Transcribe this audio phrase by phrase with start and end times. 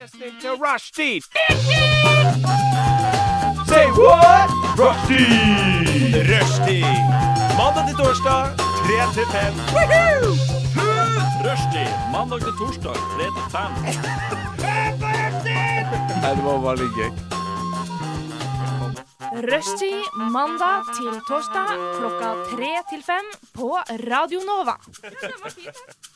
[0.00, 1.20] Listening to Rushdie.
[3.68, 4.48] Say what?
[4.80, 6.24] Rushdie.
[6.24, 6.92] Rushdie.
[7.58, 9.54] Mandag til torsdag, 3 til 5.
[11.44, 11.92] Rushdie.
[12.12, 13.60] Mandag til torsdag, 3 til 5.
[16.22, 17.10] Nei, det var veldig gøy.
[19.52, 20.00] Rushtid
[20.36, 23.68] mandag til torsdag klokka tre til fem på
[24.08, 24.76] Radio Nova.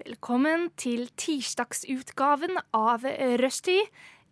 [0.00, 3.02] Velkommen til tirsdagsutgaven av
[3.36, 3.90] Rushtid.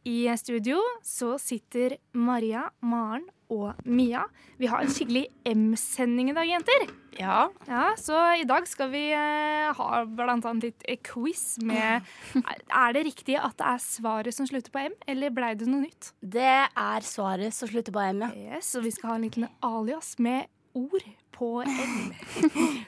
[0.09, 4.23] I studio så sitter Maria, Maren og Mia.
[4.57, 6.87] Vi har en skikkelig M-sending i dag, jenter.
[7.19, 7.51] Ja.
[7.69, 12.07] Ja, Så i dag skal vi eh, ha blant annet litt eh, quiz med
[12.39, 15.69] er, er det riktig at det er svaret som slutter på M, eller blei det
[15.69, 16.15] noe nytt?
[16.23, 18.57] Det er svaret som slutter på M, ja.
[18.57, 20.49] Yes, og vi skal ha en liten alias med
[20.79, 22.13] ord på M.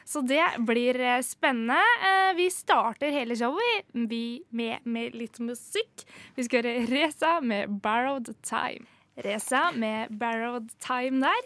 [0.05, 1.79] Så det blir eh, spennende.
[2.07, 6.07] Eh, Vi starter hele showet vi, med, med litt musikk.
[6.39, 8.87] Vi skal høre Reza med 'Borrowed Time'.
[9.21, 11.43] Reza med 'Borrowed Time' der.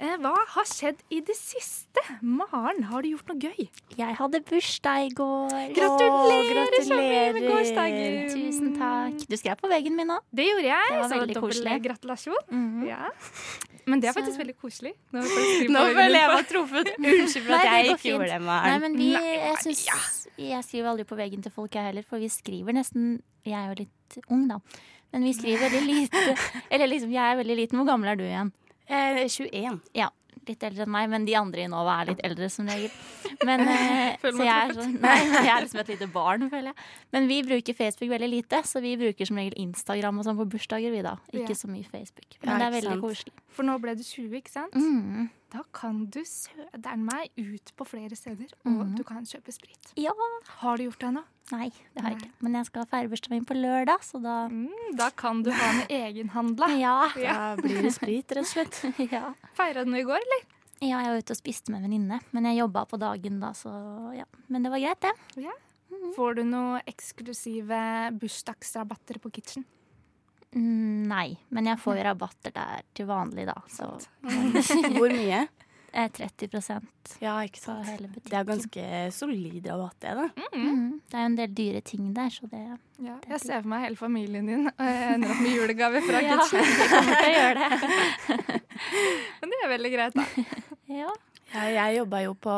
[0.00, 2.00] Eh, Hva har skjedd i det siste?
[2.24, 3.66] Maren, har du gjort noe gøy?
[3.98, 5.50] Jeg hadde bursdag i går.
[5.76, 8.16] Gratulerer, Åh, så mye med gårsdagen.
[8.32, 9.18] Tusen takk.
[9.28, 10.22] Du skrev på veggen min òg.
[10.32, 10.86] Det gjorde jeg.
[10.88, 11.74] Det var så veldig koselig.
[11.84, 12.40] gratulasjon.
[12.48, 12.86] Mhm.
[12.88, 13.10] Ja.
[13.86, 14.94] Men det er Så- faktisk veldig koselig.
[15.12, 16.88] Nå føler jeg meg truffet.
[16.96, 18.14] Unnskyld for at jeg ikke fint.
[18.14, 21.84] gjorde det, Nei, men vi, jeg, synes, jeg skriver aldri på veggen til folk, jeg
[21.84, 24.58] heller, for vi skriver nesten Jeg er jo litt ung, da.
[25.12, 26.36] Men vi skriver veldig lite.
[26.70, 27.78] Eller liksom, jeg er veldig liten.
[27.80, 28.52] Hvor gammel er du igjen?
[28.90, 29.78] Eh, 21.
[29.94, 30.08] Ja,
[30.48, 32.92] litt eldre enn meg, men de andre i Nova er litt eldre som regel.
[33.46, 36.88] Men, eh, så jeg er, sånn, nei, jeg er liksom et lite barn, føler jeg.
[37.14, 40.48] Men vi bruker Facebook veldig lite, så vi bruker som regel Instagram og sånn på
[40.56, 41.16] bursdager, vi da.
[41.34, 42.40] Ikke så mye Facebook.
[42.42, 43.36] Men det er veldig koselig.
[43.54, 44.74] For nå ble du 20, ikke sant?
[44.74, 45.30] Mm.
[45.50, 48.94] Da kan du søderen meg ut på flere steder, og Mhm.
[48.96, 49.92] du kan kjøpe sprit.
[49.96, 50.12] Ja.
[50.60, 51.24] Har du gjort det ennå?
[51.50, 52.30] Nei, det har jeg ikke.
[52.40, 55.72] Men jeg skal feire bursdagen min på lørdag, så da Mm, da kan du ha
[55.72, 56.66] med egenhandla.
[56.80, 57.10] Ja.
[57.18, 57.56] Ja.
[57.56, 58.80] Da blir det sprit, rett og slett.
[59.12, 59.34] ja.
[59.54, 60.46] Feira du noe i går, eller?
[60.82, 63.50] Ja, jeg var ute og spiste med en venninne, men jeg jobba på dagen da,
[63.52, 64.24] så ja.
[64.48, 65.12] Men det var greit, det.
[66.16, 67.80] Får du noen eksklusive
[68.18, 69.64] bursdagsrabatter på Kitchen?
[70.56, 73.54] Mm, nei, men jeg får jo rabatter der til vanlig, da.
[73.70, 73.86] Så
[74.96, 75.44] Hvor mye?
[75.94, 77.86] eh, 30% Ja, ikke på sant.
[77.90, 78.84] hele Det er ganske
[79.14, 80.48] solid rabatt, det, da.
[80.56, 82.64] Mm, det er jo en del dyre ting der, så det
[83.00, 86.20] Ja, jeg ser for meg hele familien din og jeg ender opp med julegave fra
[86.26, 86.66] Ja, Kitchen.
[86.66, 88.60] jeg kommer til å gjøre det.
[89.40, 90.26] Men det er veldig greit, da.
[90.90, 91.10] Ja.
[91.50, 92.52] Ja, jeg jobba jo på,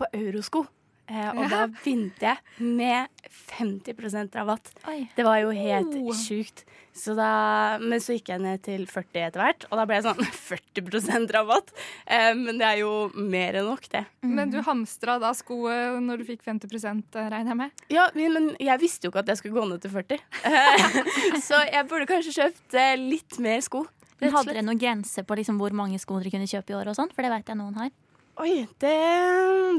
[0.00, 0.62] på Eurosko.
[1.08, 1.48] Eh, og Ja.
[1.48, 4.72] da begynte jeg med 50 rabatt.
[4.88, 5.08] Oi.
[5.16, 6.12] Det var jo helt Oh.
[6.12, 6.64] sjukt.
[6.96, 10.04] Så da, men så gikk jeg ned til 40 etter hvert, og da ble jeg
[10.04, 10.16] sånn
[10.48, 11.70] 40 rabatt.
[12.06, 14.06] Eh, men det er jo mer enn nok, det.
[14.22, 17.70] Men du hamstra da skoet når du fikk 50 regner jeg med?
[17.92, 20.18] Ja, men jeg visste jo ikke at jeg skulle gå ned til 40.
[20.44, 23.84] Eh, så jeg burde kanskje kjøpt eh, litt mer sko.
[24.18, 26.88] Men hadde dere noen grense på liksom hvor mange sko dere kunne kjøpe i år
[26.96, 27.10] sånn?
[27.12, 27.90] For det vet jeg noen har.
[28.36, 28.96] Oi, det,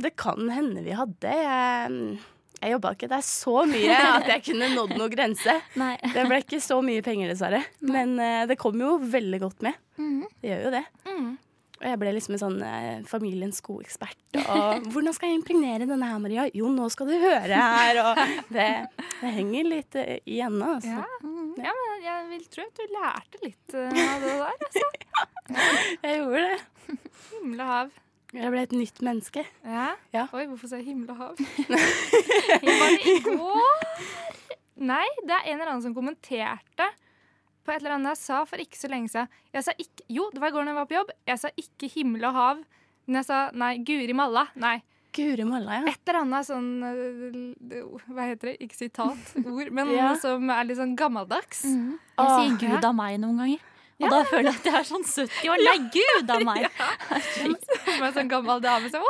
[0.01, 1.29] det kan hende vi hadde.
[1.29, 2.17] Jeg,
[2.57, 5.59] jeg jobba ikke der så mye at jeg kunne nådd noen grense.
[5.81, 5.93] Nei.
[6.01, 7.61] Det ble ikke så mye penger, dessverre.
[7.85, 9.77] Men uh, det kom jo veldig godt med.
[10.01, 10.23] Mm.
[10.41, 10.81] Det gjør jo det.
[11.05, 11.35] Mm.
[11.77, 14.17] Og jeg ble liksom en sånn eh, familiens skoekspert.
[14.39, 16.47] Og hvordan skal jeg impregnere denne her, Maria?
[16.57, 17.99] Jo, nå skal du høre her.
[18.01, 18.23] Og
[18.55, 18.65] det,
[19.19, 20.95] det henger litt eh, i ennå, altså.
[20.97, 21.67] Ja.
[21.67, 24.49] ja, men jeg vil tro at du lærte litt uh, av det der.
[24.57, 24.89] Altså.
[26.07, 26.97] Jeg gjorde det.
[27.29, 27.95] Himle hav.
[28.37, 29.41] Jeg ble et nytt menneske.
[29.65, 29.87] Ja.
[30.13, 30.27] Ja.
[30.37, 31.39] Oi, hvorfor sa jeg himmel og hav?
[32.67, 34.03] Var det i går?
[34.87, 36.85] Nei, det er en eller annen som kommenterte
[37.65, 39.31] på et eller annet jeg sa for ikke så lenge siden.
[39.57, 41.09] Jeg sa ikke, jo, det var i går når jeg var på jobb.
[41.27, 42.61] Jeg sa ikke himmel og hav.
[43.07, 44.45] Men jeg sa nei, Guri malla.
[44.59, 44.77] Nei.
[45.17, 45.89] Guri malla, ja.
[45.95, 48.55] Et eller annet sånn øh, Hva heter det?
[48.67, 50.11] Ikke sitat, ord, men Ja.
[50.21, 51.63] som er litt sånn gammeldags.
[51.67, 51.95] Mhm.
[51.97, 53.65] Jeg Åh, sier gud av meg noen ganger.
[53.97, 55.63] Og da føler jeg at jeg er sånn 70 år.
[55.67, 56.67] Nei, gud av meg!
[57.39, 59.05] Som en sånn gammel dame som!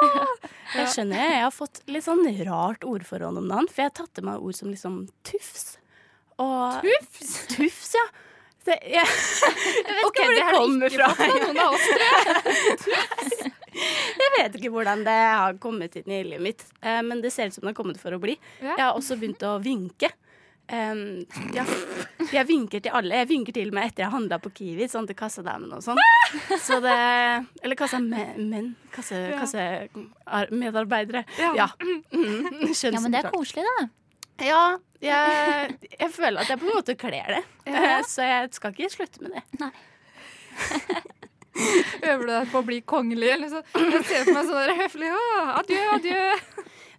[0.75, 1.41] Jeg skjønner jeg.
[1.43, 3.67] Har fått litt sånn rart ordforråd om dagen.
[3.71, 5.75] For jeg har tatt til meg ord som liksom tufs.
[6.39, 7.35] Og Tufs?
[7.51, 8.05] Tufs, ja.
[8.67, 11.07] Det, jeg, jeg vet Ok, ikke hvor det det kommer fra.
[11.31, 13.53] noen av jeg.
[14.17, 17.51] Jeg vet ikke hvordan det har kommet inn i livet mitt, eh, men det ser
[17.51, 18.33] ut som det har kommet for å bli.
[18.63, 20.09] Jeg har også begynt å vinke.
[20.67, 21.22] Um,
[21.55, 21.64] ja,
[22.34, 23.16] jeg vinker til alle.
[23.22, 26.02] Jeg vinker til meg etter jeg handla på Kiwi, sånn til kassadamene og sånn.
[26.59, 26.96] Så det
[27.64, 28.73] Eller kassamenn.
[28.91, 29.37] Kasse, Ja.
[29.46, 31.23] kassemedarbeidere.
[31.40, 31.53] Ja.
[31.55, 31.67] Ja.
[32.11, 33.87] Mm, Ja, men det er koselig, da.
[34.43, 37.43] Ja, jeg, jeg føler at jeg på en måte kler det.
[37.66, 38.02] Ja.
[38.14, 39.43] Så jeg skal ikke slutte med det.
[39.64, 39.72] Nei.
[42.03, 43.31] Øver du deg på å bli kongelig?
[43.34, 43.64] Eller så?
[43.73, 45.09] Jeg ser for meg sånn høflig
[45.58, 46.25] adjø, adjø.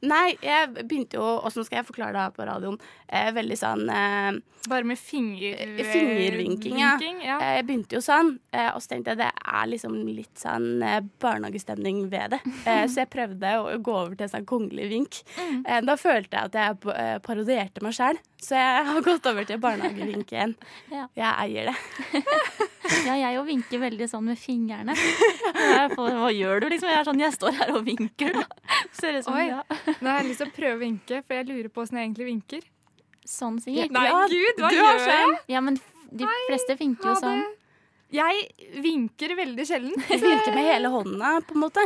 [0.06, 2.77] Nei, jeg begynte jo Åssen skal jeg forklare det her på radioen?
[3.09, 4.37] Eh, veldig sånn eh,
[4.69, 5.56] Bare med finger,
[5.89, 6.91] Fingervinking, ja.
[7.00, 7.39] vinking, ja.
[7.41, 10.83] Eh, Jeg begynte jo sånn, eh, og så tenkte jeg det er liksom litt sånn
[10.85, 12.41] eh, barnehagestemning ved det.
[12.69, 15.21] Eh, Så jeg prøvde å gå over til en sånn kongelig vink.
[15.65, 19.47] Eh, Da følte jeg at jeg eh, parodierte meg sjæl, så jeg har gått over
[19.49, 20.55] til barnehagevink igjen.
[20.99, 21.06] Ja.
[21.17, 21.79] Jeg eier det.
[23.05, 24.94] Ja, jeg jo vinker veldig sånn med fingrene.
[24.97, 26.89] Får, hva gjør du, liksom?
[26.89, 28.33] Jeg er sånn, jeg står her og vinker.
[28.33, 28.47] Da.
[28.97, 29.51] Ser ut som, Oi.
[29.51, 29.61] ja.
[30.00, 32.08] Nå har jeg lyst til å prøve å vinke, for jeg lurer på åssen jeg
[32.08, 32.67] egentlig vinker.
[33.29, 33.93] Sånn sikkert.
[33.96, 35.38] Nei, Ja, gud, hva du gjør jeg?
[35.52, 37.43] Ja, men de de fleste vinker jo sånn.
[38.17, 38.46] Jeg
[38.81, 39.93] vinker veldig sjelden.
[40.08, 41.85] Du vinker med hele hånda, på en måte.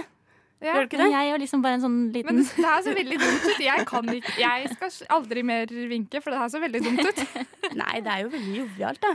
[0.62, 0.76] Ja.
[0.76, 1.16] Gjør du ikke Men det?
[1.16, 3.62] jeg gjør liksom bare en sånn liten Men det her ser veldig dumt ut.
[3.64, 7.22] Jeg, kan ikke, jeg skal aldri mer vinke, for det her ser veldig dumt ut.
[7.82, 9.12] Nei, det er jo veldig jovialt, da.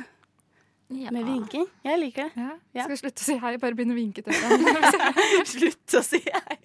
[1.06, 1.14] ja.
[1.16, 1.64] Med vinking.
[1.88, 2.44] Jeg liker det.
[2.44, 2.52] Ja.
[2.76, 2.84] Ja.
[2.84, 4.92] Skal jeg slutte å si hei, bare begynne å vinke til hverandre.
[5.56, 6.60] Slutt å si hei.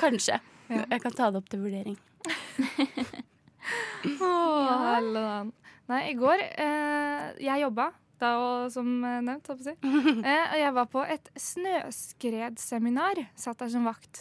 [0.00, 0.40] Kanskje.
[0.70, 0.84] Ja.
[0.84, 1.96] Jeg kan ta det opp til vurdering.
[4.22, 5.42] oh, ja.
[5.90, 7.86] Nei, i går eh, Jeg jobba,
[8.20, 9.74] da og som eh, nevnt, å si.
[10.30, 13.16] Eh, og jeg var på et snøskredseminar.
[13.38, 14.14] Satt der som vakt.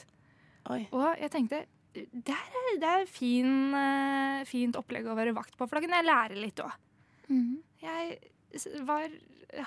[0.73, 0.83] Oi.
[0.95, 1.57] Og jeg tenkte
[1.93, 5.95] det er, det er fin, eh, fint opplegg å være vakt på, for da kan
[5.97, 6.71] jeg lære litt òg.
[7.29, 7.57] Mhm.
[7.79, 8.19] Jeg
[8.85, 9.07] var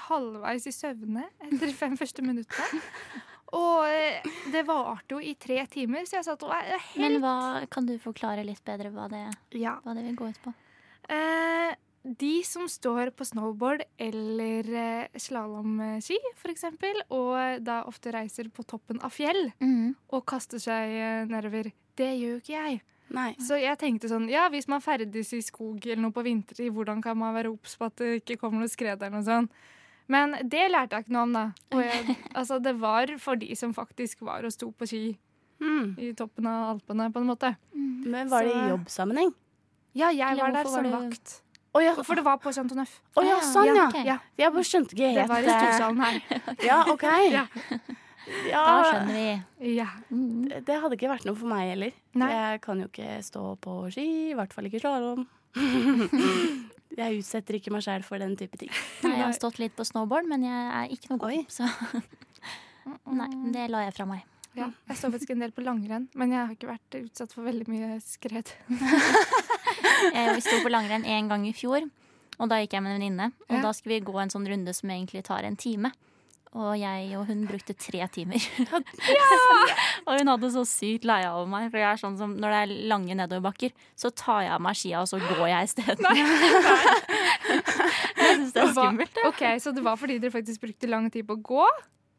[0.08, 2.82] halvveis i søvne etter de fem første minuttene.
[3.52, 7.36] Og eh, det varte jo i tre timer, så jeg satt og helt Men hva,
[7.72, 9.26] kan du forklare litt bedre hva det,
[9.60, 9.78] ja.
[9.84, 10.54] hva det vil gå ut på?
[11.12, 16.64] Eh, de som står på snowboard eller eh, slalåmski, f.eks.,
[17.14, 20.08] og da ofte reiser på toppen av fjell mm.
[20.10, 22.80] og kaster seg eh, nedover, det gjør jo ikke jeg.
[23.12, 23.28] Nei.
[23.44, 27.02] Så jeg tenkte sånn, ja, hvis man ferdes i skog eller noe på vintertid, hvordan
[27.04, 29.62] kan man være obs på at det ikke kommer noe skred eller noe sånt?
[30.08, 31.44] Men det lærte jeg ikke noe om, da.
[31.72, 35.18] Og jeg, altså, det var for de som faktisk var og sto på ski
[35.62, 35.94] Mm.
[35.98, 37.56] i toppen av Alpene, på en måte.
[37.72, 39.32] Men var det i jobbsammenheng?
[39.94, 41.42] Ja, jeg Eller var der som du- vakt.
[41.74, 41.94] Oh, ja.
[42.02, 43.00] For det var på Chateau Neuf.
[43.16, 43.86] Å ja, Ah, sånn, ja.
[43.88, 44.04] Okay.
[44.04, 46.20] Ja, Jeg bare skjønte ikke helt det var i eh, storsalen her.
[46.68, 47.02] Ja, OK.
[47.32, 47.46] Ja.
[48.50, 49.74] Ja, Da skjønner vi.
[49.76, 49.86] Ja.
[50.10, 50.64] Mhm.
[50.66, 51.92] Det hadde ikke vært noe for meg heller.
[52.14, 52.28] Nei.
[52.32, 55.26] Jeg kan jo ikke stå på ski, i hvert fall ikke slalåm.
[56.96, 58.70] jeg utsetter ikke meg sjæl for den type ting.
[59.04, 61.48] Nei, jeg har stått litt på snowboard, men jeg er ikke noe god.
[61.52, 61.68] Så
[63.18, 64.26] nei, det la jeg fra meg.
[64.52, 67.46] Ja, jeg står faktisk en del på langrenn, men jeg har ikke vært utsatt for
[67.48, 68.50] veldig mye skred.
[70.12, 71.84] Jeg sto på langrenn én gang i fjor,
[72.36, 73.26] og da gikk jeg med en venninne.
[73.48, 73.62] Og Ja.
[73.62, 75.92] da skulle vi gå en sånn runde som egentlig tar en time.
[76.52, 78.42] Og jeg og hun brukte tre timer.
[80.06, 82.58] og hun hadde så sykt leie av meg, for jeg er sånn som når det
[82.60, 86.04] er lange nedoverbakker, så tar jeg av meg skia, og så går jeg isteden.
[88.20, 88.76] jeg syns det er skummelt.
[88.76, 89.24] skummelt.
[89.30, 91.64] Ok, Så det var fordi dere faktisk brukte lang tid på å gå?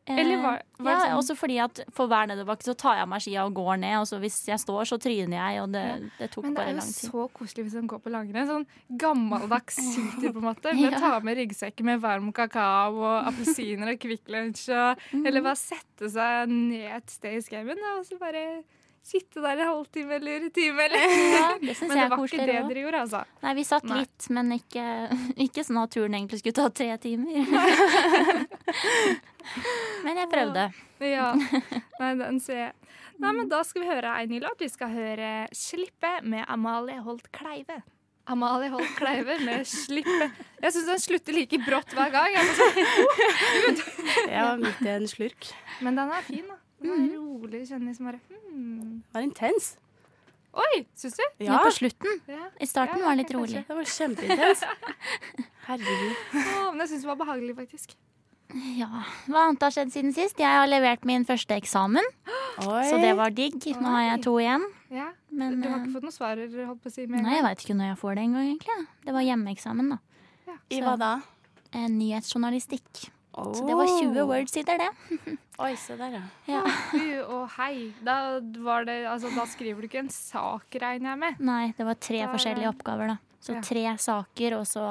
[0.06, 0.50] Eller hva,
[0.84, 1.14] hva ja, sånn?
[1.22, 3.96] også fordi at for hver nedoverbakke så tar jeg av meg skia og går ned,
[4.02, 5.84] og så hvis jeg står, så tryner jeg, og det,
[6.18, 8.50] det tok Men det bare er jo så koselig hvis man går på langrenn.
[8.50, 8.68] Sånn
[9.00, 10.74] gammeldags skitur, på en måte.
[10.80, 11.00] Med Ja.
[11.00, 14.68] Ta med ryggsekker med varm kakao og appelsiner og Kvikk Lunsj.
[14.76, 15.26] Og, Mm.
[15.30, 18.64] Eller bare sette seg ned et sted i skauen og så bare
[19.04, 20.84] sitte der en halvtime eller en time.
[20.86, 21.00] Eller.
[21.34, 23.22] Ja, det syns Men jeg det var ikke det dere gjorde, altså.
[23.44, 23.98] Nei, vi satt Nei.
[24.04, 24.86] litt, men ikke,
[25.48, 27.34] ikke sånn at turen egentlig skulle ta tre timer.
[30.06, 30.64] men jeg prøvde.
[31.04, 31.28] Ja.
[32.02, 32.74] Nei, den ser jeg.
[33.22, 34.60] Nei, men Da skal vi høre en ny låt.
[34.64, 37.78] Vi skal høre 'Slippe' med Amalie Holt Kleive.
[38.26, 40.32] Amalie Holt Kleive med 'Slippe'.
[40.64, 42.30] Jeg syns den slutter like brått hver gang.
[42.34, 42.76] Jeg var sånn,
[44.32, 45.42] Jeg var midt i en slurk.
[45.84, 46.56] Men den er fin, da.
[46.84, 47.10] Den Mhm.
[47.10, 48.20] er rolig, kjenner som bare
[48.52, 49.02] hmm.
[49.08, 49.78] Det var intens.
[50.54, 51.24] Oi, syns du?
[51.42, 51.54] Ja.
[51.54, 52.44] Ja, på slutten, Ja.
[52.62, 53.56] i starten, Ja, var det litt kanskje.
[53.56, 53.68] rolig.
[53.68, 54.64] det var kjempeintens.
[55.68, 56.16] Herregud.
[56.36, 57.96] Oh, men jeg syns det var behagelig, faktisk.
[58.78, 58.90] Ja,
[59.26, 60.38] Hva annet har skjedd siden sist?
[60.38, 62.06] Jeg har levert min første eksamen,
[62.68, 62.84] Oi.
[62.86, 63.56] så det var digg.
[63.82, 64.66] Nå har jeg to igjen.
[64.94, 65.08] Ja.
[65.32, 67.08] Men Du har eh, ikke fått noen svarer, holdt på å si?
[67.08, 68.88] Med nei, jeg veit ikke når jeg får det engang, egentlig.
[69.08, 69.98] Det var hjemmeeksamen, da.
[70.70, 71.12] I hva da?
[71.74, 73.10] Eh, Nyhetsjournalistikk.
[73.34, 73.50] Oh.
[73.58, 75.38] Så det var 20 word-sider, det.
[75.64, 76.22] Oi, se der, ja.
[76.50, 76.62] Ja.
[77.30, 77.92] oh, hei.
[78.06, 81.42] Da, var det, altså, da skriver du ikke en sak, regner jeg med?
[81.42, 83.18] Nei, det var tre Da forskjellige oppgaver, da.
[83.44, 83.62] Så Ja.
[83.66, 84.86] tre saker, og så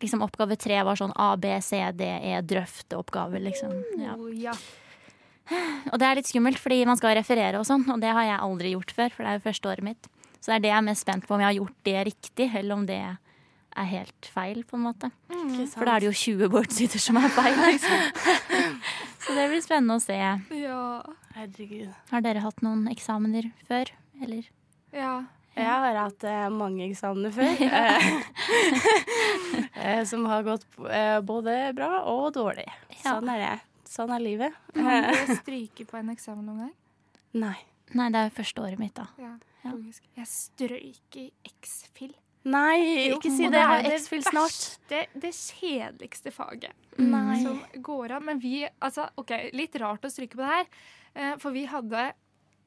[0.00, 3.74] liksom oppgave tre var sånn A, B, C, D, E, drøfteoppgaver, liksom.
[4.00, 4.14] Ja.
[4.14, 4.54] Oh, ja.
[5.92, 8.40] Og det er litt skummelt, fordi man skal referere og sånn, og det har jeg
[8.46, 10.08] aldri gjort før, for det er jo første året mitt.
[10.40, 12.48] Så det er det jeg er mest spent på, om jeg har gjort det riktig,
[12.54, 13.16] eller om det er
[13.82, 15.10] helt feil, på en måte.
[15.28, 15.66] Mm.
[15.72, 18.78] For da er det jo 20 word-sider som er feil, liksom.
[19.24, 20.18] Så det blir spennende å se.
[20.18, 20.80] ja.
[21.34, 21.88] Herregud.
[22.12, 23.88] Har dere hatt noen eksamener før,
[24.22, 24.44] eller?
[24.94, 25.24] Ja.
[25.54, 27.58] Jeg har hatt eh, mange eksamener før.
[27.80, 28.06] eh,
[29.82, 32.66] eh, som har gått eh, både bra og dårlig.
[33.00, 33.16] Ja.
[33.16, 33.52] Sånn er det.
[33.90, 34.54] Sånn er livet.
[34.78, 36.72] Har du stryket på en eksamen noen gang?
[37.44, 37.56] Nei.
[37.94, 39.08] Nei, det er jo første året mitt, da.
[39.18, 39.72] Ja, Ja.
[40.18, 42.14] Jeg strøyk i X-Fill.
[42.44, 43.56] Nei, ikke si det.
[43.56, 44.56] Jeg har X-Fill snart.
[44.90, 47.38] Det, det kjedeligste faget Nei.
[47.42, 48.24] som går an.
[48.26, 50.66] Men vi, altså, ok, litt rart å stryke på det her,
[51.14, 52.10] eh, for vi hadde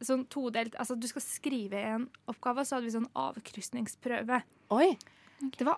[0.01, 4.41] sånn todelt Altså, du skal skrive en oppgave, og så hadde vi sånn avkrysningsprøve.
[4.73, 4.91] Oi.
[5.57, 5.77] Det var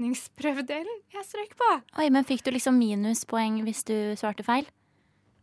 [0.00, 1.68] avkrysningsprøvedelen jeg strøk på.
[2.00, 4.68] Oi, men fikk du liksom minuspoeng hvis du svarte feil?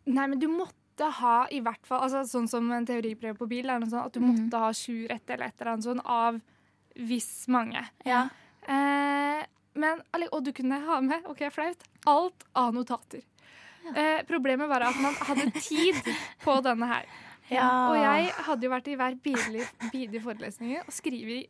[0.09, 3.69] Nei, men du måtte ha i hvert fall altså, Sånn som en teoriprøve på bil,
[3.69, 4.47] er noe sånn at du Mhm.
[4.47, 6.41] måtte ha sju rette eller et eller annet sånn av
[6.97, 7.83] hvis mange.
[8.07, 8.27] Ja.
[8.67, 9.43] Eh,
[9.77, 10.01] men,
[10.31, 13.21] og du kunne ha med ok, flaut, alt av notater.
[13.95, 15.99] Eh, problemet var at man hadde tid
[16.43, 17.05] på denne her.
[17.47, 17.67] Ja.
[17.87, 21.47] Og jeg hadde jo vært i hver bidige, forelesning og skrevet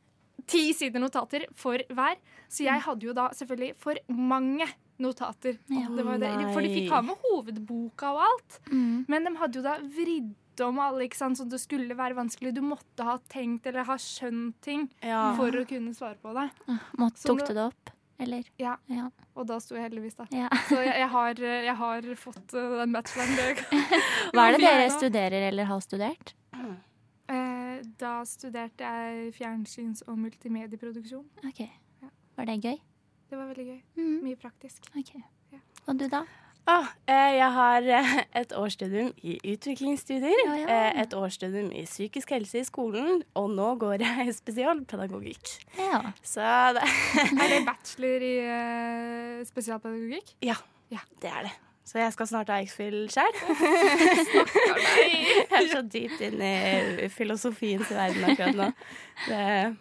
[0.47, 2.19] ti sider notater for hver.
[2.47, 4.67] Så jeg hadde jo da selvfølgelig for mange
[5.01, 5.57] notater.
[5.73, 5.87] Ja.
[5.89, 6.33] Det var det.
[6.53, 8.59] For de fikk ha med hovedboka og alt.
[8.69, 9.07] Mm.
[9.09, 10.35] Men de hadde jo da vridd
[10.65, 11.37] om alle, ikke sant?
[11.37, 12.53] så det skulle være vanskelig.
[12.55, 15.33] Du måtte ha tenkt eller ha skjønt ting Ja.
[15.37, 16.47] for å kunne svare på det.
[16.97, 18.43] Måtte, tok du det opp, eller?
[18.57, 18.77] Ja.
[18.89, 19.09] Ja.
[19.37, 20.27] Og da sto jeg heldigvis der.
[20.31, 20.49] ja.
[20.69, 23.61] Så jeg, jeg, har, jeg har fått uh, den bacheloren.
[24.33, 26.33] Hva er det dere studerer eller har studert?
[27.27, 31.25] Eh, da studerte jeg fjernsyns- og multimedieproduksjon.
[31.45, 31.65] Ok.
[32.37, 32.77] Var det gøy?
[33.27, 33.79] Det var veldig gøy.
[33.99, 34.13] Mm.
[34.23, 34.87] Mye praktisk.
[34.95, 35.17] Ok.
[35.87, 36.21] Og du, da?
[36.67, 38.09] Ah, eh, jeg har eh,
[38.41, 40.65] et årsstudium i utviklingsstudier, Ja, ja.
[40.89, 45.53] eh, et årsstudium i psykisk helse i skolen, og nå går jeg spesialpedagogikk.
[45.79, 46.01] Ja.
[46.27, 46.43] Så
[46.75, 46.83] det,
[47.41, 48.33] Er det bachelor i
[49.47, 50.35] spesialpedagogikk?
[50.43, 50.55] ja,
[50.91, 50.99] Ja.
[51.21, 51.55] det er det.
[51.87, 53.37] Så jeg skal snart ha X-Fill sjøl.
[55.47, 56.49] Jeg er så dypt inne
[57.05, 58.65] i filosofiens verden akkurat nå.
[59.27, 59.37] Det,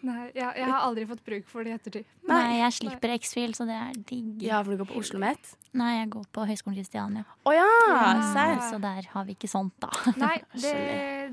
[0.07, 2.07] Nei, jeg, jeg har aldri fått bruk for det i ettertid.
[2.31, 4.31] Nei, jeg slipper X-Fil, så det er digg.
[4.47, 5.51] ja, for du går på Oslo Met?
[5.77, 7.27] Nei, jeg går på Høgskolen Kristiania.
[7.45, 7.67] Å ja!
[7.91, 8.47] Ja.
[8.71, 9.91] Så der har vi ikke sånt, da.
[10.23, 10.77] Nei, det,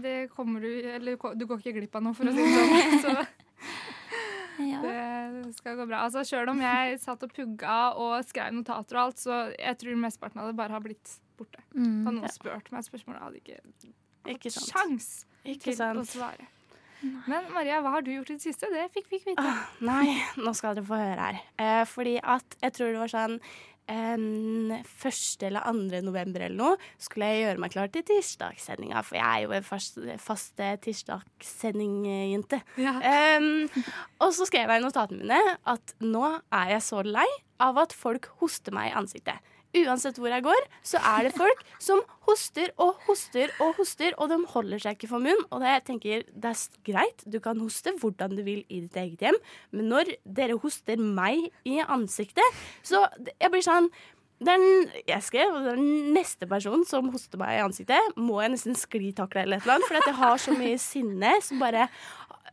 [0.04, 3.24] det kommer du Eller du går ikke glipp av noe, for å si det sånn.
[4.58, 4.80] Så Ja.
[4.84, 4.98] det
[5.58, 6.04] skal gå bra.
[6.08, 10.00] Altså, Sjøl om jeg satt og pugga og skrev notater og alt, så jeg tror
[10.06, 11.62] mesteparten av det bare har blitt borte.
[11.76, 12.04] Mm.
[12.06, 13.94] Hadde noen spurt meg spørsmål, jeg hadde ikke
[14.38, 14.70] Ikke sant.
[14.72, 15.08] sjans
[15.44, 16.12] Ikke til å sant.
[16.16, 16.50] svare.
[17.28, 18.70] Men Maria, hva har du gjort i det siste?
[18.72, 19.44] Det fikk vi ikke vite.
[19.44, 21.40] Ah, nei, nå skal dere få høre her.
[21.60, 23.36] Eh, fordi at jeg tror det var sånn
[24.88, 29.04] første eller andre november eller noe, skulle jeg gjøre meg klar til tirsdagssendinga.
[29.06, 32.62] For jeg er jo en fast, fast eh, tirsdagssendingjente.
[32.82, 32.96] Ja.
[33.38, 33.68] Um,
[34.24, 36.24] og så skrev jeg i notatene mine at nå
[36.54, 37.28] er jeg så lei
[37.64, 39.53] av at folk hoster meg i ansiktet.
[39.74, 44.30] Uansett hvor jeg går, så er det folk som hoster og hoster og hoster, og
[44.30, 45.46] de holder seg ikke for munn.
[45.50, 48.98] Og det, jeg tenker, det er greit, du kan hoste hvordan du vil i ditt
[49.02, 49.40] eget hjem,
[49.74, 53.90] men når dere hoster meg i ansiktet, så jeg blir sånn
[54.44, 54.64] den,
[55.08, 59.62] jeg skrev, den neste personen som hoster meg i ansiktet, må jeg nesten sklitakle eller
[59.62, 61.88] et eller annet, for jeg har så mye sinne som bare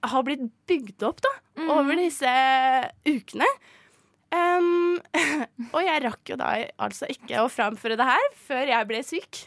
[0.00, 1.32] har blitt bygd opp da,
[1.66, 2.30] over disse
[3.08, 3.48] ukene.
[4.30, 5.00] Um,
[5.74, 9.46] og jeg rakk jo da altså ikke å framføre det her før jeg ble syk.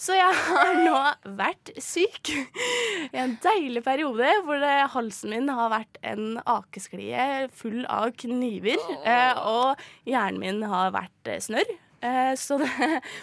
[0.00, 0.96] Så jeg har nå
[1.36, 7.82] vært syk i en deilig periode hvor det, halsen min har vært en akesklie full
[7.84, 11.74] av kniver, eh, og hjernen min har vært eh, snørr.
[12.00, 12.70] Eh, så det,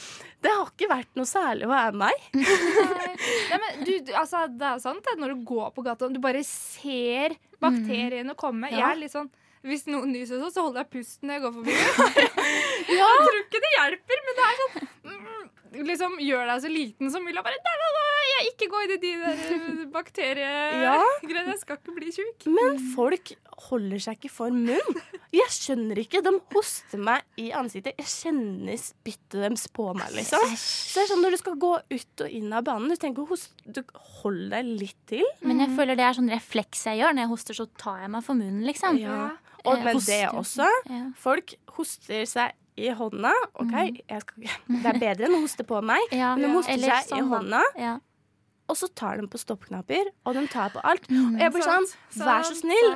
[0.45, 2.29] det har ikke vært noe særlig å være meg.
[2.37, 6.21] Nei, men du, du, altså, det er sant at når du går på gata, du
[6.21, 8.69] bare ser bakteriene komme.
[8.69, 9.33] Jeg er litt sånn
[9.65, 11.77] hvis noen nyser sånn, så holder jeg pusten når jeg går forbi.
[12.97, 14.75] Jeg tror ikke det hjelper, men det er sånn
[15.11, 15.47] mm,
[15.85, 18.81] Liksom Gjør deg så liten som mulig og bare da, da, da, jeg ikke gå
[18.85, 19.41] inn i de der
[20.87, 20.95] Ja.
[20.97, 21.53] bakteriegreiene.
[21.53, 22.47] Jeg skal ikke bli tjukk.
[22.53, 23.31] Men folk
[23.67, 24.99] holder seg ikke for munn.
[25.33, 26.21] Jeg skjønner ikke.
[26.25, 27.97] De hoster meg i ansiktet.
[27.99, 30.43] Jeg kjenner spyttet deres på meg, liksom.
[30.57, 33.25] Så det er sånn Når du skal gå ut og inn av banen, du tenker
[33.25, 33.81] du
[34.21, 35.25] holder deg litt til.
[35.41, 37.17] Men jeg føler det er sånn refleks jeg gjør.
[37.17, 39.01] Når jeg hoster, så tar jeg meg for munnen, liksom.
[39.01, 39.19] Ja.
[39.65, 40.67] Og, Eh, men det også.
[41.19, 43.31] Folk hoster seg i hånda.
[43.61, 43.73] OK,
[44.07, 44.51] jeg skal,
[44.83, 46.03] det er bedre enn å hoste på meg.
[46.21, 47.95] Ja, Men de hoster seg i sånn, i hånda, Ja.
[48.67, 51.05] og så tar de på stoppknapper, og de tar på alt.
[51.09, 51.35] Mm.
[51.37, 51.85] Og jeg blir sånn,
[52.19, 52.89] vær så snill,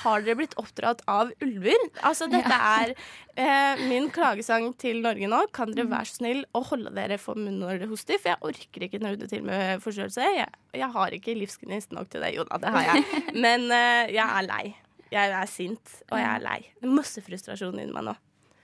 [0.00, 1.76] har dere blitt oppdratt av ulver?
[2.08, 2.94] Altså, dette er
[3.36, 5.42] eh, min klagesang til Norge nå.
[5.52, 5.74] Kan Mm.
[5.76, 8.16] dere være så snill å holde dere for munnen når dere hoster?
[8.22, 10.24] For jeg orker ikke nøde til med forstørrelse.
[10.40, 10.48] Jeg,
[10.80, 12.32] jeg har ikke livsgnist nok til det.
[12.38, 13.04] Jo da, det har jeg.
[13.44, 14.64] Men eh, jeg er lei.
[15.12, 16.58] Jeg er sint, og jeg er lei.
[16.86, 18.16] Masse frustrasjon inni meg nå.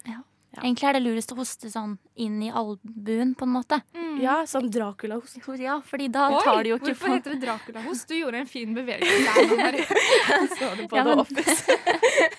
[0.09, 0.21] Ja.
[0.63, 3.81] Egentlig er det lurest å hoste sånn inn i albuen, på en måte.
[4.23, 5.37] Ja, sånn Dracula-host.
[5.67, 8.09] Ja, fordi da tar du jo ikke hvorfor på heter det Dracula-host?
[8.09, 9.79] Du gjorde en fin bevegelse der.
[10.59, 11.45] Så du på Ja, men- det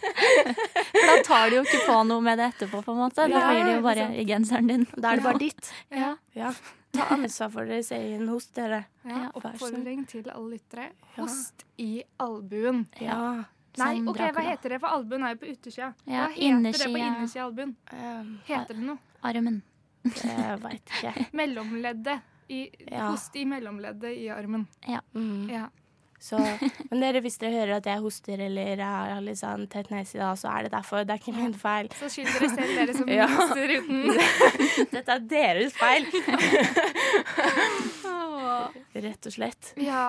[0.97, 3.27] For da tar du jo ikke på noe med det etterpå, på en måte.
[3.27, 4.85] Da Ja, blir det jo bare i genseren din.
[4.95, 5.71] Da er det bare ditt.
[5.93, 6.15] Ja.
[6.37, 6.53] Ja.
[6.97, 8.85] Ta ansvar for deres egen host, dere.
[9.05, 10.89] Ja, Ja, oppfordring til alle lyttere.
[11.15, 11.23] Ja.
[11.23, 12.85] Host i albuen.
[13.01, 13.43] Ja.
[13.77, 14.79] Nei, Som ok, hva heter det?
[14.81, 15.91] For albuen er jo på utersida.
[16.09, 17.41] Ja, hva heter det på innersida.
[17.43, 17.75] av albuen?
[17.93, 18.97] Um, Heter det noe?
[19.27, 19.61] Armen.
[20.23, 21.27] jeg veit ikke.
[21.41, 22.21] Mellomleddet.
[22.49, 23.09] I, Ja.
[23.11, 24.61] Host i mellomleddet i armen.
[25.13, 25.49] Mm.
[25.51, 25.65] Ja.
[26.19, 26.39] Så,
[26.89, 30.15] men dere, hvis dere hører at jeg hoster eller jeg har litt sånn tett nese
[30.17, 31.03] i dag, så er det derfor.
[31.05, 31.89] Det er ikke min feil.
[31.99, 33.27] Så skyld dere selv, dere som Ja.
[33.29, 34.87] hoster uten.
[34.95, 36.07] Dette er deres feil.
[38.97, 39.73] Rett og slett.
[39.77, 40.07] Ja.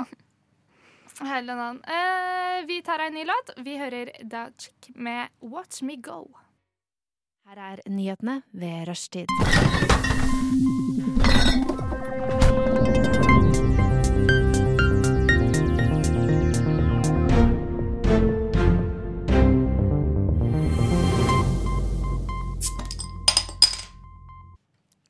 [1.20, 1.84] Helleland.
[1.87, 3.50] Eh, vi tar en ny låt.
[3.56, 4.50] Vi hører Da
[4.94, 6.28] med Watch Me Go.
[7.48, 9.26] Her er nyhetene ved rushtid.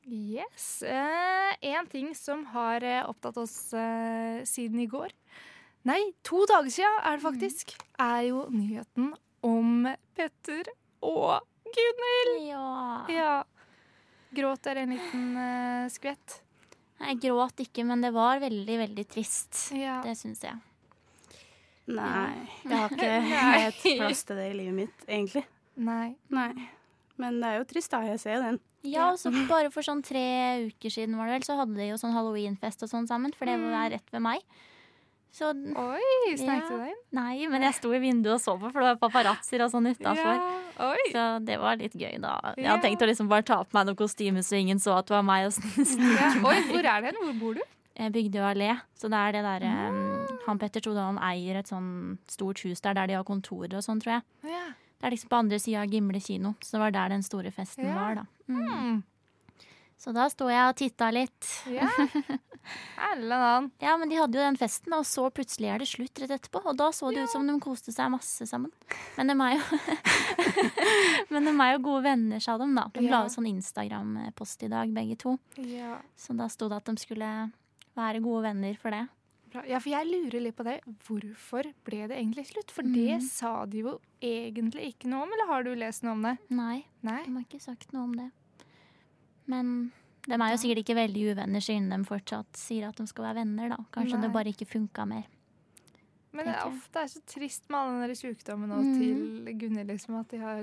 [0.07, 0.83] Yes.
[0.83, 5.13] Eh, en ting som har eh, opptatt oss eh, siden i går
[5.89, 7.73] Nei, to dager siden er det faktisk.
[8.03, 9.13] Er jo nyheten
[9.47, 9.87] om
[10.19, 10.69] Petter
[11.01, 12.35] og Gunhild.
[12.49, 13.07] Ja.
[13.13, 13.33] Ja.
[14.37, 16.43] Gråt dere en liten uh, skvett?
[16.99, 19.69] Jeg gråt ikke, men det var veldig, veldig trist.
[19.73, 20.01] Ja.
[20.05, 20.59] Det syns jeg.
[21.89, 23.13] Nei, jeg har ikke
[23.63, 25.47] helt plass til det i livet mitt, egentlig.
[25.79, 26.17] Nei.
[26.35, 26.53] Nei.
[27.19, 28.03] Men det er jo trist, da.
[28.05, 28.59] Jeg ser jo den.
[28.87, 31.97] Ja, så bare for sånn tre uker siden var det vel, så hadde de jo
[31.99, 34.45] sånn halloweenfest og sånn sammen, for det var rett ved meg.
[35.33, 36.79] Så Oi, snek du Ja.
[36.81, 37.01] deg inn?
[37.13, 39.87] nei, men jeg sto i vinduet og så på, for det var paparazzoer og sånn
[39.93, 40.39] utafor.
[40.79, 40.95] Ja.
[41.13, 42.55] Så det var litt gøy, da.
[42.57, 45.07] Jeg hadde tenkt å liksom bare ta på meg noe kostyme så ingen så at
[45.07, 45.53] det var meg.
[46.19, 46.33] Ja.
[46.49, 47.21] Oi, hvor er det hen?
[47.23, 47.63] Hvor bor du?
[47.99, 49.71] Jo allé, så det er det derre
[50.47, 53.99] Han Petter Todalen eier et sånn stort hus der, der de har kontorer og sånn,
[54.01, 54.23] tror jeg.
[54.55, 54.67] Ja.
[55.01, 57.51] Det er liksom på andre sida av Gimle kino, så det var der den store
[57.51, 58.25] festen var, da.
[58.49, 59.03] Mm.
[59.99, 61.49] Så da sto jeg og titta litt.
[61.75, 61.89] ja.
[62.99, 63.71] Helleland.
[63.81, 66.61] Ja, men de hadde jo den festen, og så plutselig er det slutt rett etterpå.
[66.69, 68.71] Og da så det ut som de koste seg masse sammen.
[69.17, 69.79] Men de er jo
[71.33, 72.87] Men de er jo gode venner, sa de da.
[72.95, 75.37] De la jo sånn Instagram-post i dag, begge to.
[75.65, 75.97] Ja.
[76.19, 77.31] Så da sto det at de skulle
[77.99, 79.07] være gode venner for det.
[79.49, 79.63] Bra.
[79.65, 80.77] Ja, for jeg lurer litt på det.
[81.09, 82.71] Hvorfor ble det egentlig slutt?
[82.75, 82.93] For Mm.
[82.95, 86.37] det sa de jo egentlig ikke noe om, eller har du lest noe om det?
[86.53, 87.23] Nei, Nei.
[87.25, 88.29] de har ikke sagt noe om det.
[89.49, 89.73] Men
[90.29, 93.41] de er jo sikkert ikke veldig uvenner siden de fortsatt sier at de skal være
[93.43, 93.79] venner, da.
[93.95, 94.27] Kanskje Nei.
[94.27, 95.27] det bare ikke funka mer.
[96.37, 98.99] Men det er ofte er så trist med all den der sykdommen nå Mm.
[99.01, 100.61] til Gunhild, liksom, at de har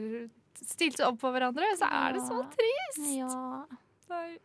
[0.62, 1.66] stilt seg opp for hverandre.
[1.80, 3.02] Så er det så trist.
[3.18, 3.66] Ja.
[4.14, 4.38] Nei.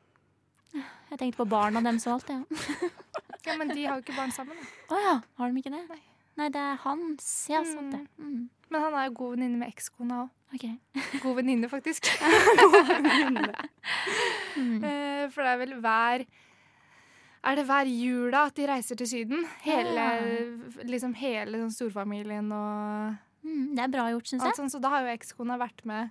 [1.10, 2.44] Jeg tenkte på barna deres og alt, jeg.
[2.50, 2.88] Ja.
[3.46, 4.56] Ja, men de har jo ikke barn sammen.
[4.90, 5.80] Å oh, ja, har de ikke det?
[5.88, 6.00] Nei.
[6.36, 7.28] Nei, det er hans.
[7.48, 8.02] Ja, sant det.
[8.20, 8.50] Mm.
[8.70, 10.30] Men han er jo god venninne med ekskona òg.
[10.54, 10.76] Okay.
[11.24, 12.10] God venninne, faktisk.
[14.60, 14.82] Mm.
[14.84, 16.24] Eh, For det er vel hver
[17.46, 19.44] Er det hver jul da at de reiser til Syden?
[19.62, 20.04] Hele,
[20.90, 24.52] liksom hele sånn storfamilien og Mm, det er bra gjort, syns jeg.
[24.58, 26.10] Sånn, Så da har jo ekskona vært med.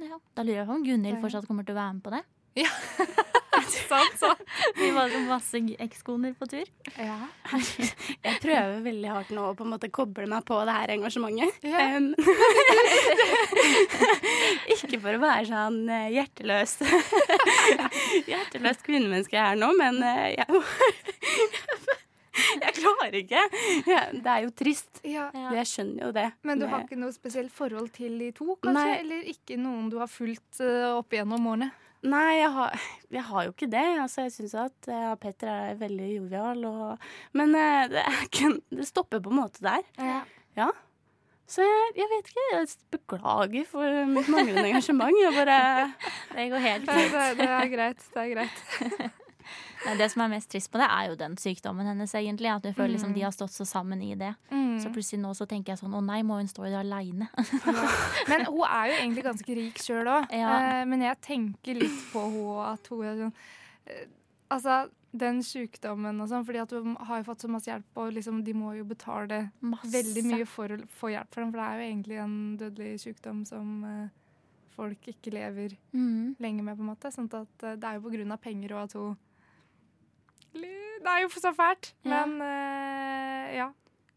[0.00, 0.16] Ja.
[0.34, 2.22] Da lurer jeg på om Gunhild fortsatt kommer til å være med på det.
[3.92, 4.42] Sant, sant.
[4.76, 6.66] Vi var masse ekskoner på tur.
[6.96, 7.18] Ja.
[7.52, 11.52] Jeg prøver veldig hardt nå å på en måte koble meg på det her engasjementet.
[11.66, 11.78] Ja.
[11.96, 12.12] Um,
[14.72, 16.72] ikke for å være sånn eh, hjerteløs
[18.30, 20.46] Hjerteløst kvinnemenneske her nå, men eh, jeg,
[22.62, 23.42] jeg klarer ikke.
[23.84, 25.02] Det er jo trist.
[25.04, 25.28] ja.
[25.58, 26.28] Jeg skjønner jo det.
[26.46, 28.72] Men du har ikke noe spesielt forhold til de to, kanskje?
[28.78, 29.00] Nei.
[29.02, 31.68] Eller ikke noen du har fulgt uh, opp igjennom årene?
[32.02, 32.78] Nei, jeg har,
[33.14, 33.84] jeg har jo ikke det.
[34.02, 36.64] Altså, jeg syns at eh, Petter er veldig jovial.
[36.66, 37.04] Og,
[37.38, 39.86] men uh, det, er ikke, det stopper på en måte der.
[40.58, 40.68] Ja.
[41.52, 42.46] Så jeg, jeg vet ikke.
[42.52, 45.14] Jeg beklager for mitt manglende engasjement.
[45.22, 45.58] Jeg bare
[46.32, 47.12] Det går helt Det, fint.
[47.18, 48.06] det, det er greit.
[48.14, 49.18] Det er greit.
[49.98, 52.48] Det som er mest trist på det, er jo den sykdommen hennes, egentlig.
[52.52, 54.32] At du føler liksom de har stått så sammen i det.
[54.50, 54.78] Mm.
[54.82, 57.28] Så plutselig nå så tenker jeg sånn å nei, må hun stå i det aleine?
[58.30, 60.30] Men hun er jo egentlig ganske rik sjøl òg.
[60.32, 60.84] Ja.
[60.88, 63.34] men jeg tenker litt på henne at hun er sånn
[63.86, 64.04] eh,
[64.52, 64.74] Altså,
[65.16, 68.42] den sykdommen og sånn, fordi at hun har jo fått så masse hjelp, og liksom,
[68.44, 69.88] de må jo betale Masse.
[69.94, 72.98] veldig mye for å få hjelp for den, for det er jo egentlig en dødelig
[73.00, 74.10] sykdom som eh,
[74.76, 76.34] folk ikke lever Mm.
[76.40, 77.08] lenge med, på en måte.
[77.12, 79.16] Sånn at eh, det er jo på grunn av penger og at hun
[80.54, 82.24] Det er jo så fælt, Ja.
[82.26, 83.70] men uh, ja.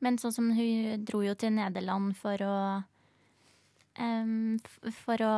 [0.03, 2.83] Men sånn som hun dro jo til Nederland for å
[3.97, 4.59] um,
[5.05, 5.33] For å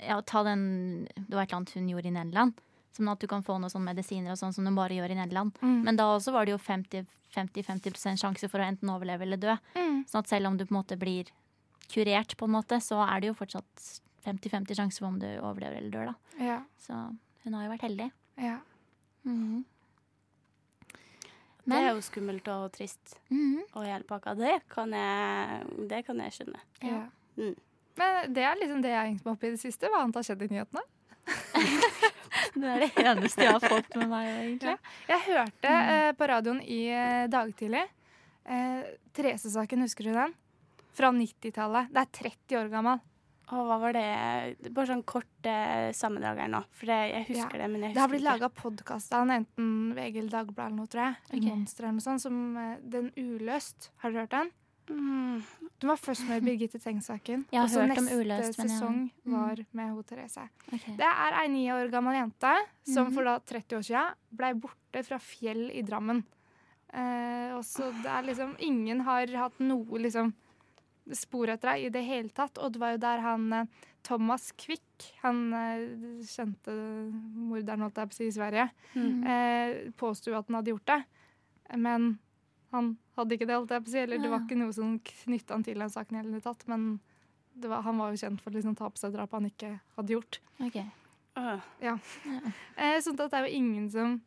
[0.00, 2.54] ja, ta den Det var et eller annet hun gjorde i Nederland.
[2.96, 5.18] Som at du kan få noen sånne medisiner og sånn som de bare gjør i
[5.20, 5.54] Nederland.
[5.62, 5.82] Mm.
[5.86, 9.54] Men da også var det jo 50-50% sjanse for å enten overleve eller dø.
[9.76, 10.00] Mm.
[10.10, 11.30] Sånn at selv om du på en måte blir
[11.92, 13.84] kurert, på en måte, så er det jo fortsatt
[14.26, 16.10] 50-50 sjanse for om du overlever eller dør.
[16.10, 16.44] da.
[16.44, 16.58] Ja.
[16.82, 16.98] Så
[17.44, 18.10] hun har jo vært heldig.
[18.42, 18.58] ja.
[19.24, 19.64] Mhm.
[21.70, 23.60] Det er jo skummelt og trist Mm.
[23.76, 24.32] og hele pakka.
[24.34, 26.60] Det kan jeg, det kan jeg skjønne.
[26.82, 27.02] Ja.
[27.36, 27.54] Mm.
[28.00, 29.86] Men det er liksom det jeg har hengt meg opp i det siste.
[29.92, 30.82] Hva annet har skjedd i nyhetene?
[32.56, 34.76] det er det eneste jeg har fått med meg, egentlig.
[35.12, 37.84] Jeg hørte eh, på radioen i eh, dag tidlig
[38.46, 38.82] eh,
[39.14, 40.34] Therese-saken, husker du den?
[40.96, 41.92] Fra 90-tallet.
[41.92, 43.02] Det er 30 år gammel.
[43.50, 46.60] Og hva var det Bare sånn kort eh, sammendrag her nå.
[46.76, 47.62] For det, jeg husker Ja.
[47.64, 48.38] det, men jeg husker Det har blitt ikke.
[48.38, 51.16] laga podkast av enten VG eller Dagbladet eller noe, tror jeg.
[51.30, 51.50] Okay.
[51.50, 52.20] Monster eller noe sånt.
[52.22, 53.90] Som eh, Den Uløst.
[53.98, 54.50] Har du hørt den?
[54.90, 55.42] Mm.
[55.80, 57.44] Den var først med Birgitte Tengs-saken.
[57.54, 59.32] Og så neste Uløst, sesong Mm.
[59.32, 60.48] var med ho Therese.
[60.72, 60.96] Okay.
[60.96, 63.14] Det er ei ni år gammel jente som mm.
[63.14, 66.24] for da 30 år siden blei borte fra fjell i Drammen.
[66.92, 70.32] Eh, og så det er liksom Ingen har hatt noe liksom
[71.12, 72.58] spor etter deg i det hele tatt.
[72.58, 73.66] Og det var jo der han eh,
[74.06, 75.86] Thomas Quick, han eh,
[76.26, 76.72] kjente
[77.12, 79.24] morderen, holdt jeg på å si, i Sverige, Mm.
[79.26, 81.00] eh, påsto at han hadde gjort det.
[81.76, 82.18] Men
[82.72, 83.98] han hadde ikke det, holdt jeg på å si.
[84.04, 86.66] Eller det var ikke noe som knytta han til den saken i det hele tatt.
[86.70, 87.00] Men
[87.54, 89.80] det var, han var jo kjent for å liksom ta på seg drap han ikke
[89.96, 90.40] hadde gjort.
[90.64, 90.78] Ok.
[91.36, 91.60] Åh.
[91.80, 94.20] Eh, sånn at det er jo ingen som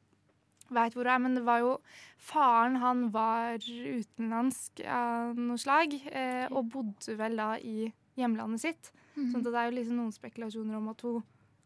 [0.76, 1.20] veit hvor hun er.
[1.20, 1.78] Men det var jo
[2.24, 8.92] Faren han var utenlandsk av noe slag, eh, og bodde vel da i hjemlandet sitt.
[9.18, 9.32] Mm.
[9.32, 11.24] Sånn at det er jo liksom noen spekulasjoner om at hun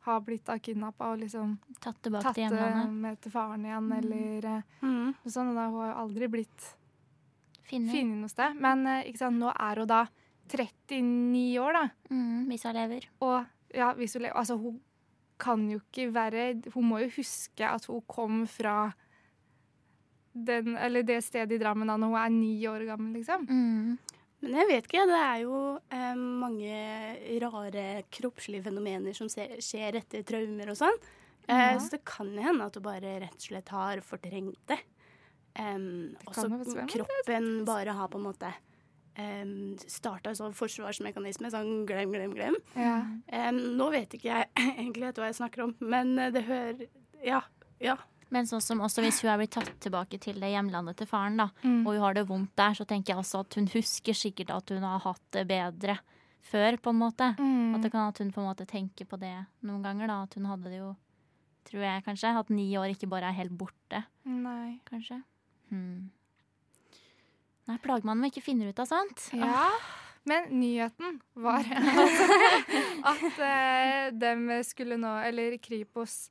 [0.07, 2.93] har blitt kidnappa og liksom Tatt tilbake tatt til hjemlandet.
[3.03, 3.97] med til faren igjen, Mm.
[3.99, 5.13] eller eh, Mm.
[5.13, 5.49] noe sånt.
[5.49, 6.73] Og da, hun har jo aldri blitt
[7.69, 8.55] funnet noe sted.
[8.59, 10.05] Men eh, ikke sant, nå er hun da
[10.47, 11.89] 39 år, da.
[12.09, 13.07] Mm, hvis hun lever.
[13.21, 14.35] Og ja, hvis hun, lever.
[14.39, 14.79] altså, hun
[15.39, 18.93] kan jo ikke være Hun må jo huske at hun kom fra
[20.37, 23.47] den, eller det stedet i Drammen da når hun er ni år gammel, liksom.
[23.49, 23.97] Mm.
[24.45, 25.05] Men jeg vet ikke.
[25.09, 30.99] Det er jo eh, mange rare kroppslige fenomener som skjer etter traumer og sånn.
[31.47, 31.79] Eh, Ja.
[31.79, 34.77] Så det kan hende at du bare rett og slett har fortrengt det.
[35.57, 38.51] Um, og så- kroppen bare har på en måte
[39.17, 41.49] um, starta sånn forsvarsmekanisme.
[41.53, 42.55] Sånn glem, glem, glem.
[42.75, 42.99] Ja.
[43.49, 46.87] Um, nå vet ikke jeg egentlig hva jeg snakker om, men eh, det hører
[47.25, 47.41] Ja.
[47.81, 47.95] Ja.
[48.29, 51.37] Men sånn som også hvis hun er blitt tatt tilbake til det hjemlandet til faren,
[51.39, 51.85] da, Mm.
[51.87, 54.69] og hun har det vondt der, så tenker jeg også at hun husker sikkert at
[54.73, 55.95] hun har hatt det bedre
[56.43, 57.29] før, på en måte.
[57.39, 57.75] Mm.
[57.75, 60.17] At det kan at hun på en måte tenker på det noen ganger, da.
[60.27, 60.89] At hun hadde det jo,
[61.71, 64.79] tror jeg kanskje, at ni år ikke bare er helt borte, Nei.
[64.91, 65.21] kanskje.
[65.71, 66.09] Hmm.
[67.67, 69.27] Nei, plagmannen må ikke finne ut av sånt.
[69.35, 69.69] Ja.
[70.27, 71.63] Men nyheten var
[73.11, 76.29] at eh, dem skulle nå, eller Kripos,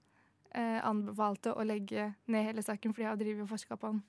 [0.52, 4.02] eh, anbefalte å legge ned hele saken, for de har drevet og forska på den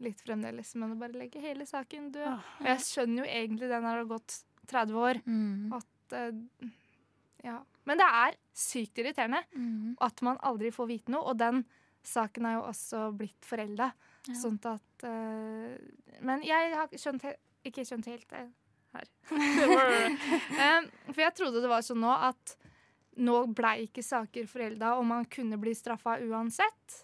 [0.00, 0.74] litt fremdeles.
[0.80, 2.28] Men å bare legge hele saken død.
[2.60, 4.38] Og jeg skjønner jo egentlig den har gått
[4.70, 5.20] 30 år.
[5.26, 5.72] Mm.
[5.76, 6.70] At, eh,
[7.44, 7.58] ja.
[7.88, 9.96] Men det er sykt irriterende Mm.
[10.00, 11.28] at man aldri får vite noe.
[11.32, 11.64] Og den
[12.04, 13.90] saken er jo også blitt forelda.
[14.28, 14.34] Ja.
[14.36, 15.76] Sånn at uh,
[16.20, 17.24] Men jeg har skjønt
[17.64, 18.42] ikke skjønt helt det
[18.92, 19.06] her.
[19.30, 22.56] um, for jeg trodde det var sånn nå at
[23.20, 27.02] nå blei ikke saker forelda, og man kunne bli straffa uansett.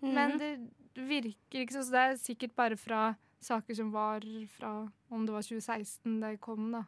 [0.00, 0.38] Men Mhm.
[0.38, 1.84] det virker ikke sånn.
[1.88, 4.20] Så det er sikkert bare fra saker som var
[4.56, 6.84] fra om det var 2016 det kom, da.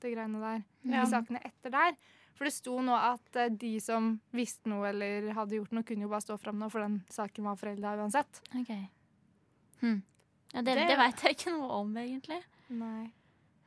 [0.00, 0.62] Det greiene der.
[0.84, 1.04] Ja.
[1.04, 1.96] De sakene etter der.
[2.38, 6.02] For det sto nå at eh, de som visste noe eller hadde gjort noe, kunne
[6.06, 8.40] jo bare stå fram nå, for den saken var forelda uansett.
[8.54, 8.70] Ok.
[9.80, 10.02] Hmm.
[10.54, 12.42] Ja, det, Det- det veit jeg ikke noe om, egentlig.
[12.70, 13.12] Nei.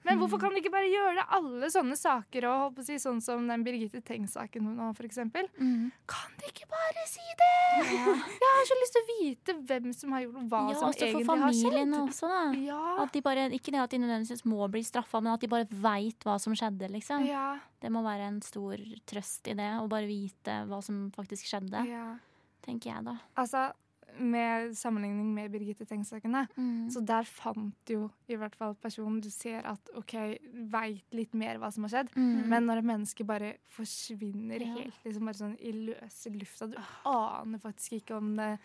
[0.04, 1.26] Men hvorfor kan de ikke bare gjøre det?
[1.30, 5.46] Alle sånne saker, og si, sånn som den Birgitte Tengs-saken nå, for eksempel.
[5.62, 5.92] Mm.
[6.10, 7.86] Kan de ikke bare si det?!
[7.86, 11.28] Jeg har så lyst til å vite hvem som har gjort hva Ja, som egentlig
[11.28, 12.10] har familien skjedd.
[12.10, 12.42] også, da.
[12.66, 13.04] Ja.
[13.04, 15.68] At de bare, ikke det at de nødvendigvis må bli straffa, men at de bare
[15.70, 16.90] veit hva som skjedde.
[16.90, 17.28] liksom.
[17.30, 17.60] ja.
[17.80, 21.86] Det må være en stor trøst i det, å bare vite hva som faktisk skjedde,
[21.88, 22.18] ja.
[22.66, 23.20] tenker jeg da.
[23.38, 23.72] Altså,
[24.20, 26.48] med sammenligning med Birgitte Tengs-sakene.
[26.58, 26.90] Mm.
[26.90, 30.14] så der fant jo i hvert fall personen du ser at OK,
[30.72, 32.12] veit litt mer hva som har skjedd.
[32.16, 32.48] Mm.
[32.50, 34.74] Men når et menneske bare forsvinner Ja.
[34.76, 38.58] helt, liksom bare sånn i løse lufta Du aner faktisk ikke om det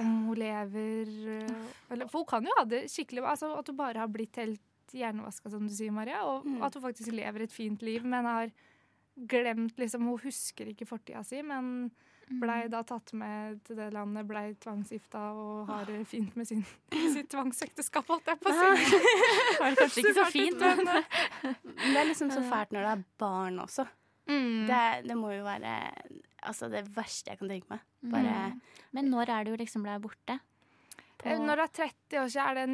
[0.00, 3.76] om hun lever øh, eller, For hun kan jo ha det skikkelig altså At hun
[3.76, 4.60] bare har blitt helt
[4.92, 6.24] hjernevaska, som du sier, Maria.
[6.24, 6.62] Og Mm.
[6.62, 8.50] at hun faktisk lever et fint liv, men har
[9.28, 11.90] glemt liksom Hun husker ikke fortida si, men.
[12.26, 16.64] Blei da tatt med til det landet, blei tvangsgifta og har det fint med sin,
[17.14, 18.98] sitt tvangsekteskap, holdt jeg på å si.
[19.60, 20.82] var det kanskje ikke så fint, men
[21.92, 23.86] det er liksom så fælt når det er barn også.
[24.26, 24.66] mm.
[24.66, 25.76] Det, det må jo være
[26.42, 27.86] altså, det verste jeg kan tenke meg.
[28.10, 28.36] Bare
[28.94, 30.40] Men når er det jo liksom ble borte?
[31.16, 32.64] På- Eh, Når det er 30 år siden, er det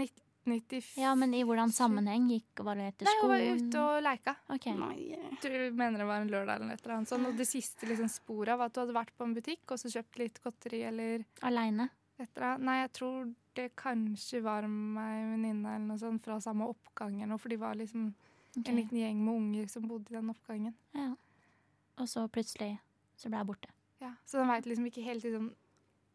[0.44, 2.26] 94 Ja, men i hvordan sammenheng?
[2.32, 3.32] Gikk Var det etter skolen?
[3.32, 4.34] Nei, hun var ute og leika.
[4.54, 4.66] Ok.
[4.78, 5.18] Nei.
[5.42, 7.28] Du mener det var en lørdag eller et eller annet sånt.
[7.30, 9.92] Og det siste liksom, sporet var at du hadde vært på en butikk og så
[9.92, 11.88] kjøpt litt godteri eller Aleine?
[12.62, 17.16] Nei, jeg tror det kanskje var meg og venninne eller noe sånt fra samme oppgang
[17.18, 18.68] eller noe, for de var liksom okay.
[18.70, 20.76] en liten gjeng med unger som bodde i den oppgangen.
[20.96, 21.10] Ja.
[22.00, 22.76] Og så plutselig
[23.18, 23.72] så ble jeg borte.
[24.02, 25.50] Ja, så den veit liksom ikke helt liksom,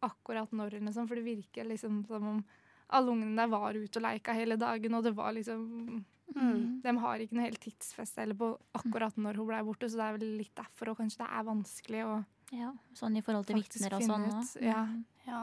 [0.04, 2.40] akkurat når, eller noe sånt, for det virker liksom som om
[2.88, 6.04] alle ungene der var ute og leika hele dagen, og det var liksom
[6.36, 6.80] Mm.
[6.84, 10.04] De har ikke noe helt tidsfeste eller på akkurat når hun ble borte, så det
[10.04, 12.16] er vel litt derfor, og kanskje det er vanskelig å
[12.52, 14.82] Ja, Sånn i forhold til vitner og sånn ut, ja.
[15.26, 15.40] Ja.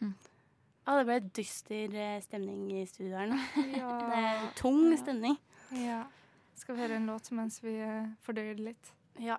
[0.00, 0.12] Mm.
[0.86, 3.38] Ja, det ble dyster eh, stemning i studio her nå.
[3.80, 3.92] Ja.
[4.10, 5.38] Det er tung stemning.
[5.78, 6.04] ja.
[6.58, 8.92] Skal vi høre en låt mens vi eh, fordøyer det litt?
[9.22, 9.38] Ja.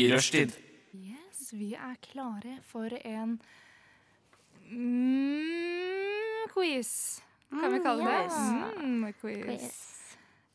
[0.00, 0.52] I rushtid.
[0.96, 3.38] Yes, vi er klare for en
[4.70, 6.92] mm, quiz.
[7.50, 8.20] Kan vi kalle det?
[8.24, 8.38] yes.
[8.78, 9.66] Mm, quiz.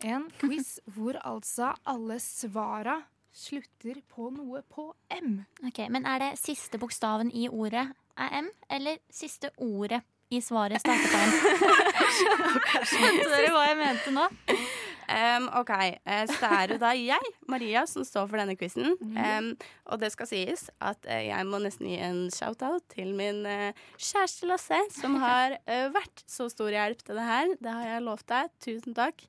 [0.06, 3.02] En quiz hvor altså alle svara
[3.36, 5.44] slutter på noe på M.
[5.68, 10.80] Ok, Men er det siste bokstaven i ordet er M, eller siste ordet i svaret
[10.80, 11.34] starter på M?
[12.90, 14.28] Skjønte dere hva jeg mente nå?
[15.12, 18.96] Em, OK, eh, så det er jo da jeg, Maria, som står for denne quizen.
[19.02, 19.52] Um,
[19.92, 23.86] og det skal sies at eh, jeg må nesten gi en shout-out til min eh,
[23.98, 25.58] kjæreste Lasse, som har
[25.94, 27.56] vært så stor hjelp til det her.
[27.60, 28.54] Det har jeg lovt deg.
[28.66, 29.28] Tusen takk.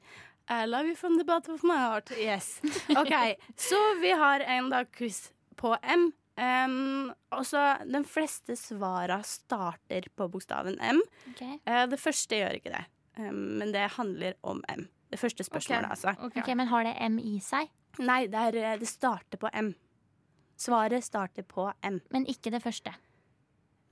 [0.49, 2.13] I love you from the bottom of my heart.
[2.17, 2.61] Yes.
[3.01, 3.15] OK,
[3.57, 6.13] så vi har en da quiz på M.
[6.37, 11.01] Um, og så Den fleste svara starter på bokstaven M.
[11.33, 11.57] Okay.
[11.65, 12.85] Uh, det første gjør ikke det,
[13.17, 14.85] um, men det handler om M.
[15.11, 16.15] Det første spørsmålet, altså.
[16.19, 16.37] Ok.
[16.43, 17.71] Ok, Men har det M i seg,
[18.03, 19.73] Nei, det, er, eh, det starter på M.
[20.61, 22.01] Svaret starter på M.
[22.13, 22.93] men ikke det første?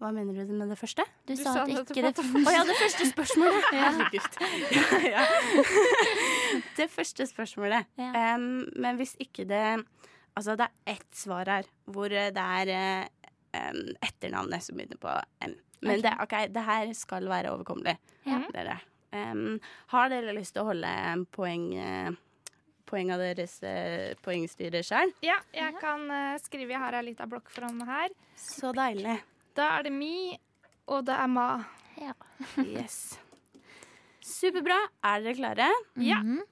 [0.03, 1.05] Hva mener du med det første?
[1.24, 2.42] Du, Du sa sa at det ikke det første.
[2.42, 3.68] Å ja, det første spørsmålet!
[3.85, 4.38] Herregud.
[4.74, 5.24] Ja, ja.
[6.79, 7.87] Det første spørsmålet.
[7.98, 8.35] Ja.
[8.35, 9.62] Um, men hvis ikke det
[10.35, 13.07] Altså, det er ett svar her hvor det er
[13.55, 15.12] um, etternavnet som begynner på
[15.46, 15.55] M.
[15.85, 16.03] Men okay.
[16.03, 17.94] det, ok, det her skal være overkommelig.
[18.27, 18.40] Ja.
[18.55, 18.81] Dere.
[19.14, 19.59] Em,
[19.92, 22.14] har dere lyst til å holde en poeng eh,
[22.85, 25.09] Poeng av deres uh, poengstyre sjøl?
[25.24, 26.74] Ja, jeg kan uh, skrive.
[26.74, 28.12] Jeg har ei lita blokk foran meg her.
[28.37, 29.14] Så deilig.
[29.57, 30.37] Da er det mi,
[30.92, 31.46] og det er ma.
[31.96, 32.12] Ja.
[32.61, 33.16] Yes.
[34.20, 34.77] Superbra.
[35.00, 35.70] Er dere klare?
[35.96, 36.20] Ja.
[36.20, 36.42] Mhm.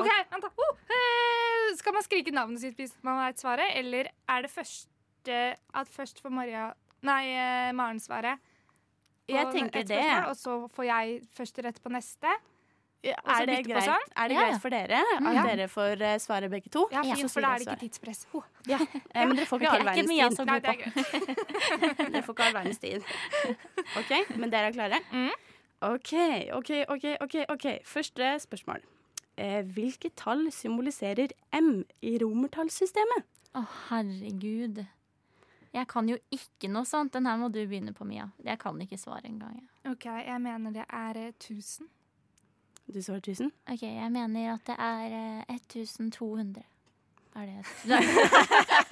[0.00, 0.48] OK, vent, da.
[0.56, 5.40] Oh, eh, skal man skrike navnet sitt hvis man veit svaret, eller er det første
[5.52, 6.70] at først får Maria
[7.02, 8.38] Nei, eh, Maren svaret?
[9.28, 9.98] Jeg tenker det.
[9.98, 12.32] spørsmål, Og så får jeg første rett på neste?
[13.02, 14.04] Ja, Er det greit, sånn?
[14.14, 15.42] er det Ja, greit for dere at Ja.
[15.42, 16.84] dere får eh, svare begge to?
[16.92, 17.26] Ja, fint, ja.
[17.26, 18.26] for da er det ikke tidspress.
[18.34, 18.42] Oh.
[18.68, 18.78] Ja.
[19.14, 20.46] Men dere får ikke all verdens tid.
[20.46, 22.12] Nei, det er på.
[22.12, 23.02] Dere får ikke all verdens tid.
[23.98, 25.00] OK, men dere er klare?
[25.10, 25.30] Mm.
[25.82, 26.12] OK,
[26.54, 27.04] OK, OK.
[27.20, 27.66] ok, ok.
[27.84, 28.80] Første spørsmål.
[29.36, 33.24] Eh, hvilke tall symboliserer M i romertallssystemet?
[33.58, 34.84] Å, herregud.
[35.72, 37.14] Jeg kan jo ikke noe sånt.
[37.14, 38.28] Den her må du begynne på, Mia.
[38.44, 39.56] Jeg kan ikke svare engang.
[39.88, 41.88] OK, jeg mener det er eh, 1000.
[42.92, 43.52] Du svarer 1000?
[43.72, 45.16] Ok, jeg mener at det er
[45.48, 46.62] eh, 1200.
[47.34, 47.64] Er det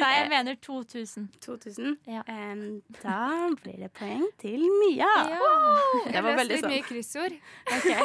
[0.00, 1.28] Nei, jeg mener 2000.
[1.44, 1.96] 2000?
[2.06, 2.22] Ja.
[2.28, 5.12] Um, da blir det poeng til Mia.
[6.08, 6.22] Det var veldig sånn.
[6.22, 6.72] Jeg har leste litt sånn.
[6.72, 7.34] mye kryssord.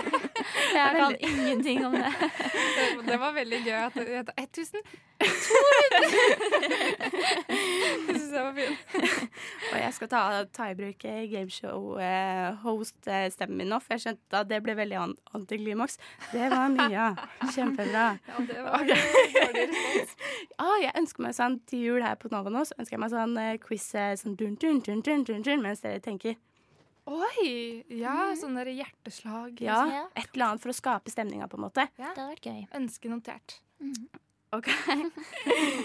[0.78, 2.12] Jeg kan ingenting om det.
[2.22, 4.82] Det, det var veldig gøy at det het 1000.
[7.48, 8.78] Jeg syns det var fint.
[9.72, 14.48] Og jeg skal ta, ta i bruk eh, gameshow-host-stemmen min nå, for jeg skjønte at
[14.50, 14.98] det ble veldig
[15.38, 15.96] antiklimaks.
[16.32, 17.08] Det var Mia.
[17.54, 18.06] Kjempebra.
[18.28, 18.80] Ja, det var
[19.48, 20.16] dårlig respons.
[20.64, 23.12] Ah, jeg ønsker meg sånn til jul her på Nova nå, så ønsker jeg meg
[23.14, 26.36] sånn eh, quiz eh, sånn dun, dun, dun, dun, dun, dun, mens dere tenker.
[27.08, 27.84] Oi!
[27.94, 29.62] Ja, sånn der hjerteslag.
[29.64, 30.02] Ja, Ja.
[30.18, 31.86] et eller annet for å skape stemninga, på en måte.
[31.96, 32.10] Ja.
[32.12, 32.66] Det hadde vært gøy.
[32.82, 33.60] Ønske notert.
[34.58, 34.68] Ok.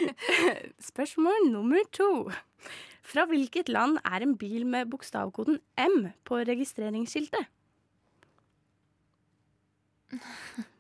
[0.91, 2.09] Spørsmål nummer to.
[3.03, 7.47] Fra hvilket land er en bil med bokstavkoden M på registreringsskiltet?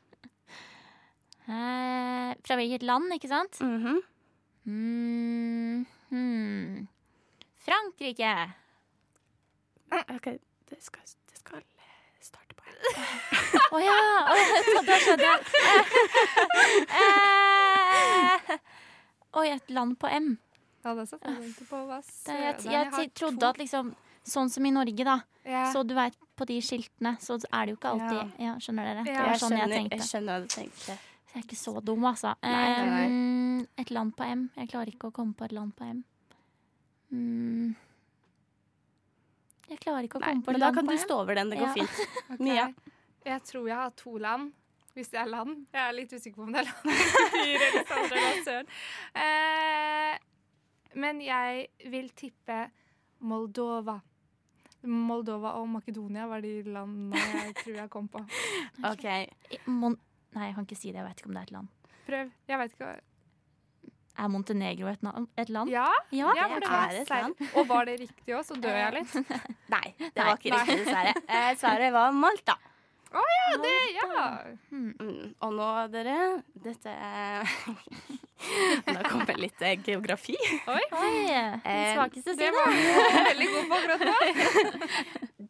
[1.48, 3.58] Eh, fra hvilket land, ikke sant?
[3.60, 4.00] Mhm.
[4.64, 6.88] Mm, hmm.
[7.64, 8.34] Frankrike.
[9.92, 10.28] OK,
[10.70, 11.62] det skal, det skal
[12.22, 12.76] starte på en.
[13.74, 13.98] Å ja!
[14.30, 15.40] Å, da- skjønner jeg.
[17.02, 18.56] Eh,
[19.40, 20.34] Oi, et land på M.
[20.84, 23.46] Ja, det satt jeg på hva Det, jeg, jeg, trodde to.
[23.52, 23.92] at liksom
[24.26, 25.16] Sånn som i Norge, da.
[25.46, 25.64] ja.
[25.74, 29.02] Så du vet, på de skiltene så er det jo ikke alltid Ja, skjønner dere?
[29.06, 29.22] Det Ja.
[29.24, 29.96] var Jeg sånn jeg skjønner, tenkte.
[29.98, 30.98] jeg skjønner hva du tenkte.
[31.32, 32.34] Jeg er ikke så dum, altså.
[32.44, 33.66] Nei, nei, nei.
[33.80, 34.50] Et land på M.
[34.58, 36.02] Jeg klarer ikke å komme på et land på M.
[37.12, 37.70] Mm.
[39.72, 41.48] Jeg klarer ikke å Nei, komme på et men da kan du stå over den.
[41.52, 41.72] Det går Ja.
[41.72, 41.94] fint.
[42.34, 42.44] okay.
[42.44, 42.66] Mia.
[43.24, 44.52] Jeg tror jeg har to land.
[44.92, 45.62] Hvis det er land.
[45.72, 46.84] Jeg er litt usikker på om det er land.
[49.22, 50.18] Eh,
[51.00, 52.58] men jeg vil tippe
[53.24, 53.94] Moldova.
[54.84, 57.16] Moldova og Makedonia var de landene
[57.46, 58.20] jeg tror jeg kom på.
[58.92, 59.06] OK.
[59.70, 59.96] Mon
[60.34, 61.00] Nei, jeg kan ikke si det.
[61.02, 61.68] Jeg vet ikke om det er et land.
[62.06, 62.30] Prøv.
[62.48, 62.90] Jeg vet ikke.
[62.90, 63.00] hva-
[64.22, 65.04] Er Montenegro et,
[65.40, 65.70] et land?
[65.72, 67.34] Ja, Ja, ja det for det er et land.
[67.56, 69.14] Og var det riktig òg, så dør jeg litt.
[69.74, 70.26] Nei, det Nei.
[70.26, 71.14] var ikke riktig, dessverre.
[71.28, 72.58] Eh, Svaret var Malta.
[73.12, 74.20] Ja, det, ja.
[74.72, 76.14] Mm, og nå, dere
[76.64, 77.42] Dette er
[78.96, 80.32] Nå kommer litt eh, geografi.
[80.72, 82.38] Oi, den svakeste siden.
[82.38, 84.88] Det var veldig god på akkurat nå.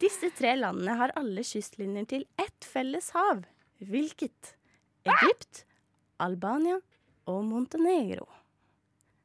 [0.02, 3.44] Disse tre landene har alle kystlinjer til ett felles hav.
[3.78, 4.56] Hvilket?
[5.08, 5.64] Egypt,
[6.22, 6.78] Albania
[7.26, 8.26] og Montenegro.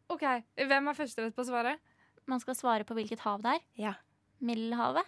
[0.10, 0.24] OK,
[0.56, 1.80] hvem er førsterett på svaret?
[2.28, 3.64] Man skal svare på hvilket hav det er.
[3.80, 3.94] Ja.
[4.40, 5.06] Middelhavet.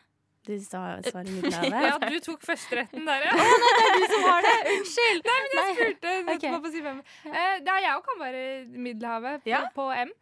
[0.47, 1.73] Du sa svaret Middelhavet.
[1.89, 3.33] Ja, du tok førsteretten der, ja.
[3.35, 4.53] Åh, det er Du som har det!
[4.75, 5.25] Unnskyld!
[5.27, 6.53] Nei, men Jeg spurte nettopp okay.
[6.63, 7.01] på å si hvem.
[7.27, 8.43] Eh, det er jeg òg kan være
[8.87, 9.61] Middelhavet på, Ja.
[9.75, 10.13] på M.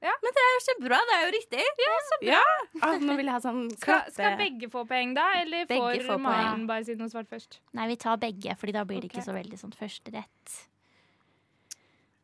[0.00, 0.98] Men det er jo kjempebra.
[1.08, 1.64] Det er jo riktig.
[1.84, 2.40] Ja, så bra.
[2.80, 5.26] Ah, nå vil jeg ha sånn Skal, skal begge få poeng, da?
[5.42, 7.60] Eller Begge får Maren bare si noe svart først?
[7.76, 9.20] Nei, vi tar begge, Fordi da blir det okay.
[9.20, 10.56] ikke så veldig sånn førsterett.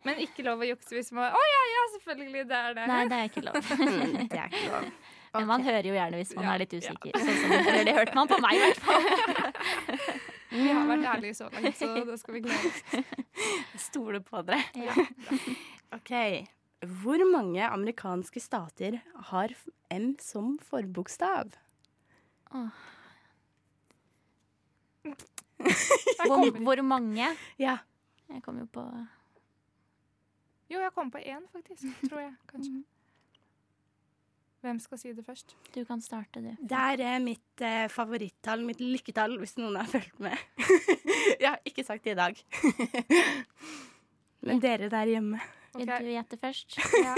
[0.07, 2.89] Men ikke lov å jukse hvis man Å ja, ja, selvfølgelig, det er det.
[2.93, 3.61] Nei, det er ikke lov.
[3.77, 4.89] Mm, det er ikke lov.
[5.37, 7.19] Men man hører jo gjerne hvis man Ja, er litt usikker.
[7.21, 9.09] Sånn som, det hørte man på meg, i hvert fall.
[10.57, 12.71] Vi har vært ærlige så langt, så det skal vi klare.
[12.95, 14.63] Jeg Stole på dere.
[14.79, 14.95] Ja.
[15.99, 16.13] OK.
[16.85, 18.99] Hvor mange amerikanske stater
[19.31, 19.55] har
[19.91, 21.55] M som forbokstav?
[26.27, 27.31] Hvor, hvor mange?
[27.59, 27.79] Ja.
[28.29, 28.83] Jeg kom jo på
[30.69, 31.87] Jo, jeg kom på én, faktisk.
[32.11, 32.83] Tror jeg, kanskje.
[34.67, 35.55] Hvem skal si det først?
[35.75, 36.49] Du kan starte, du.
[36.59, 40.35] Det er eh, mitt eh, favorittall, mitt lykketall, hvis noen har fulgt med.
[41.43, 42.41] jeg har ikke sagt det i dag.
[44.49, 45.39] Men dere der hjemme.
[45.79, 46.03] Vil Ok.
[46.03, 46.77] du gjette først?
[47.07, 47.15] Ja.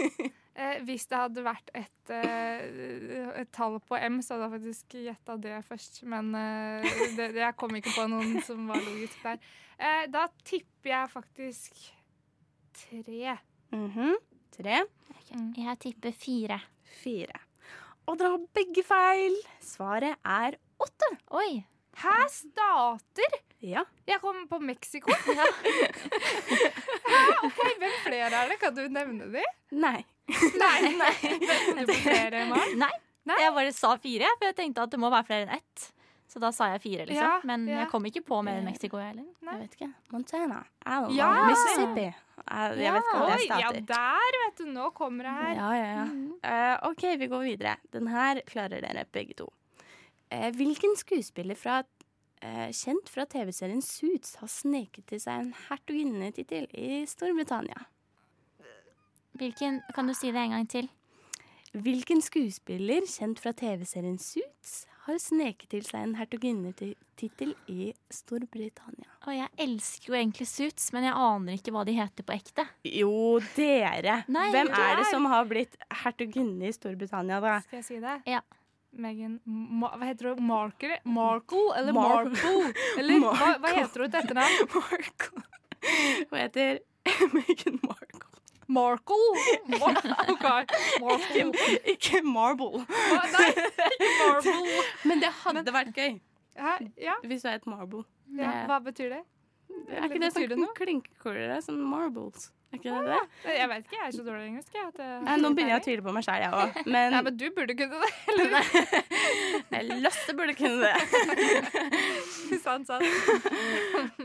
[0.59, 4.97] Eh, hvis det hadde vært et, eh, et tall på M, så hadde jeg faktisk
[5.05, 6.01] gjetta det først.
[6.11, 9.39] Men eh, det, jeg kom ikke på noen som var logisk der.
[9.79, 11.79] Eh, da tipper jeg faktisk
[12.75, 13.37] tre.
[13.71, 14.17] Mhm.
[14.59, 14.81] Tre,
[15.55, 16.59] Jeg tipper fire.
[17.05, 17.39] fire.
[18.09, 19.37] Og dere har begge feil.
[19.63, 21.11] Svaret er åtte.
[21.39, 21.61] Oi!
[21.99, 23.37] Hæ, stater?
[23.59, 23.83] Ja.
[24.07, 25.11] Jeg kom på Mexico.
[25.13, 25.47] Hæ,
[27.43, 28.59] ok, Hvem flere er det?
[28.61, 29.45] Kan du nevne de?
[29.71, 30.05] Nei.
[30.63, 30.93] Nei.
[31.03, 31.13] nei.
[31.23, 32.79] Kom du på flere, Maren?
[32.79, 32.95] Nei.
[33.29, 35.89] Jeg bare sa fire, for jeg tenkte at det må være flere enn ett.
[36.29, 37.25] Så da sa jeg fire, liksom.
[37.25, 37.83] Ja, Men ja.
[37.83, 39.29] jeg kom ikke på mer enn Mexico, jeg heller.
[39.49, 39.91] Jeg vet ikke.
[40.13, 40.63] Montana.
[40.85, 41.11] Know.
[41.17, 41.29] Ja.
[41.49, 42.09] Mississippi.
[42.09, 44.67] Jeg, jeg vet ikke om det er Oi, ja, der, vet du.
[44.75, 45.55] Nå kommer det her.
[45.57, 46.05] Ja, ja, ja.
[46.53, 47.79] Eh, OK, vi går videre.
[47.97, 49.49] Den her klarer dere begge to.
[50.31, 51.83] Eh, hvilken skuespiller fra,
[52.43, 57.87] eh, kjent fra TV-serien Suits har sneket til seg en hertuginnetittel i Storbritannia?
[59.39, 60.89] Hvilken, kan du si det en gang til?
[61.73, 69.09] Hvilken skuespiller kjent fra TV-serien Suits har sneket til seg en hertuginnetittel i Storbritannia?
[69.27, 72.67] Og jeg elsker jo egentlig Suits, men jeg aner ikke hva de heter på ekte.
[72.85, 74.25] Jo, dere!
[74.29, 77.61] Nei, Hvem er det som har blitt hertuginne i Storbritannia, da?
[77.69, 78.21] Skal jeg si det?
[78.27, 78.43] Ja.
[78.97, 80.43] Meghan Ma Hva heter hun?
[80.49, 80.99] Markle?
[81.05, 82.73] Markle eller Mar- Markle?
[82.99, 84.69] Eller hva, hva heter hun til etternavn?
[84.75, 85.43] Markle.
[86.31, 86.81] Hun heter
[87.37, 88.25] Meghan Markle.
[88.69, 89.17] Markle?
[89.79, 90.47] Mar OK.
[91.01, 91.45] Markle.
[91.47, 92.83] Ikke, ikke Marble.
[92.89, 93.23] Hva?
[93.33, 93.49] Nei,
[93.97, 94.83] ikke Marble.
[95.09, 96.19] Men det hadde vært gøy
[96.59, 96.75] Hæ?
[96.99, 98.03] Ja, hvis du het Marble.
[98.37, 98.65] ja.
[98.67, 99.23] Hva betyr det?
[99.89, 101.61] Er ikke det det sånn noe?
[101.65, 102.49] Sånn marbles.
[102.69, 103.19] Er ikke det det?
[103.59, 104.73] Jeg vet ikke, jeg er så dårlig i engelsk.
[104.77, 106.81] Jeg, at jeg- Nei, nå begynner jeg å tvile på meg sjæl, jeg òg.
[106.93, 108.11] Men Ja, men du burde kunne det.
[108.33, 108.65] Eller?
[109.73, 110.99] jeg løste burde kunne det.
[112.63, 113.05] sant, sant.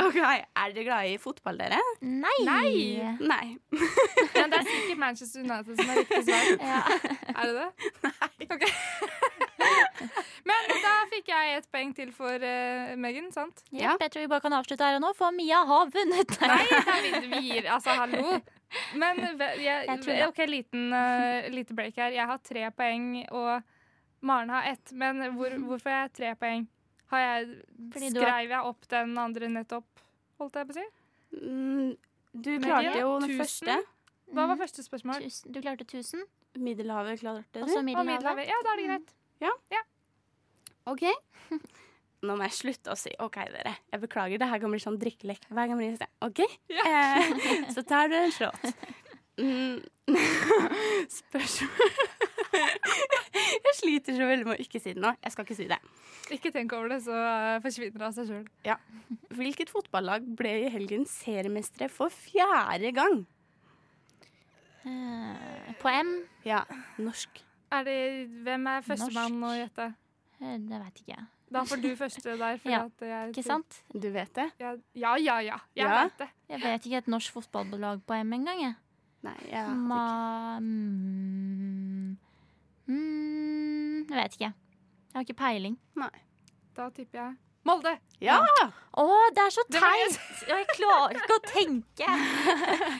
[0.04, 1.80] Ok, Er dere glade i fotball, dere?
[2.02, 2.36] Nei!
[2.44, 3.16] Nei!
[3.24, 3.48] Nei.
[3.72, 6.44] Men det er sikkert Manchester United som er riktig svar.
[6.60, 6.82] Ja.
[7.34, 7.70] Er det det?
[8.12, 8.48] Nei.
[8.58, 8.68] Ok.
[10.50, 13.64] Men da fikk jeg et poeng til for uh, Megan, sant?
[13.72, 13.96] Ja.
[14.02, 16.36] Jeg tror vi bare kan avslutte her og nå, for Mia har vunnet.
[16.42, 18.40] Nei, det vinner vi gir Altså, hallo.
[18.98, 19.22] Men
[19.62, 20.28] jeg, Jeg.
[20.28, 22.16] OK, liten, uh, lite break her.
[22.16, 23.62] Jeg har tre poeng, og
[24.26, 24.94] Maren har ett.
[24.98, 26.68] Men hvor, hvorfor har jeg tre poeng?
[27.14, 27.50] Har jeg,
[27.94, 30.06] skrev jeg opp den andre nettopp,
[30.42, 30.86] holdt jeg på å si?
[31.44, 31.92] Mm,
[32.34, 33.42] du klarte jo den tusen.
[33.44, 33.76] første.
[34.34, 35.28] Hva var første spørsmål?
[35.28, 35.54] Tusen.
[35.54, 36.24] Du klarte 1000,
[36.58, 37.68] Middelhavet klarte du.
[37.68, 38.10] Og Middelhavet.
[38.10, 38.50] Middelhavet.
[38.50, 39.14] Ja, da er det greit.
[40.92, 41.06] OK.
[42.24, 43.76] Nå må jeg slutte å si OK, dere.
[43.92, 46.44] Jeg beklager, det her kan bli sånn drikkelek hver gang jeg sier OK.
[46.84, 48.70] Eh, så tar du en shot.
[49.40, 49.80] Mm.
[51.10, 51.94] Spørsmål
[52.54, 55.14] Jeg sliter så veldig med å ikke si det nå.
[55.24, 55.80] Jeg skal ikke si det.
[56.36, 58.44] Ikke tenk over det, så uh, forsvinner det av seg sjøl.
[59.34, 63.24] Hvilket fotballag ble i helgen seriemestere for fjerde gang?
[64.84, 66.14] Eh, På M?
[66.48, 66.62] Ja,
[67.02, 67.42] norsk.
[67.74, 67.98] Er det,
[68.46, 69.88] hvem er førstemann å gjette?
[70.42, 71.26] Eh, Det vet ikke jeg.
[71.54, 72.60] Da får du første der.
[72.74, 73.80] Ja, at jeg, Ikke sant?
[73.94, 74.48] Du vet det?
[74.62, 75.38] Ja, ja, ja.
[75.42, 75.58] ja.
[75.76, 76.04] Jeg Ja.
[76.04, 76.30] vet det.
[76.50, 78.76] Jeg vet ikke et norsk fotballlag på M engang, jeg.
[79.24, 79.78] Nei, jeg vet.
[79.90, 80.60] Ma...
[80.60, 82.18] Mm,
[82.88, 84.52] mm, jeg vet ikke.
[84.54, 85.78] Jeg har ikke peiling.
[85.96, 86.10] Nei.
[86.76, 87.94] Da tipper jeg Molde!
[88.20, 88.42] Ja!
[89.00, 89.04] Å,
[89.36, 90.18] det er så teit!
[90.50, 92.08] Jeg klarer ikke å tenke.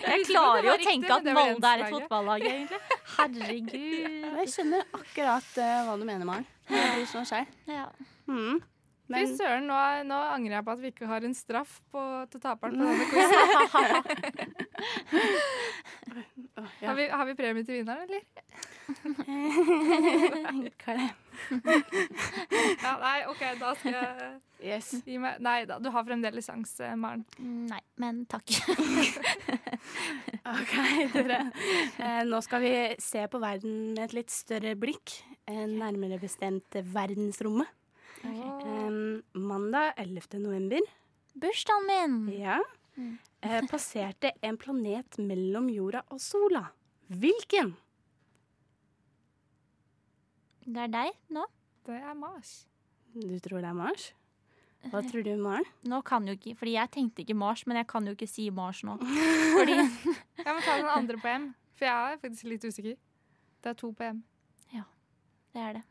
[0.08, 2.80] Jeg klarer jo å tenke at Molde er et fotballag, egentlig.
[3.18, 3.74] Herregud.
[4.40, 6.48] Jeg skjønner akkurat eh, hva du mener, Maren.
[6.72, 7.50] Jeg blir sånn skjær.
[7.68, 7.90] Ja.
[8.32, 8.62] Mm.
[9.14, 9.76] Fy søren, nå,
[10.08, 12.02] nå angrer jeg på at vi ikke har en straff på,
[12.32, 13.38] til taperen på denne quizen.
[16.88, 18.24] Har, vi, har vi premie til vinneren, eller?
[20.80, 21.12] Hva er det?
[22.84, 24.94] Ja, nei, OK, da skal jeg Yes.
[25.04, 27.26] gi meg Nei da, du har fremdeles sjans, Maren.
[27.44, 28.48] Nei, men takk.
[30.54, 30.74] OK,
[31.14, 31.40] dere.
[32.00, 32.72] Eh, nå skal vi
[33.04, 35.18] se på verden med et litt større blikk.
[35.50, 37.68] Eh, nærmere bestemt verdensrommet.
[38.24, 39.00] Eh,
[39.36, 40.38] mandag 11.
[40.40, 40.80] november
[41.36, 42.14] Bursdagen min!
[42.40, 42.60] ja,
[43.44, 46.70] eh, passerte en planet mellom jorda og sola.
[47.12, 47.74] Hvilken?
[50.66, 51.46] Det er deg nå.
[51.88, 52.64] Det er Mars.
[53.14, 54.12] Du tror det er Mars?
[54.92, 55.68] Hva tror du, Maren?
[55.88, 58.50] Nå kan jo ikke, fordi Jeg tenkte ikke Mars, men jeg kan jo ikke si
[58.52, 58.98] Mars nå.
[59.00, 59.78] Fordi
[60.46, 62.98] Jeg må ta den andre på M, for jeg er faktisk litt usikker.
[63.64, 64.24] Det er to på M.
[65.54, 65.84] det er det.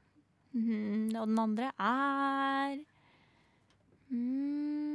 [0.52, 2.76] Mm, og den andre er
[4.10, 4.91] mm,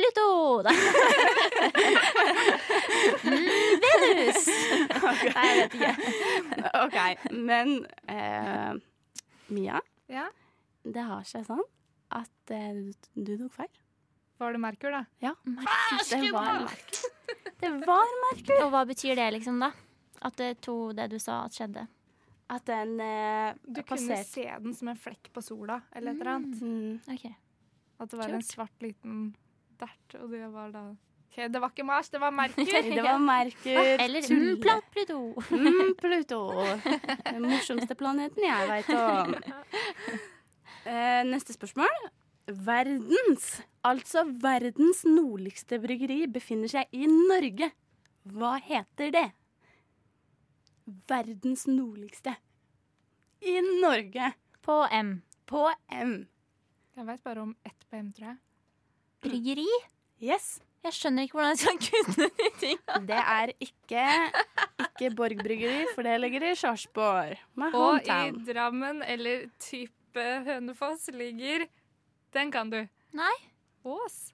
[0.00, 0.62] Pluto!
[0.64, 0.72] Da.
[3.24, 4.46] mm, Venus!
[5.34, 5.92] Nei, jeg vet ikke.
[6.84, 6.98] OK,
[7.36, 7.74] men
[8.08, 8.72] eh,
[9.52, 9.80] Mia,
[10.10, 10.26] Ja,
[10.86, 11.62] det har seg sånn
[12.16, 12.80] at eh,
[13.14, 13.70] du, tok feil.
[14.40, 15.02] Var det Merkur, da?
[15.22, 15.34] Ja.
[15.44, 16.00] Merkur.
[16.08, 17.10] Det var Merkur.
[17.60, 18.56] Det var Merkur.
[18.64, 19.70] Og hva betyr det, liksom, da?
[20.24, 21.84] At det to det du sa at skjedde?
[22.50, 26.32] At den eh, Du kunne se den som en flekk på sola, eller et eller
[26.38, 26.64] annet.
[26.64, 27.28] mm, Ok.
[28.00, 29.16] At det var en svart liten
[29.80, 30.84] dert, og det var da
[31.30, 32.64] okay, Det var ikke Mars, det var Merkur.
[32.96, 33.90] Det var Merkur.
[34.04, 35.20] Eller mm, Pluto.
[35.50, 36.40] Mm, Pluto.
[37.26, 39.34] Den morsomste planeten jeg veit om.
[40.86, 42.10] Uh, neste spørsmål.
[42.50, 47.70] Verdens, altså verdens nordligste bryggeri befinner seg i Norge.
[48.26, 49.26] Hva heter det?
[51.08, 52.34] Verdens nordligste.
[53.40, 54.32] I Norge.
[54.62, 55.20] På M.
[55.46, 56.26] På M.
[56.96, 58.38] Jeg veit bare om ett på M, tror jeg.
[59.24, 59.68] Bryggeri?
[60.22, 60.58] Yes.
[60.80, 62.98] Jeg skjønner ikke hvordan jeg skal kunne de tinga.
[63.08, 64.04] Det er ikke,
[64.86, 67.36] ikke Borg bryggeri, for det ligger i Sarpsborg.
[67.60, 68.30] My Og i.
[68.48, 71.66] Drammen eller type Hønefoss ligger
[72.32, 72.80] Den kan du.
[73.12, 73.34] Nei.
[73.84, 74.30] Ås.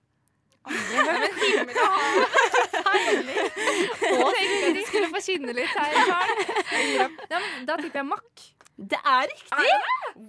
[0.66, 2.36] Aldri hørt himmel og hav.
[4.36, 5.96] Tenkte de skulle få skinne litt her.
[5.96, 7.08] i Ja,
[7.66, 8.46] da tipper jeg Mack.
[8.76, 9.74] Det er riktig!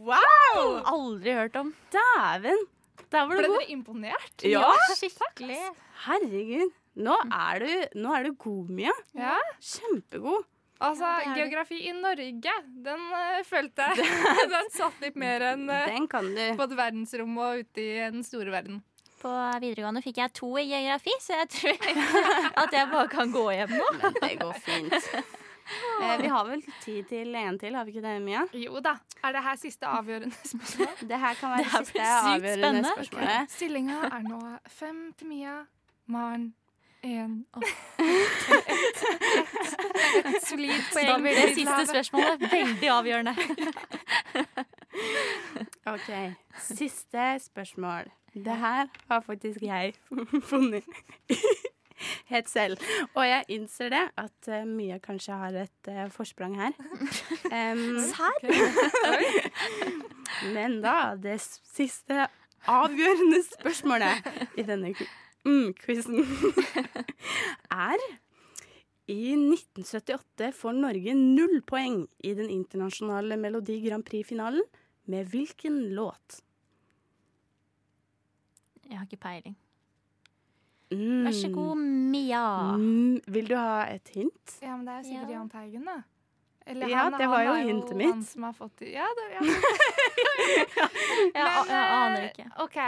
[0.07, 0.77] Wow!
[0.87, 1.73] Aldri hørt om.
[1.93, 2.61] Dæven!
[3.11, 4.43] Der var Ble du Ble dere imponert?
[4.43, 4.65] Ja,
[4.97, 5.59] Skikkelig.
[6.07, 6.73] herregud.
[6.97, 8.93] Nå er du, nå er du god, Mia.
[9.13, 9.35] Ja.
[9.61, 10.45] Kjempegod.
[10.81, 12.51] Altså, Ja, geografi i Norge,
[12.85, 14.05] den uh, følte jeg.
[14.53, 16.43] den satt litt mer enn uh, Den kan du.
[16.59, 18.83] både verdensrommet og ute i den store verden.
[19.17, 19.31] På
[19.61, 21.87] videregående fikk jeg to i geografi, så jeg tror
[22.65, 23.87] at jeg bare kan gå hjem nå.
[24.03, 25.11] Men det går fint.
[26.03, 28.43] Eh, vi har vel tid til en til, har vi ikke det, Mia?
[28.53, 28.93] Jo da.
[29.25, 30.87] Er det her siste avgjørende spørsmål?
[31.09, 32.91] Det her kan være Det siste avgjørende spennende.
[32.95, 33.51] spørsmålet.
[33.51, 35.57] Stillinga er nå fem til Mia,
[36.07, 36.53] Maren
[37.03, 37.63] én og.
[40.25, 41.07] Et solid poeng.
[41.07, 43.35] Da blir det siste spørsmålet veldig avgjørende.
[45.93, 46.09] OK.
[46.71, 48.11] Siste spørsmål.
[48.33, 49.93] Det her har faktisk jeg
[50.43, 50.83] funnet
[52.31, 52.81] helt selv.
[53.13, 56.75] Og jeg innser det, at uh, Mia kanskje har et uh, forsprang her.
[57.57, 57.83] Em,
[60.55, 62.27] men da, det siste
[62.67, 64.27] avgjørende spørsmålet
[64.59, 64.91] i denne
[65.45, 66.19] mm, quizen
[67.71, 68.01] er
[69.07, 74.65] I 1978 får Norge null poeng i den internasjonale Melodi Grand Prix-finalen.
[75.07, 76.41] Med hvilken låt?
[78.89, 79.55] Jeg har ikke peiling.
[80.93, 81.25] Mm.
[81.27, 81.77] Vær så god,
[82.13, 82.43] Mia.
[82.79, 84.53] Mm, vil du ha et hint?
[84.63, 85.35] Ja, men det er jo sikkert Ja.
[85.35, 85.97] Jahn Teigen, da.
[86.67, 88.11] Eller Ja, det var jo hintet mitt.
[88.11, 88.81] Han som har fått.
[88.81, 89.41] Ja, det, ja.
[91.35, 92.49] Jeg, jeg aner eh, ikke.
[92.63, 92.79] OK.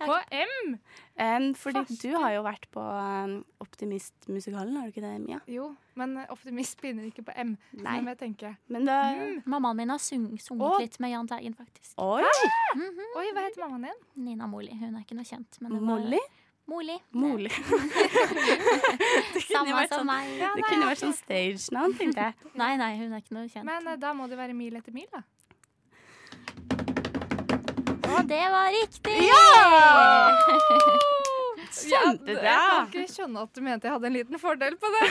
[0.00, 0.76] På M.
[1.20, 2.02] Um, fordi Fast.
[2.02, 5.40] du har jo vært på um, Optimist-musikalen, har du ikke det, Mia?
[5.50, 5.66] Jo,
[6.00, 7.50] men optimist begynner ikke på M.
[7.76, 7.96] Nei.
[7.98, 8.54] Det må jeg tenke.
[8.72, 8.96] Men da
[9.44, 10.78] Mammaen min har sung, sunget Å.
[10.80, 11.92] litt med Jahn Teigen, faktisk.
[12.00, 12.22] Oi!
[12.24, 14.00] Oi, hva heter mammaen din?
[14.30, 14.72] Nina Molly.
[14.80, 15.60] Hun er ikke noe kjent.
[15.60, 16.16] Men Molly?
[16.16, 16.39] var-
[16.70, 16.94] Moli.
[17.18, 17.50] Moli.
[19.50, 20.28] Samme vært som sånn- meg.
[20.38, 22.34] Det kunne vært sånn stage-navn, tenkte jeg.
[22.62, 23.66] Nei, nei, hun er ikke noe kjent.
[23.66, 25.24] Men eh, da må det være Mil etter mil, da.
[28.10, 29.18] Og det var riktig!
[31.86, 32.56] Kjempebra!
[32.56, 35.08] jeg kan ikke skjønne at du mente jeg hadde en liten fordel på det.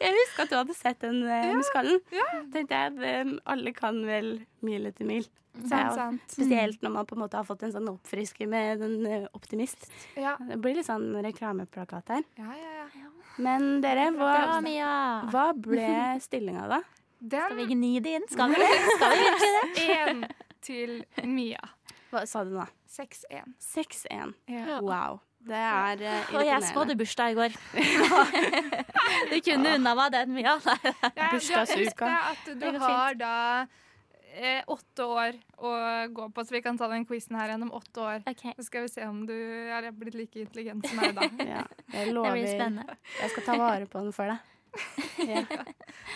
[0.00, 2.00] Jeg husker at du hadde sett den uh, muskallen.
[2.14, 2.24] ja.
[2.52, 4.30] Tenkte jeg at um, alle kan vel
[4.66, 5.26] Mil etter mil.
[5.56, 9.26] Jeg- Spesielt når man på en måte har fått en sånn oppfrisker med den uh,
[9.36, 9.86] Optimist.
[10.18, 10.34] Ja.
[10.40, 12.26] Det blir litt sånn reklameplakat her.
[12.40, 13.08] Ja, ja, ja.
[13.42, 14.90] Men dere, hva, Mia.
[15.32, 15.86] hva ble
[16.26, 16.82] stillinga da?
[17.26, 18.26] Skal vi gni det inn?
[18.32, 18.70] Skal vi det?
[18.96, 19.86] Skal vi virkelig det?
[19.96, 20.22] én
[20.66, 21.62] til Mia.
[22.12, 22.64] Hva sa du nå?
[22.96, 23.54] 6-1.
[23.60, 24.34] 6-1.
[24.50, 24.80] Ja.
[24.80, 25.20] Wow.
[25.46, 27.56] Det er uh, Og jeg spådde bursdag i går.
[29.30, 30.54] Du kunne unna meg den, mye.
[31.16, 32.08] Ja, Bursdagsuka.
[32.58, 33.34] Du har da
[34.36, 35.70] eh, åtte år å
[36.12, 38.26] gå på, så vi kan ta den quizen her gjennom åtte år.
[38.28, 38.54] Okay.
[38.58, 41.28] Så skal vi se om du er blitt like intelligent som meg da.
[41.56, 42.98] Ja, jeg Det blir spennende.
[43.20, 44.52] Jeg skal ta vare på den for deg.
[45.24, 45.40] Ja.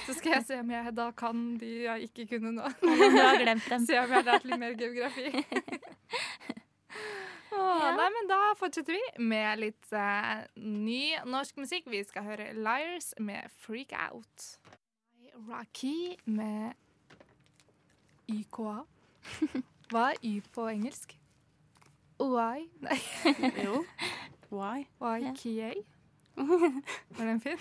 [0.04, 2.72] Så skal jeg se om jeg da kan de jeg ikke kunne nå.
[2.84, 3.86] Om du har glemt dem.
[3.88, 5.46] Se om jeg har lært litt mer geografi.
[7.50, 11.88] Nei, men Da fortsetter vi med litt uh, ny norsk musikk.
[11.90, 14.46] Vi skal høre Liars med Freak Out.
[15.48, 16.74] Rocky med
[18.30, 18.76] YKA.
[19.90, 21.16] Hva er Y på engelsk?
[22.20, 22.68] OI?
[22.84, 22.98] Nei,
[23.64, 23.80] Jo.
[24.52, 24.84] Why?
[25.00, 25.72] YKA.
[27.16, 27.58] Var den fin?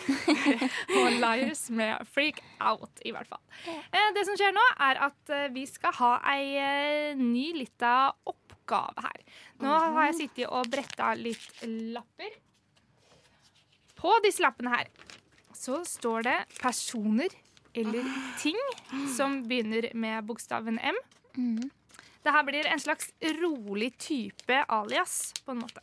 [1.00, 3.42] Og Liars med Freak Out, i hvert fall.
[3.66, 8.12] Eh, Det som skjer nå, er at eh, vi skal ha ei ny lita
[8.70, 9.24] oppgave her.
[9.60, 12.36] Nå har jeg sittet og bretta litt lapper.
[14.00, 14.88] På disse lappene her
[15.54, 17.34] så står det personer
[17.76, 18.06] eller
[18.40, 18.58] ting
[19.16, 20.96] som begynner med bokstaven M.
[21.36, 21.70] Mhm.
[22.24, 25.82] Det her blir en slags rolig type alias, på en måte.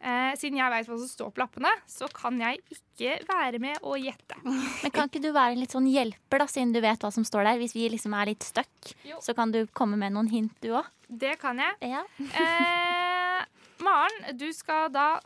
[0.00, 3.78] Eh, siden jeg vet hva som står på lappene, så kan jeg ikke være med
[3.82, 4.36] og gjette.
[4.44, 7.48] Men kan ikke du være litt sånn hjelper, da, siden du vet hva som står
[7.48, 7.60] der?
[7.62, 8.92] Hvis vi liksom er litt stuck,
[9.24, 10.90] så kan du komme med noen hint, du òg.
[11.08, 11.78] Det kan jeg.
[11.94, 12.04] Ja.
[12.20, 13.42] Eh,
[13.84, 15.16] Maren, du skal da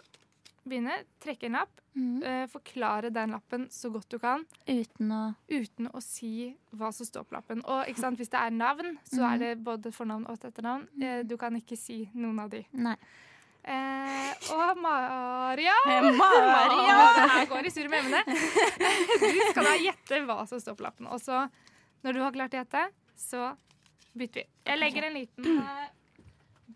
[0.66, 1.02] begynne.
[1.22, 1.76] Trekke en lapp.
[1.94, 2.22] Mm.
[2.22, 7.06] Eh, forklare den lappen så godt du kan, Uten å uten å si hva som
[7.08, 7.64] står på lappen.
[7.66, 10.86] Og ikke sant, hvis det er navn, så er det både fornavn og et etternavn.
[11.02, 12.62] Eh, du kan ikke si noen av de.
[12.78, 12.94] Nei.
[13.60, 15.74] Eh, og Maria
[16.16, 16.98] Maria!
[17.34, 18.22] Her går det surr med emnene.
[19.20, 21.08] Du skal da gjette hva som står på lappen.
[21.12, 21.42] Og så,
[22.06, 22.84] når du har klart å gjette,
[23.20, 23.50] så
[24.16, 24.46] bytter vi.
[24.70, 25.88] Jeg legger en liten eh,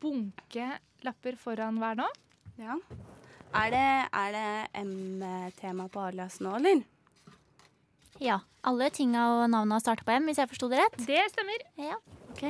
[0.03, 0.69] bunke
[1.07, 2.09] lapper foran hver nå.
[2.61, 2.77] Ja.
[3.55, 4.47] Er det, er det
[4.83, 6.83] M-tema på alias nå, eller?
[8.23, 8.41] Ja.
[8.67, 11.01] Alle tinga og navna starter på M, hvis jeg forsto det rett.
[11.07, 11.67] Det stemmer.
[11.81, 11.99] Ja.
[12.33, 12.45] OK.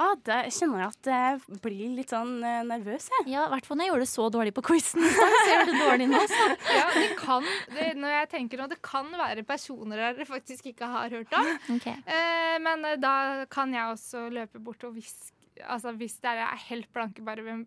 [0.00, 3.26] Ah, da kjenner jeg at jeg blir litt sånn eh, nervøs, jeg.
[3.34, 5.74] Ja, i hvert fall når jeg gjorde det så dårlig på quizen Så gjør det
[5.82, 6.20] dårlig nå.
[6.30, 6.46] Så.
[6.72, 10.88] Ja, det kan, det, når jeg tenker nå, det kan være personer dere faktisk ikke
[10.88, 11.50] har hørt om.
[11.76, 11.86] Ok.
[11.90, 13.12] Eh, men eh, da
[13.52, 17.66] kan jeg også løpe bort og hviske Altså hvis dere er helt blanke, bare hvem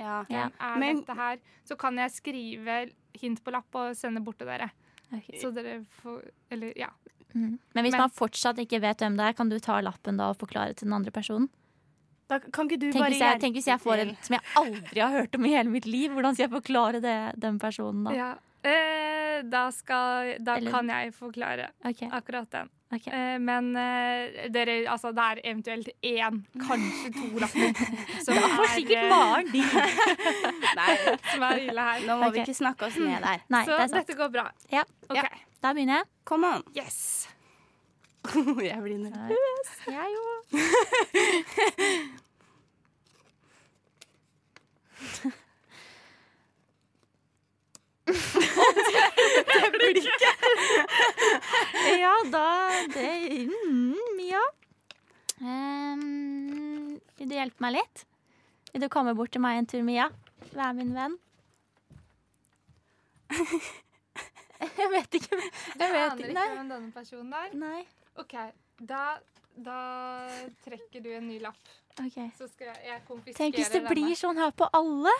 [0.00, 0.24] Ja.
[0.28, 0.48] Ja.
[0.58, 4.48] er Men- dette her, så kan jeg skrive hint på lapp og sende bort til
[4.50, 4.72] dere.
[5.14, 5.28] Ok.
[5.38, 6.88] Så dere får Eller ja.
[7.34, 7.58] Mhm.
[7.74, 10.30] Men hvis Men- man fortsatt ikke vet hvem det er, kan du ta lappen da
[10.30, 11.48] og forklare til den andre personen?
[12.28, 14.42] Da kan ikke du Tenk bare hvis, jeg, tenk hvis jeg får en som jeg
[14.56, 16.10] aldri har hørt om i hele mitt liv.
[16.10, 18.14] Hvordan skal jeg forklare det, den personen da?
[18.16, 18.34] ja.
[18.64, 22.08] Eh, da skal Da kan jeg forklare okay.
[22.10, 22.70] akkurat den.
[22.94, 23.12] Okay.
[23.12, 27.74] Eh, men eh, dere, altså, det er eventuelt én, kanskje to lapper
[28.24, 29.64] som, Da får er, sikkert eh, de.
[30.78, 32.06] Nei, som er ille her.
[32.06, 32.38] nå må okay.
[32.38, 33.42] vi ikke snakke oss ned der.
[33.50, 33.98] Nei, Så det er sant.
[34.00, 34.46] dette går bra.
[34.72, 34.84] Ja.
[35.10, 35.18] OK.
[35.18, 35.26] Ja.
[35.64, 36.04] Da begynner jeg.
[36.28, 36.60] Kom on.
[36.76, 37.28] Yes.
[38.68, 39.70] jeg blir nervøs.
[39.88, 40.52] Jeg òg.
[52.02, 52.48] ja, da
[52.92, 54.44] det, mm, Ja.
[55.40, 58.04] Um, vil du hjelpe meg litt?
[58.74, 60.10] Vil du komme bort til meg en tur, Mia?
[60.52, 61.16] Vær min venn.
[64.80, 65.38] Jeg vet ikke.
[65.38, 66.48] Jeg vet aner ikke.
[66.54, 67.54] hvem denne personen er.
[67.58, 67.80] Nei.
[68.22, 68.34] OK,
[68.80, 69.04] da,
[69.56, 69.78] da
[70.64, 71.72] trekker du en ny lapp.
[72.00, 72.18] Ok.
[72.38, 73.90] Så skal jeg, jeg konfiskerer Tenk hvis det denne.
[73.94, 75.12] blir sånn her på alle.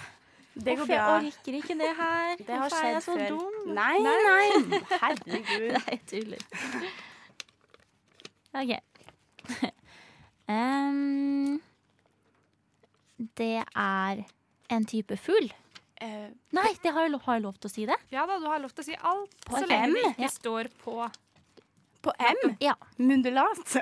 [0.55, 0.97] Det går bra.
[0.97, 2.37] jeg orker ikke det her.
[2.47, 3.29] Det har Hvorfor er jeg skjedd så før.
[3.35, 3.75] dum?
[3.75, 4.47] Nei, nei.
[5.03, 5.71] Herregud.
[5.79, 6.43] Nei, tuller.
[8.55, 8.73] OK.
[10.47, 11.61] Um,
[13.39, 14.25] det er
[14.71, 15.51] en type fugl.
[16.05, 17.97] Eh, Nei, det har jeg, lov, har jeg lov til å si det?
[18.13, 19.95] Ja da, du har lov til å si alt, På så lenge M?
[19.95, 20.33] det ikke Ja.
[20.35, 20.97] står på.
[22.05, 22.43] på M.
[22.61, 22.75] Ja.
[23.01, 23.77] Mundulat.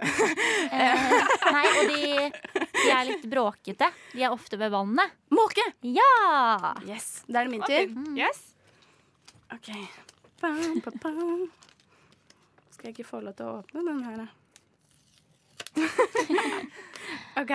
[0.72, 1.02] Eh,
[1.52, 2.28] nei, og de,
[2.76, 3.88] de er litt bråkete.
[4.12, 5.10] De er ofte ved vannet.
[5.34, 5.64] Måke.
[5.82, 6.74] Ja!
[6.86, 7.24] Yes.
[7.26, 7.90] Da er det min tur.
[7.90, 8.16] fint.
[8.16, 8.44] Yes.
[9.52, 9.72] OK.
[10.40, 11.42] Bam, bam, bam.
[12.70, 14.28] Skal jeg ikke få lov til å åpne den her, da?
[17.42, 17.52] OK.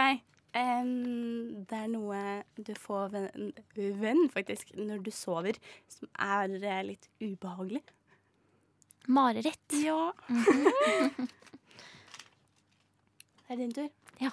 [0.55, 2.21] Em, det er noe
[2.55, 3.13] du får
[3.75, 5.59] venn, faktisk, når du sover,
[5.91, 7.83] som er eh, litt ubehagelig.
[9.07, 9.77] Mareritt.
[9.83, 10.11] Ja.
[13.47, 13.85] Det er din tur.
[14.19, 14.31] Ja.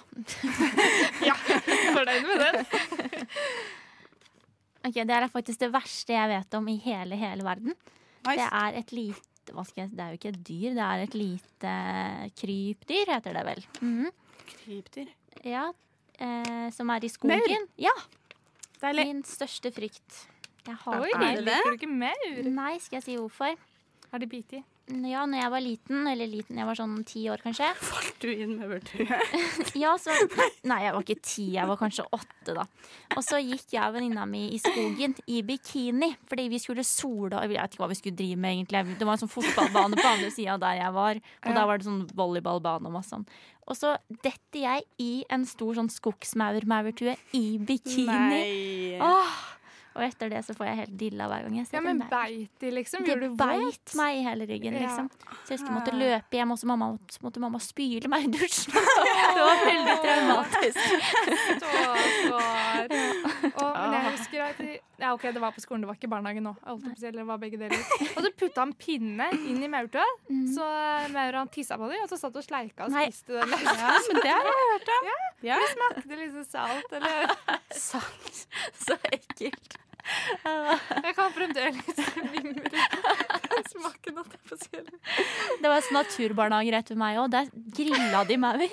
[1.95, 2.65] Fornøyd med den?
[4.83, 7.77] Ok, Det er faktisk det verste jeg vet om i hele, hele verden.
[8.25, 11.03] Det er et lite hva skal jeg, Det er jo ikke et dyr, det er
[11.05, 11.73] et lite
[12.41, 13.65] krypdyr, heter det vel.
[13.79, 14.11] Mhm.
[14.51, 15.11] Krypdyr.
[15.45, 15.69] Ja,
[16.19, 17.39] eh, Som er i skogen.
[17.39, 17.67] Maur.
[17.77, 17.93] Ja,
[18.81, 19.05] Deilig.
[19.07, 20.27] Min største frykt.
[20.67, 21.45] Jeg Oi, hater det det?
[21.45, 22.49] liker du ikke maur?
[22.51, 23.55] Nei, skal jeg si hvorfor?
[24.11, 24.63] Har de bitt i?
[24.85, 27.71] Ja, når jeg var liten, eller liten, jeg var sånn ti år kanskje.
[27.87, 29.17] Falt du inn med vørtue?
[29.81, 30.13] Ja, så
[30.69, 32.67] Nei, jeg var ikke ti, jeg var kanskje åtte, da.
[33.15, 37.33] Og så gikk jeg og venninna mi i skogen i bikini fordi vi skulle sole
[37.33, 38.83] og Jeg vet ikke hva vi skulle drive med, egentlig.
[38.99, 41.89] Det var en sånn fotballbane på andre sida der jeg var, og der var det
[41.89, 43.25] sånn volleyballbane og masse sånn.
[43.65, 48.05] Og så detter jeg i en stor sånn skogsmaur-maurtue i bikini.
[48.05, 48.99] Nei.
[49.01, 49.54] Åh!
[49.95, 52.59] Og etter det så får jeg helt dilla hver gang jeg ser Ja, men beit
[52.59, 53.05] de, liksom?
[53.05, 53.93] Det Gjorde du beit vondt?
[53.95, 55.07] meg i hele ryggen, liksom.
[55.45, 56.89] Så jeg jeg måtte løpe hjem, og så mamma,
[57.23, 58.75] måtte mamma spyle meg i dusjen.
[59.35, 60.79] Det var veldig traumatisk.
[61.59, 62.91] Stakkar.
[63.55, 66.09] Å, men jeg husker at de, Ja, OK, det var på skolen, det var ikke
[66.11, 66.53] barnehagen nå.
[66.65, 67.81] Eller det var begge deler.
[68.15, 70.05] Og så putta han pinne inn i maurtua,
[70.55, 70.67] så
[71.15, 73.55] maura tissa på dem, og så satt og sleika og spiste den.
[73.85, 75.09] Ja, men det har jeg hørt om.
[75.45, 75.57] Ja.
[76.05, 77.33] Det liksom salt, eller
[77.75, 78.45] Salt.
[78.79, 79.75] Så ekkelt.
[80.45, 81.99] Jeg kan fremdeles
[82.31, 82.69] mimre
[83.55, 84.19] den smaken,
[84.51, 84.69] jeg si.
[84.77, 84.99] eller?
[85.63, 87.31] Det var sånn naturbarnehage rett ved meg òg.
[87.33, 88.65] Der grilla de maur.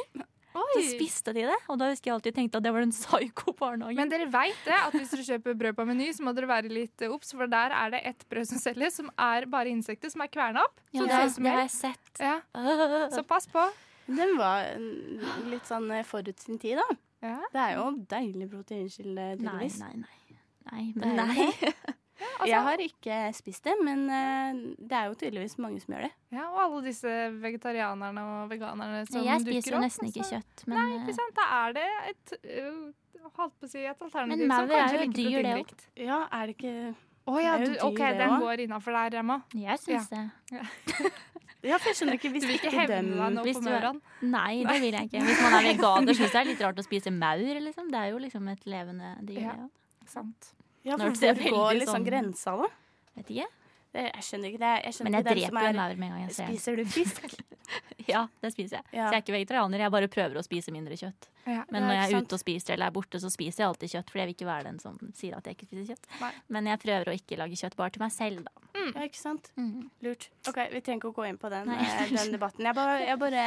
[0.52, 1.56] Så spiste de det.
[1.72, 3.96] Og da husker jeg alltid tenkte at det var en psyko-barnehage.
[3.96, 6.68] Men dere veit det, at hvis dere kjøper brød på Meny, så må dere være
[6.72, 10.12] litt eh, obs, for der er det ett brød som selges, som er bare insekter
[10.12, 10.76] som er kverna opp.
[10.92, 12.12] ja, Så det, det har- som det har jeg sett.
[12.20, 12.36] Ja,
[13.16, 13.64] så pass på.
[14.12, 14.68] Den var
[15.48, 16.98] litt sånn eh, forut sin tid, da.
[17.22, 17.38] Ja.
[17.54, 19.76] Det er jo deilig proteinkilde, tydeligvis.
[19.80, 20.04] nei, nei.
[20.04, 20.21] Nei,
[20.70, 21.48] Det men nei.
[22.38, 26.06] altså- Jeg har ikke spist det, men eh, det er jo tydeligvis mange som gjør
[26.08, 26.12] det.
[26.32, 29.30] Ja, og alle disse vegetarianerne og veganerne som dukker opp.
[29.32, 30.40] Jeg spiser jo nesten ikke altså.
[30.40, 31.38] kjøtt, men Nei, ikke sant.
[31.38, 32.82] Da er det et øh,
[33.38, 35.74] holdt på å si et alternativ Men som som er kanskje jo dyr, det òg.
[36.06, 36.76] Ja, er det ikke
[37.22, 39.42] Å ja, du, OK, dyr, den går innafor der, Emma.
[39.54, 40.24] jeg syns det.
[41.62, 43.84] Ja, for jeg skjønner ikke hvis Du vil ikke hevne deg nå på er-
[44.26, 45.20] Nei, det vil jeg ikke.
[45.28, 47.60] Hvis man er veganer, syns jeg det er litt rart å spise maur.
[47.68, 47.92] Liksom.
[47.92, 49.44] Det er jo liksom et levende dyr.
[49.44, 49.54] Ja.
[50.12, 50.52] Sant.
[50.84, 52.70] Ja, for hvor går liksom sånn- grensa, da?
[53.16, 53.50] Vet ikke.
[53.92, 54.72] Det, jeg skjønner ikke det.
[54.86, 56.56] Jeg skjønner Men jeg ikke dreper jo en maur med en gang jeg ser den.
[56.56, 57.26] Spiser du fisk?
[58.08, 58.84] Ja, det spiser jeg.
[58.98, 59.06] Ja.
[59.06, 61.28] Så jeg er ikke vegetarianer, jeg bare prøver å spise mindre kjøtt.
[61.46, 61.62] Ja.
[61.72, 62.26] Men når jeg er sant.
[62.26, 64.10] ute og spiser eller er borte, så spiser jeg alltid kjøtt.
[64.12, 66.08] For jeg vil ikke være den som sier at jeg ikke spiser kjøtt.
[66.20, 66.32] Nei.
[66.56, 68.66] Men jeg prøver å ikke lage kjøtt bare til meg selv, da.
[68.82, 69.48] Ja, ikke sant?
[69.56, 69.86] Mm.
[70.04, 70.28] Lurt.
[70.50, 72.66] OK, vi trenger ikke å gå inn på den, eh, den debatten.
[72.66, 73.46] Jeg bare, jeg bare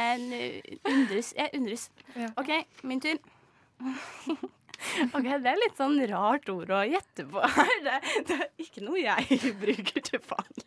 [0.96, 1.32] undres.
[1.36, 1.88] Jeg undres.
[2.16, 2.30] Ja.
[2.40, 2.52] OK,
[2.82, 3.20] min tur.
[5.16, 7.76] OK, det er litt sånn rart ord å gjette på her.
[7.84, 10.66] Det, det er ikke noe jeg bruker til vanlig.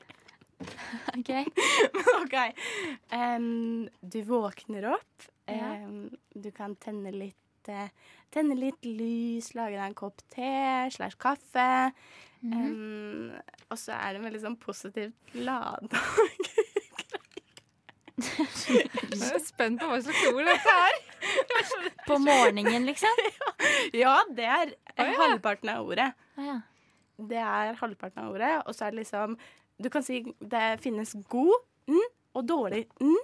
[1.16, 1.32] Ok.
[2.22, 2.38] OK.
[3.14, 5.30] Um, du våkner opp.
[5.50, 5.76] Ja.
[5.80, 7.90] Em, du kan tenne litt uh,
[8.30, 10.50] Tenne litt lys, lage deg en kopp te
[10.94, 11.64] slash kaffe.
[12.46, 13.32] Em,
[13.74, 16.04] og så er det en veldig sånn positivt lada.
[18.20, 21.00] Jeg er spent på hva slags ord dette er.
[22.10, 23.24] På morgenen, liksom?
[24.04, 26.12] ja, det er halvparten av ordet.
[26.38, 26.60] Oh, ja.
[27.30, 29.36] Det er halvparten av ordet, og så er det liksom
[29.80, 31.56] Du kan si det finnes god
[31.88, 32.02] n
[32.36, 33.16] og dårlig n.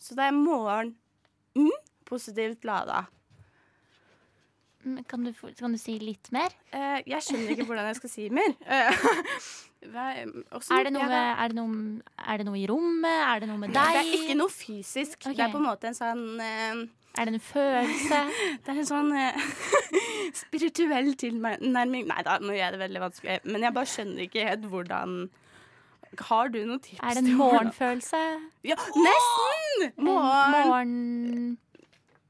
[0.00, 0.94] Så det er morgen
[1.56, 1.70] n,
[2.04, 3.06] positivt lada.
[5.08, 6.52] Kan du, kan du si litt mer?
[6.68, 8.52] Uh, jeg skjønner ikke hvordan jeg skal si mer.
[9.84, 11.80] Er det, noe er, det noe,
[12.16, 13.18] er det noe i rommet?
[13.28, 13.90] Er det noe med deg?
[13.92, 15.18] Det er ikke noe fysisk.
[15.18, 15.34] Okay.
[15.36, 16.78] Det er på en måte en sånn eh,
[17.14, 18.20] Er det en følelse?
[18.64, 19.48] Det er en sånn eh,
[20.42, 23.40] spirituell tilnærming Nei da, nå gjør jeg det veldig vanskelig.
[23.46, 25.18] Men jeg bare skjønner ikke helt hvordan
[26.28, 27.02] Har du noen tips?
[27.02, 28.22] Er det en morgenfølelse?
[28.66, 29.86] Ja, nesten!
[29.90, 30.56] En Morgen.
[30.68, 31.58] morgen...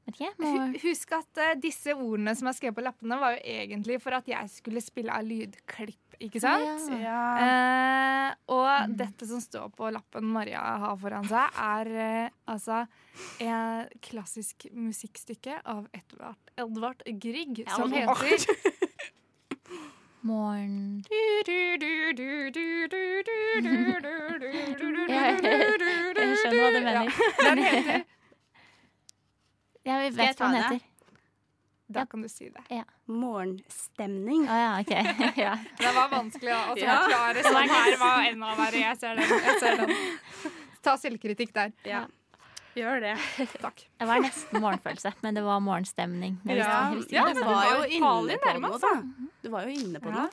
[0.05, 0.75] Morgen.
[0.83, 4.27] Husk at uh, disse ordene som er skrevet på lappene, var jo egentlig for at
[4.29, 6.85] jeg skulle spille av lydklipp, ikke sant?
[7.01, 7.21] Ja.
[7.41, 12.83] Eh, og dette som står på lappen Maria har foran seg, er eh, altså
[13.41, 18.15] et klassisk musikkstykke av Edvard, Edvard Grieg, Ja, som heter
[20.25, 21.03] Morgen...
[21.05, 21.45] Jeg
[26.41, 27.13] skjønner hva du mener.
[27.43, 28.03] Den heter
[29.85, 30.94] Ja, vi Skal jeg vet hva den heter.
[31.87, 32.83] Da kan du si det.
[33.05, 34.47] Morgenstemning.
[34.49, 34.93] Å ja, OK.
[35.45, 35.51] ja.
[35.77, 36.95] Det var vanskelig å Ja.
[37.03, 38.79] forklare sånn her var enda verre.
[38.81, 39.29] Jeg ser den.
[39.45, 39.93] Jeg ser den.
[40.85, 41.73] Ta selvkritikk der.
[41.85, 42.05] Ja.
[42.75, 43.13] Gjør det.
[43.61, 43.85] Takk.
[44.01, 46.33] Det var nesten morgenfølelse, men det var morgenstemning.
[46.43, 47.43] Visste, Ja, visste Ja, du men det.
[47.43, 48.89] det var var jo farlig inne på nærme, noe, altså.
[48.89, 49.29] da.
[49.45, 50.15] Du var jo inne på Ja.
[50.25, 50.29] noe.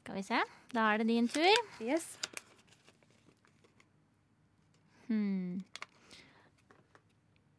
[0.00, 0.40] Skal vi se.
[0.72, 1.62] Da er det din tur.
[1.84, 2.08] Yes.
[5.06, 5.64] Hmm.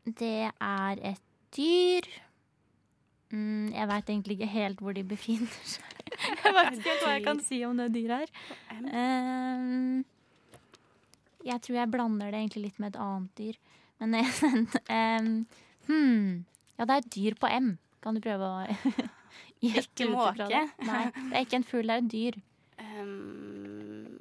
[0.06, 1.22] Det er et
[1.56, 2.10] dyr.
[3.30, 5.86] Mm, jeg veit egentlig ikke helt hvor de befinner seg.
[6.44, 8.32] Jeg vet ikke helt hva jeg kan si om det dyret her.
[8.82, 10.02] Um,
[11.46, 13.60] jeg tror jeg blander det egentlig litt med et annet dyr.
[14.02, 15.30] Men um,
[15.88, 16.26] hmm.
[16.76, 17.70] Ja, det er et dyr på M.
[18.04, 18.66] Kan du prøve å
[19.70, 20.48] Ikke måke?
[20.50, 20.64] det?
[20.88, 22.40] Nei, det er ikke en fugl, det er et dyr.
[22.80, 24.20] Um,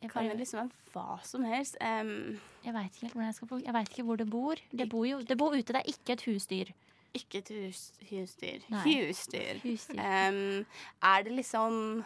[0.00, 1.76] Jeg, kan det liksom være hva som helst?
[1.80, 4.62] Um, jeg veit ikke helt hvordan jeg skal få Jeg vet ikke hvor det bor.
[4.72, 6.72] Det bor jo det bor ute, det er ikke et husdyr.
[7.14, 8.60] Ikke til hus, husdyr.
[8.70, 8.82] Nei.
[8.86, 9.60] Husdyr.
[9.64, 10.00] Husdyr.
[10.00, 10.66] Um,
[11.02, 12.04] er det liksom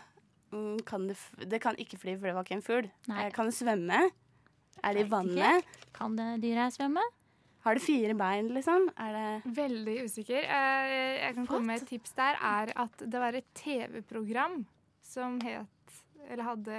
[0.53, 2.91] mm, kan det, f det kan ikke fly, for det var ikke en fugl.
[3.11, 4.01] Eh, Kan det svømme?
[4.85, 5.37] Er det i vannet?
[5.39, 5.65] vannet?
[5.95, 7.03] Kan det dyret svømme?
[7.65, 8.91] Har det fire bein, liksom?
[9.01, 10.43] Er det Veldig usikker.
[10.45, 12.37] Eh, Jeg kan komme med et tips der.
[12.43, 14.67] Er at det var et TV-program
[15.03, 15.69] som het
[16.31, 16.77] eller hadde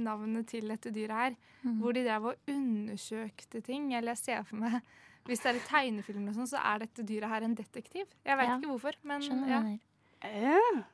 [0.00, 1.80] navnet til dette dyret her, Mm.
[1.80, 3.92] hvor de drev og undersøkte ting.
[3.94, 4.80] Eller jeg ser for meg
[5.26, 8.06] Hvis det er et tegnefilm, og sånn, så er dette dyret her en detektiv.
[8.24, 8.58] Jeg vet Ja.
[8.58, 9.62] ikke hvorfor, men Skjønner ja.
[10.26, 10.84] ja.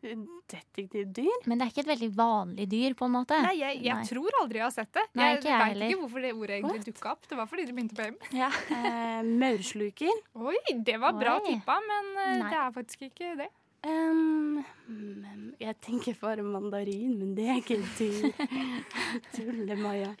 [0.00, 1.44] Detektivdyr?
[1.50, 3.36] Men det er ikke et veldig vanlig dyr, på en måte.
[3.44, 4.06] Nei, jeg, jeg Nei.
[4.08, 5.04] tror aldri jeg har sett det.
[5.18, 7.28] Nei, jeg ikke jeg vet ikke hvorfor det ordet egentlig dukka opp.
[7.30, 8.16] Det var fordi det begynte på M.
[8.38, 8.48] Ja.
[8.78, 10.22] Eh, Maursluker?
[10.40, 10.56] Oi,
[10.88, 11.44] det var bra Oi.
[11.50, 12.50] tippa, men eh, Nei.
[12.54, 13.48] det er faktisk ikke det.
[13.80, 18.32] Um, mm, jeg tenker bare mandarin, men det er ikke tull.
[18.36, 19.22] dyr.
[19.32, 20.10] Tulle-Maja.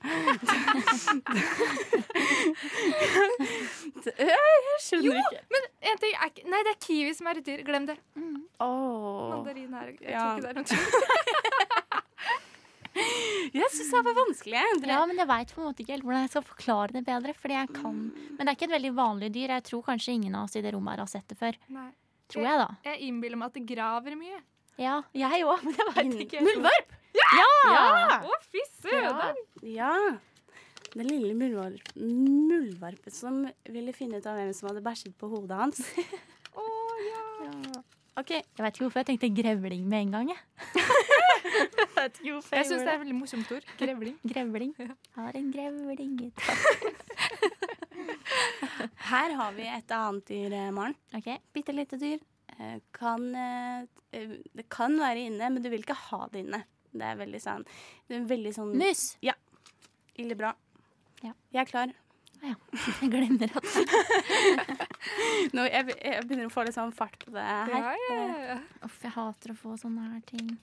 [4.16, 5.42] jeg skjønner ikke.
[5.52, 7.60] Men en ting er ikke Nei, det er kiwi som er et dyr.
[7.66, 7.96] Glem det.
[8.16, 9.28] Åh.
[9.34, 10.24] Mandarin er Jeg Ja.
[10.24, 10.86] tror ikke det er noe tull.
[13.54, 14.58] Jeg syns det var vanskelig.
[14.74, 14.88] Andre.
[14.90, 17.32] ja, men jeg veit på en måte ikke helt hvordan jeg skal forklare det bedre.
[17.38, 19.48] Fordi jeg kan Men det er ikke et veldig vanlig dyr.
[19.54, 21.54] Jeg tror kanskje ingen av oss i det rommet her har sett det før.
[21.70, 21.88] Nei.
[22.30, 22.66] Tror jeg, da.
[22.86, 24.40] Jeg innbiller meg at det graver mye.
[24.80, 26.42] Ja, jeg òg, men jeg veit ikke.
[26.46, 26.96] Muldvarp!
[27.18, 27.46] Ja!
[28.22, 29.40] Å, fy søren!
[29.66, 29.92] Ja.
[30.90, 35.58] Den lille muldvarp, muldvarpen som ville finne ut av hvem som hadde bæsjet på hodet
[35.58, 35.82] hans.
[36.58, 36.66] Å,
[37.06, 37.82] ja.
[38.18, 38.32] OK.
[38.34, 40.32] Jeg vet ikke hvorfor jeg tenkte grevling med en gang.
[40.32, 40.40] Jeg,
[42.00, 43.68] jeg Jeg syns det er et veldig morsomt ord.
[43.80, 44.16] Grevling.
[44.26, 44.74] Grevling.
[45.18, 46.32] Har en grevling i
[49.10, 50.96] Her har vi et annet dyr, eh, Maren.
[51.16, 51.38] Okay.
[51.54, 52.20] Bitte lite dyr.
[52.58, 53.86] Eh, Kan, eh,
[54.56, 56.64] det kan være inne, men du vil ikke ha det inne.
[56.90, 57.62] Det er veldig sånn,
[58.10, 59.02] det er veldig sånn Mus.
[60.18, 60.50] Ille bra.
[61.22, 61.32] Ja.
[61.54, 61.92] Jeg er klar.
[63.02, 63.66] Jeg glemmer at
[65.56, 67.68] Nå, jeg, jeg begynner å få litt sånn fart på det her.
[67.72, 68.56] Ja, ja, ja.
[68.86, 70.54] Uff, jeg hater å få sånne her ting.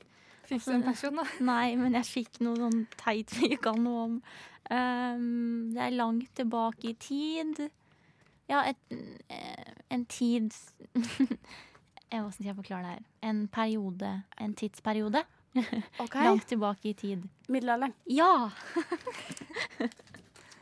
[0.48, 1.26] Fikk du en person, da?
[1.43, 4.16] Nei, men jeg fikk noe sånn teit vi kan noe om.
[4.70, 7.70] Ehm, det er langt tilbake i tid.
[8.47, 8.80] Ja, et,
[9.30, 10.51] eh, en tid
[10.93, 13.03] Hvordan skal jeg forklare det her?
[13.30, 14.24] En periode.
[14.41, 15.24] En tidsperiode.
[15.99, 16.24] Okay.
[16.24, 17.24] Langt tilbake i tid.
[17.49, 17.93] Middelalderen.
[18.05, 18.49] Ja!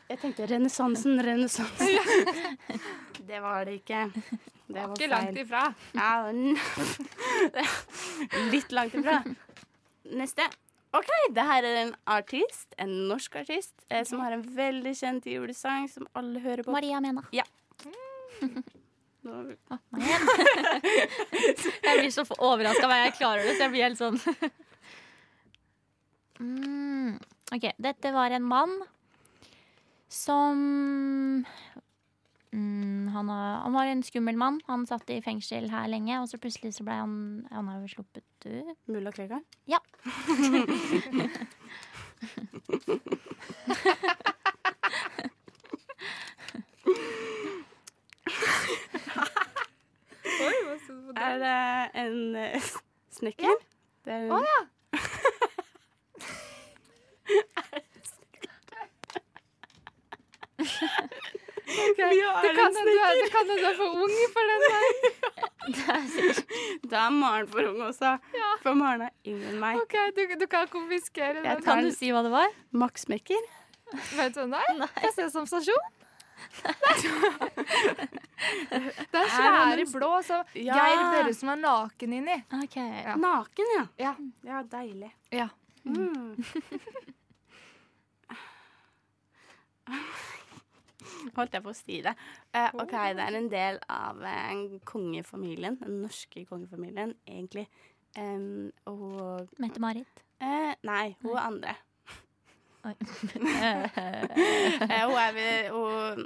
[0.09, 1.87] Jeg tenkte renessansen, renessansen.
[3.27, 4.03] det var det ikke.
[4.67, 5.63] Det var Ikke langt ifra.
[5.97, 6.29] Ja,
[8.53, 9.17] litt langt ifra.
[10.13, 10.45] Neste.
[10.95, 15.25] OK, det her er en artist, en norsk artist, eh, som har en veldig kjent
[15.27, 16.71] julesang som alle hører på.
[16.75, 17.23] Maria Mena.
[19.25, 20.05] Nå- Å, nei.
[21.87, 24.19] jeg blir så overraska hver jeg klarer det, så jeg blir helt sånn
[26.45, 27.15] mm,
[27.57, 27.65] OK.
[27.81, 28.75] Dette var en mann
[30.13, 30.61] som
[32.55, 34.61] Mm, han, han, var en skummel mann.
[34.67, 37.15] Han satt i fengsel her lenge, og så plutselig så ble han
[37.51, 38.77] Han har jo sluppet ut.
[38.87, 39.41] Mulla Krekar?
[39.67, 39.79] Ja.
[50.45, 51.59] Oi, hva så på Er det
[52.05, 52.71] en uh,
[53.19, 53.51] snekker?
[53.51, 53.55] Ja.
[54.05, 54.31] Det er en...
[54.31, 54.59] Å ja.
[57.65, 58.53] er det snekker?
[61.75, 62.07] Hende du er-
[62.41, 62.51] det
[63.31, 64.83] kan hende du er for ung for den der.
[66.91, 68.09] Da er Maren for ung også.
[68.63, 69.75] For Maren er yngre enn meg.
[69.81, 71.61] OK, du, du kan konfiskere den.
[71.65, 72.47] Kan du si hva det var?
[72.71, 73.43] Max Mekker.
[74.15, 74.73] Vet du hvem det er?
[74.83, 75.11] Nei.
[75.15, 75.85] Sesam stasjon?
[78.69, 80.73] Det er svære blå som Ja.
[80.77, 82.37] Geir som er naken inni.
[82.63, 82.89] Okay.
[83.05, 83.13] Ja.
[83.19, 83.85] Naken, ja.
[83.99, 84.13] Ja.
[84.45, 85.11] Ja, deilig.
[85.33, 85.47] Ja.
[85.85, 86.35] Mm.
[91.35, 92.13] Holdt jeg på å si det.
[92.53, 95.79] Uh, OK, det er en del av uh, kongefamilien.
[95.81, 97.65] Den norske kongefamilien, egentlig.
[98.17, 100.23] Um, og Mette-Marit.
[100.39, 101.75] Uh, Nei, hun andre.
[102.85, 102.93] Oi.
[103.41, 106.19] Hun er vi hun,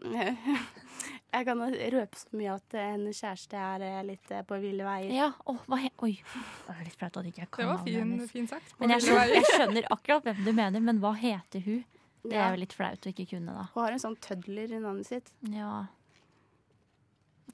[1.32, 5.14] Jeg kan røpe så mye at hennes kjæreste er litt på ville veier.
[5.14, 6.18] Ja, oh, hva he Oi.
[6.20, 8.76] Det var litt flaut at ikke jeg kan Det var fin, fin sagt.
[8.82, 11.80] Men jeg skjønner, jeg skjønner akkurat hvem du mener, men hva heter hun?
[12.24, 12.48] Det Ja.
[12.50, 13.68] er jo litt flaut å ikke kunne, da.
[13.74, 15.32] Hun har en sånn tødler i navnet sitt.
[15.50, 15.86] Ja.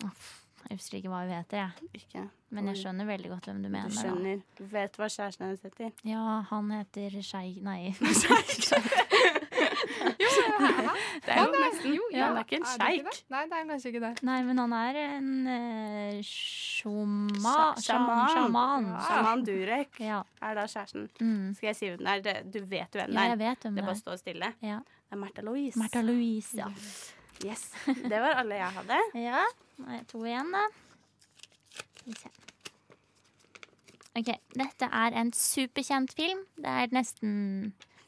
[0.04, 1.90] Uff, Jeg husker ikke hva hun heter, jeg.
[2.02, 2.30] Ikke.
[2.50, 3.90] Men jeg skjønner veldig godt hvem du Du mener.
[3.94, 4.42] Da.
[4.58, 5.92] Du vet hva kjæresten hennes heter.
[6.04, 7.60] Ja, han heter Skei...
[7.62, 7.94] Nei.
[9.86, 13.20] Det er jo nesten Jo, ja, Han er ikke en sjeik.
[13.34, 14.12] Nei, det er kanskje ikke det.
[14.28, 17.82] Nei, men han er en uh, Sjaman.
[17.86, 18.88] Sjaman.
[19.08, 20.20] Shaman Durek Ja.
[20.42, 21.08] er da kjæresten.
[21.22, 21.54] Mm.
[21.58, 22.44] Skal jeg si hvem det er?
[22.44, 23.42] Du vet jo hvem ja, det jeg er.
[23.44, 24.52] vet hvem Det det er bare står stille.
[24.62, 24.80] Ja.
[25.06, 25.80] Det er Märtha Louise.
[25.80, 26.68] Martha Louise, ja.
[27.46, 27.66] Yes.
[27.86, 29.00] Det var alle jeg hadde.
[29.20, 29.42] Ja,
[29.78, 30.66] nå er jeg to igjen, da.
[31.76, 32.30] Skal vi se.
[34.16, 36.46] OK, dette er en superkjent film.
[36.56, 37.34] Det er nesten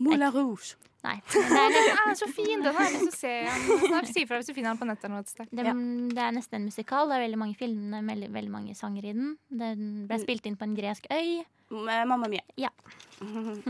[0.03, 0.75] Moulin Rouge.
[1.05, 1.15] Nei.
[1.37, 2.63] Er, Den er så fin!
[2.63, 4.07] Den har jeg lyst til å se igjen.
[4.09, 5.13] Si ifra hvis du finner den på nettet.
[5.19, 5.51] et sted.
[5.55, 5.73] det,
[6.13, 7.07] det er nesten en musikal.
[7.09, 9.35] Det er veldig mange filmer, veldig, veldig mange sanger i den.
[9.63, 11.43] Den ble spilt inn på en gresk øy.
[11.69, 12.43] Eh, Mamma Mia.
[12.59, 12.73] Ja.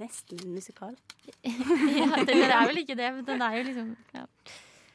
[0.00, 0.94] Nesten en musikal.
[1.44, 4.24] ja det, det er vel ikke det, men den er jo liksom ja.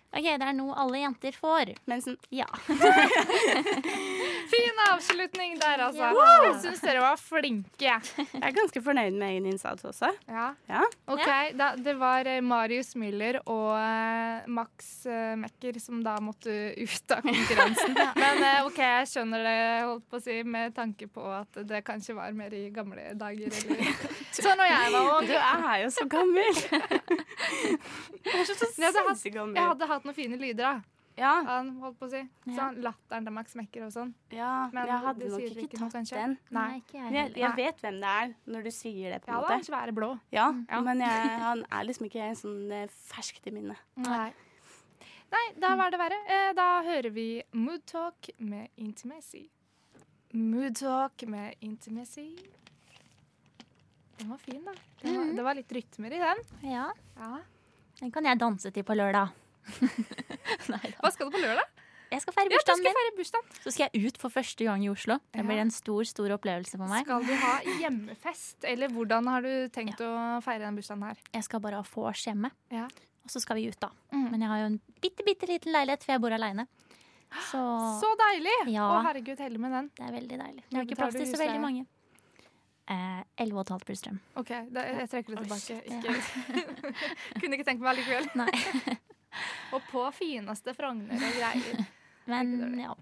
[0.10, 1.76] OK, det er noe alle jenter får.
[1.90, 2.16] Mensen.
[2.34, 2.48] Ja.
[4.50, 6.08] Fin avslutning der, altså.
[6.10, 7.92] Jeg syns dere var flinke.
[8.18, 10.10] Jeg er ganske fornøyd med egen innsats også.
[10.26, 10.48] Ja.
[10.70, 10.82] Ja.
[11.14, 11.30] OK,
[11.60, 17.14] da, det var eh, Marius Müller og uh, Max uh, Mekker som da måtte ut
[17.14, 17.94] av konkurransen.
[18.24, 19.58] Men uh, OK, jeg skjønner det,
[19.92, 23.54] holdt på å si, med tanke på at det kanskje var mer i gamle dager,
[23.62, 25.28] eller Sånn når jeg var ung.
[25.28, 26.54] Du er jo så gammel.
[28.30, 30.82] Er så Jeg hadde hatt- Jeg hadde hatt noen fine lyder, da.
[31.20, 32.22] Ja, Han holdt på å si.
[32.56, 34.14] Sånn latteren til Max Mekker og sånn.
[34.32, 36.38] ja, Men jeg hadde nok ikke ikke tatt den.
[36.52, 36.78] Nei.
[36.80, 39.42] ikke jeg jeg, jeg vet hvem det er når du sier det, på en Ja,
[39.42, 39.58] måte.
[39.58, 40.20] Ja, svære blå.
[40.32, 40.80] Ja, Ja.
[40.82, 43.78] Men jeg, han er liksom ikke sånn Fersk ferskt i minnet.
[43.98, 44.30] Nei.
[45.32, 46.22] Nei, da var det verre.
[46.26, 49.50] Eh, Da hører vi Mood Talk med Intimacy.
[50.34, 52.38] Mood Talk med Intimacy.
[54.20, 54.74] Den var fin, da.
[55.02, 56.44] Det var, det var litt rytmer i den.
[56.68, 57.40] Ja, Ja.
[58.00, 59.32] den kan jeg danse til på lørdag.
[61.00, 61.66] Hva skal du på lørdag?
[62.10, 62.96] Jeg skal feire Ja, bursdagen skal
[63.46, 63.60] min.
[63.64, 65.20] Så skal jeg ut for første gang i Oslo.
[65.32, 65.46] Det Ja.
[65.46, 67.06] blir en stor, stor opplevelse for meg.
[67.06, 71.18] Skal du ha hjemmefest, eller hvordan har du tenkt å feire den bursdagen her?
[71.34, 72.86] Jeg skal bare ha vors hjemme, Ja.
[72.86, 73.90] og så skal vi ut da.
[74.12, 74.32] Mm.
[74.32, 76.68] Men jeg har jo en bitte, bitte liten leilighet, for jeg bor aleine.
[77.52, 77.62] Så
[78.02, 78.74] Så deilig!
[78.74, 78.90] Ja.
[78.90, 79.92] å herregud, heldig med den.
[79.96, 80.64] det er veldig deilig.
[80.72, 81.86] Det er ikke plass til så veldig mange.
[82.90, 84.18] Eh, 11,5 pluss strøm.
[84.42, 85.76] OK, da, jeg trekker det tilbake.
[85.86, 86.14] Ikke.
[87.42, 88.26] Kunne ikke tenkt meg likevel.
[88.42, 88.50] Nei.
[89.76, 91.84] Og på fineste Frogner og greier.
[92.30, 92.96] Men ja.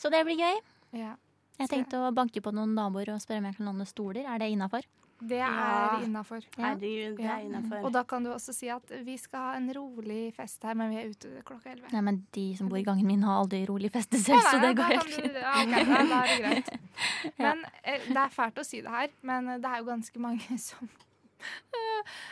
[0.00, 0.62] Så det blir gøy.
[0.96, 1.12] Ja.
[1.60, 4.24] Jeg tenkte å banke på noen naboer og spørre om jeg kan låne stoler.
[4.24, 4.88] Er det innafor?
[5.28, 6.00] Det er Ja.
[6.04, 6.42] innafor.
[6.58, 6.74] Ja.
[7.18, 7.82] Ja.
[7.82, 10.90] Og da kan du også si at vi skal ha en rolig fest her, men
[10.90, 11.92] vi er ute klokka elleve.
[11.92, 14.74] Nei, men de som bor i gangen min, har aldri rolig feste selv, så det
[14.76, 15.32] går helt fint.
[15.34, 16.68] Ja, da, da er det greit.
[17.38, 20.58] Men eh, Det er fælt å si det her, men det er jo ganske mange
[20.68, 20.88] som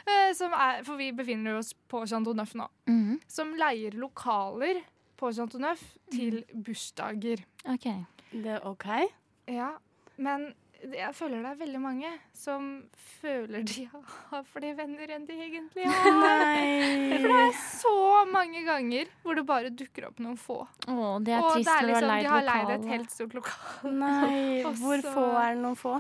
[0.06, 2.68] eh, som er, For vi befinner oss på Chantoneuf Neuf nå.
[2.92, 3.20] Mhm.
[3.28, 4.82] Som leier lokaler
[5.18, 7.42] på Chantoneuf til bursdager.
[7.68, 7.88] OK.
[8.32, 8.86] Det er OK?
[9.48, 9.72] Ja,
[10.16, 10.52] men
[10.82, 12.68] jeg føler det er veldig mange som
[13.20, 16.08] føler de har flere venner enn de egentlig har.
[16.24, 17.18] Nei.
[17.22, 17.98] For det er så
[18.32, 20.62] mange ganger hvor det bare dukker opp noen få.
[20.62, 23.94] Å, det er Og trist det er liksom, de har leid et helt stort lokal.
[24.02, 24.62] Nei.
[24.82, 25.96] Hvor få er det noen få?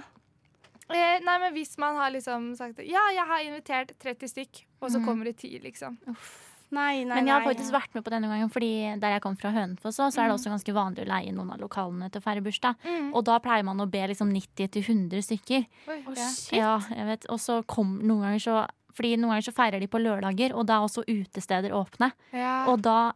[0.92, 4.90] Eh, nei, men hvis man har liksom sagt Ja, jeg har invitert 30 stykk, og
[4.90, 5.06] så mm.
[5.06, 5.96] kommer det 10, liksom.
[6.72, 7.54] Nei, nei, Men jeg har nei.
[7.54, 10.32] faktisk vært med på denne gangen, fordi der jeg kom fra Hønefoss, så er det
[10.32, 10.38] Mm.
[10.38, 12.74] også ganske vanlig å leie noen av lokalene til å feire bursdag.
[12.84, 13.14] Mm.
[13.14, 15.66] Og da pleier man å be liksom 90-100 stykker.
[15.88, 16.52] Oi, shit.
[16.58, 17.26] Ja, jeg vet.
[17.28, 20.66] Og så kom noen ganger så Fordi noen ganger så feirer de på lørdager, og
[20.66, 22.12] da er også utesteder åpne.
[22.30, 22.66] Ja.
[22.68, 23.12] Og da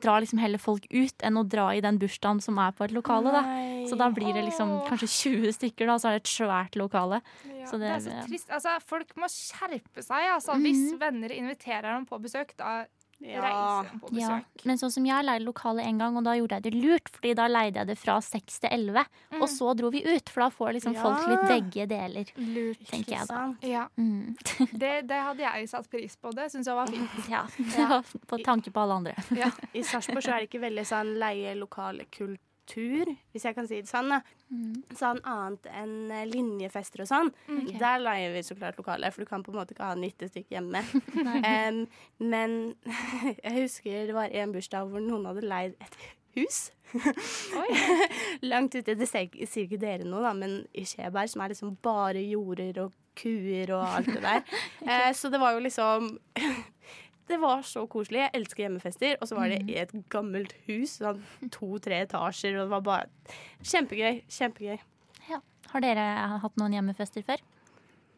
[0.00, 2.94] drar liksom heller folk ut enn å dra i den bursdagen som er på et
[2.96, 3.42] lokale, da.
[3.90, 7.22] Så da blir det liksom kanskje 20 stykker, da, så er det et svært lokale.
[7.46, 8.50] Ja, Så det, det- er så trist.
[8.50, 10.30] Altså, folk må skjerpe seg.
[10.34, 10.54] Altså.
[10.62, 12.84] Hvis venner inviterer dem på besøk, da
[13.22, 16.62] reise på Ja, men sånn som jeg leide lokale en gang, og da gjorde jeg
[16.66, 19.04] det lurt, fordi da leide jeg det fra seks til elleve,
[19.40, 22.82] og så dro vi ut, for da får liksom folk litt begge deler, Lurt.
[22.90, 23.54] tenker jeg da.
[23.62, 24.36] Ja, Mm.
[24.76, 26.30] det, det hadde jeg satt pris på.
[26.36, 27.10] Det syns jeg var fint.
[27.32, 29.14] Ja, på tanke på alle andre.
[29.36, 29.50] Ja.
[29.74, 32.04] I Sarpsborg så er det ikke veldig sånn leie lokale
[32.66, 34.10] kultur, hvis jeg kan si det sånn.
[34.10, 34.20] da.
[34.96, 37.30] Sånn annet enn eh, linjefester og sånn.
[37.46, 37.78] Okay.
[37.78, 40.30] Der leier vi så klart lokale, for du kan på en måte ikke ha 90
[40.32, 40.82] stykker hjemme.
[41.70, 41.86] um,
[42.18, 42.74] men
[43.44, 45.98] jeg husker det var en bursdag hvor noen hadde leid et
[46.36, 46.70] hus.
[48.50, 48.94] Langt ute.
[48.94, 49.26] Det sier
[49.64, 53.86] ikke- dere noe, da, men i Skjeberg, som er liksom bare jorder og kuer og
[53.96, 54.42] alt det der.
[54.84, 56.10] Eh, så det var jo liksom
[57.26, 58.20] Det var så koselig.
[58.24, 59.16] Jeg elsker hjemmefester.
[59.20, 63.34] Og så var det i et gammelt hus, sånn to-tre etasjer, og det var bare
[63.66, 64.22] kjempegøy.
[64.30, 64.78] Kjempegøy.
[65.30, 65.40] Ja.
[65.72, 66.06] Har dere
[66.44, 67.42] hatt noen hjemmefester før?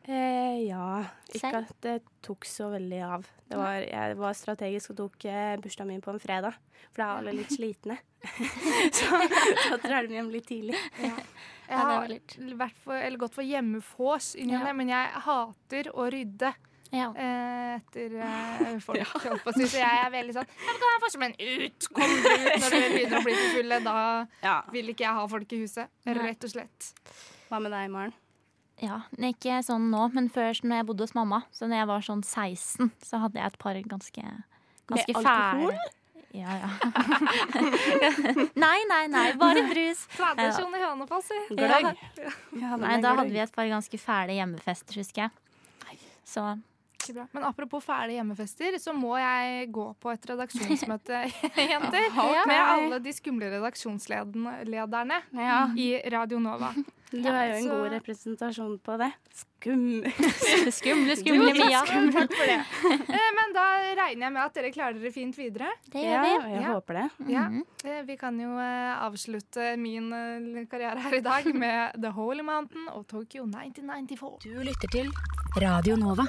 [0.08, 1.04] Eh, ja.
[1.28, 1.66] Ikke Selv?
[1.68, 3.26] at det tok så veldig av.
[3.48, 6.56] Det var, jeg var strategisk og tok eh, bursdagen min på en fredag.
[6.92, 7.98] For da er alle litt slitne.
[8.98, 10.76] så da drar de hjem litt tidlig.
[11.00, 11.12] Ja,
[11.68, 12.08] Jeg har
[12.60, 14.72] vært for, eller gått for hjemmefås, i Ja.
[14.72, 16.54] men jeg hater å rydde.
[16.90, 17.10] Ja.
[17.12, 19.02] eh, etter eh, folk.
[19.24, 19.66] holdt på å si.
[19.68, 21.88] Så jeg er veldig sånn ja, men Kan jeg få som en ut?
[21.98, 23.80] Kom dere ut når dere begynner å bli for fulle.
[23.84, 23.96] Da
[24.46, 24.54] Ja.
[24.72, 25.92] vil ikke jeg ha folk i huset.
[26.06, 26.88] Rett og slett.
[27.50, 28.16] Hva med deg, Maren?
[28.78, 31.42] Ja, Ikke sånn nå, men først når jeg bodde hos mamma.
[31.52, 34.26] Så når jeg var sånn 16, så hadde jeg et par ganske,
[34.88, 35.72] ganske alkohol?
[35.74, 35.94] fæle
[36.36, 36.68] Ja, ja.
[38.64, 39.26] nei, nei, nei.
[39.40, 40.04] Bare brus.
[40.14, 41.38] Tradisjon i Hønefoss, si.
[41.56, 41.92] Ja.
[42.60, 45.98] Ja, Nei, da hadde vi et par ganske fæle hjemmefester, husker jeg.
[46.28, 46.44] Så.
[47.32, 51.22] Men apropos fæle hjemmefester, så må jeg gå på et redaksjonsmøte,
[51.72, 52.10] jenter.
[52.46, 55.68] Med alle de skumle redaksjonslederne Ja.
[55.76, 56.72] i Radio Nova.
[57.10, 59.08] Du har jo en så- god representasjon på det.
[59.32, 60.02] Skum.
[60.70, 61.80] skumle, skumle Mia.
[61.88, 62.58] Takk for det.
[63.08, 63.64] Eh, Men da
[63.96, 65.70] regner jeg med at dere klarer dere fint videre.
[65.88, 66.52] Det gjør vi.
[66.52, 66.72] jeg Ja.
[66.74, 67.10] håper det.
[67.32, 67.46] Ja.
[67.84, 70.10] Eh, Vi kan jo eh, avslutte min
[70.68, 74.42] karriere her i dag med The Holy Mountain og Tokyo 1994.
[74.44, 75.08] Du lytter til
[75.56, 76.26] Radio Nova.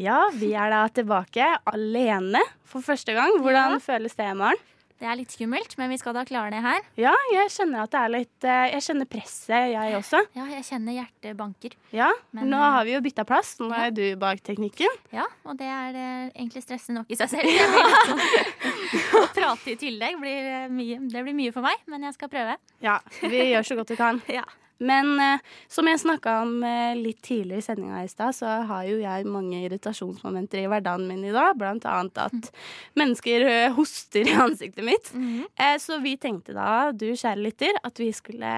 [0.00, 3.36] Ja, vi er da tilbake alene for første gang.
[3.42, 4.58] Hvordan føles det, Maren?
[4.94, 6.84] Det er litt skummelt, men vi skal da klare det her.
[6.96, 10.20] Ja, jeg kjenner at det er litt eh, Jeg kjenner presset, jeg også.
[10.38, 11.74] Ja, jeg kjenner hjertet banker.
[11.92, 13.56] Ja, Men, Nå eh, har vi jo bytta plass.
[13.60, 13.88] Nå ja.
[13.88, 14.94] er du bak teknikken.
[15.12, 17.50] Ja, og det er eh, egentlig stressende nok i seg selv.
[18.08, 18.24] Sånn-
[19.18, 22.56] Å prate i tillegg blir mye, det blir mye for meg, men jeg skal prøve.
[22.86, 24.22] Ja, vi gjør så godt vi kan.
[24.40, 24.46] Ja.
[24.80, 25.38] Men eh,
[25.70, 29.26] som jeg snakka om eh, litt tidligere i sendinga i stad, så har jo jeg
[29.30, 31.54] mange irritasjonsmomenter i hverdagen min i dag.
[31.60, 32.50] Blant annet at
[32.98, 35.12] mennesker eh, hoster i ansiktet mitt.
[35.14, 35.44] Mhm.
[35.54, 38.50] Eh, så vi tenkte da, du kjære lytter, at vi skulle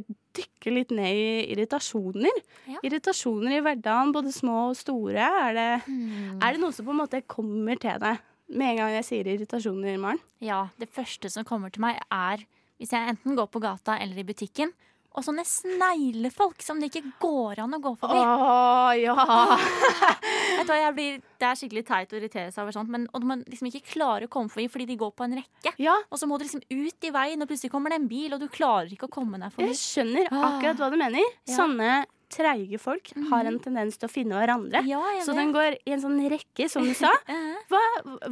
[0.00, 0.08] eh,
[0.40, 2.40] dykke litt ned i irritasjoner.
[2.70, 2.80] Ja.
[2.86, 5.28] Irritasjoner i hverdagen, både små og store.
[5.50, 6.38] Er det, Mm.
[6.42, 8.18] er det noe som på en måte kommer til deg
[8.50, 10.18] med en gang jeg sier irritasjoner, Maren?
[10.40, 12.44] Ja, det første som kommer til meg er
[12.80, 14.70] hvis jeg enten går på gata eller i butikken,
[15.10, 18.20] og sånne sneglefolk som det ikke går an å gå forbi.
[18.20, 19.16] Å ja!
[20.60, 23.08] Vet du hva, jeg blir, det er skikkelig teit å irritere seg over sånt, men
[23.16, 25.74] og man liksom ikke klarer å komme forbi fordi de går på en rekke.
[25.82, 28.30] Ja, Og så må du liksom ut i veien, og plutselig kommer det en bil,
[28.36, 29.72] og du klarer ikke å komme deg forbi.
[29.72, 31.26] Jeg skjønner akkurat hva du mener.
[31.48, 31.56] Ja.
[31.58, 31.92] Sånne
[32.30, 34.80] treige folk har en tendens til å finne hverandre.
[34.86, 37.10] Ja, Så den går i en sånn rekke, som du sa.
[37.30, 37.80] Eh, Hva,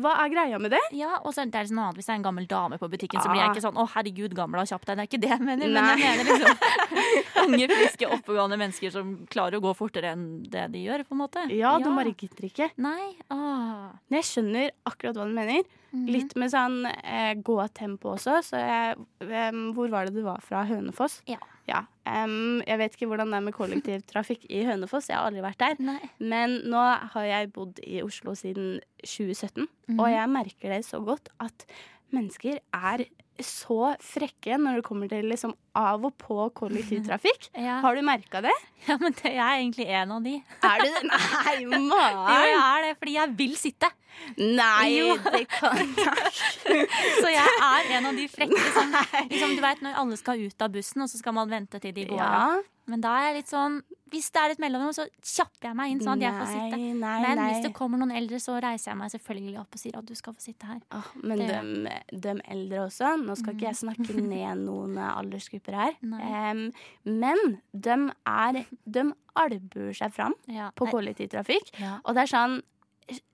[0.00, 0.80] hva er greia med det?
[0.96, 3.20] Ja, og så er det sånn annet Hvis det er en gammel dame på butikken,
[3.22, 4.96] så blir jeg ikke sånn 'Å, herregud, gamla, kjapp deg'.
[4.96, 5.68] Det er ikke det jeg mener.
[5.68, 6.56] Men jeg mener liksom
[7.44, 11.22] unge, friske, oppegående mennesker som klarer å gå fortere enn det de gjør, på en
[11.22, 11.44] måte.
[11.54, 12.70] Ja, du marketer ikke.
[12.80, 13.12] Nei.
[13.30, 13.92] Åh.
[14.16, 15.62] Jeg skjønner akkurat hva du mener.
[15.92, 16.08] Mhm.
[16.12, 18.40] Litt med sånn eh, gå-tempo også.
[18.44, 20.64] Så jeg, em, hvor var det du var fra?
[20.68, 21.22] Hønefoss?
[21.30, 21.38] Ja.
[21.68, 21.82] Ja.
[22.08, 25.10] Um, jeg vet ikke hvordan det er med kollektivtrafikk i Hønefoss.
[25.10, 25.76] Jeg har aldri vært der.
[25.84, 25.98] Nei.
[26.18, 26.80] Men nå
[27.12, 30.00] har jeg bodd i Oslo siden 2017, Mhm.
[30.00, 31.66] og jeg merker det så godt at
[32.10, 33.04] mennesker er
[33.38, 37.50] så frekke når det kommer til liksom av og på kollektivtrafikk.
[37.68, 37.78] Ja.
[37.84, 38.54] Har du merka det?
[38.86, 40.36] ja, men det, jeg er egentlig en av de.
[40.64, 41.02] Er du det?
[41.10, 43.90] Nei, Jo, jeg er det, fordi jeg vil sitte.
[44.38, 45.12] Nei, Jo.
[45.30, 45.78] det kan
[47.22, 48.90] Så jeg er en av de frekke som
[49.30, 51.94] liksom, Du vet når alle skal ut av bussen, og så skal man vente til
[51.94, 52.34] de går av.
[52.58, 52.74] Ja.
[52.88, 53.74] Men da er jeg litt sånn
[54.08, 56.76] Hvis det er et mellomrom, så kjapper jeg meg inn sånn at jeg får sitte.
[56.80, 59.82] Nei, nei, Men hvis det kommer noen eldre, så reiser jeg meg selvfølgelig opp og
[59.82, 60.78] sier at du skal få sitte her.
[60.96, 63.10] Åh, men de, dem, dem eldre også.
[63.20, 65.94] Nå skal ikke jeg snakke ned noen aldersgrupper her.
[66.02, 66.72] Um,
[67.04, 67.96] men de,
[68.26, 70.70] er De albuer seg fram Ja.
[70.74, 71.70] på kollektivtrafikk.
[71.80, 71.98] ja.
[72.04, 72.62] Og det er sånn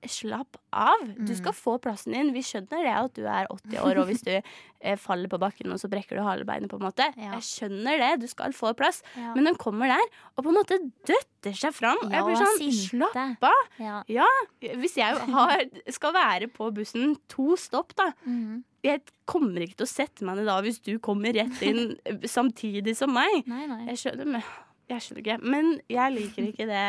[0.06, 1.00] slapp av.
[1.16, 1.36] Du Mm.
[1.38, 2.32] skal få plassen din.
[2.32, 4.30] Vi skjønner det at du er 80 år, og hvis du
[4.80, 7.06] eh, faller på bakken, og så brekker du halebeinet, på en måte.
[7.16, 7.32] Ja.
[7.38, 8.20] Jeg skjønner det.
[8.20, 9.02] Du skal få plass.
[9.16, 9.32] Ja.
[9.34, 10.04] Men den kommer der
[10.36, 11.98] og på en måte døtter seg fram.
[12.04, 13.10] Ja, jeg blir sånn.
[13.10, 14.04] Slapp av.
[14.08, 14.28] Ja.
[14.60, 18.12] Hvis jeg har, skal være på bussen to stopp, da.
[18.26, 18.62] Mm.
[18.84, 21.96] Jeg kommer ikke til å sette meg ned da hvis du kommer rett inn
[22.28, 23.46] samtidig som meg.
[23.48, 23.86] Nei, nei.
[23.92, 24.44] Jeg skjønner,
[24.94, 25.36] jeg skjønner ikke.
[25.54, 26.82] Men jeg liker ikke det.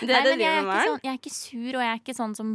[0.00, 2.16] Det Nei, det jeg, er ikke sånn, jeg er ikke sur, og jeg er ikke
[2.16, 2.52] sånn som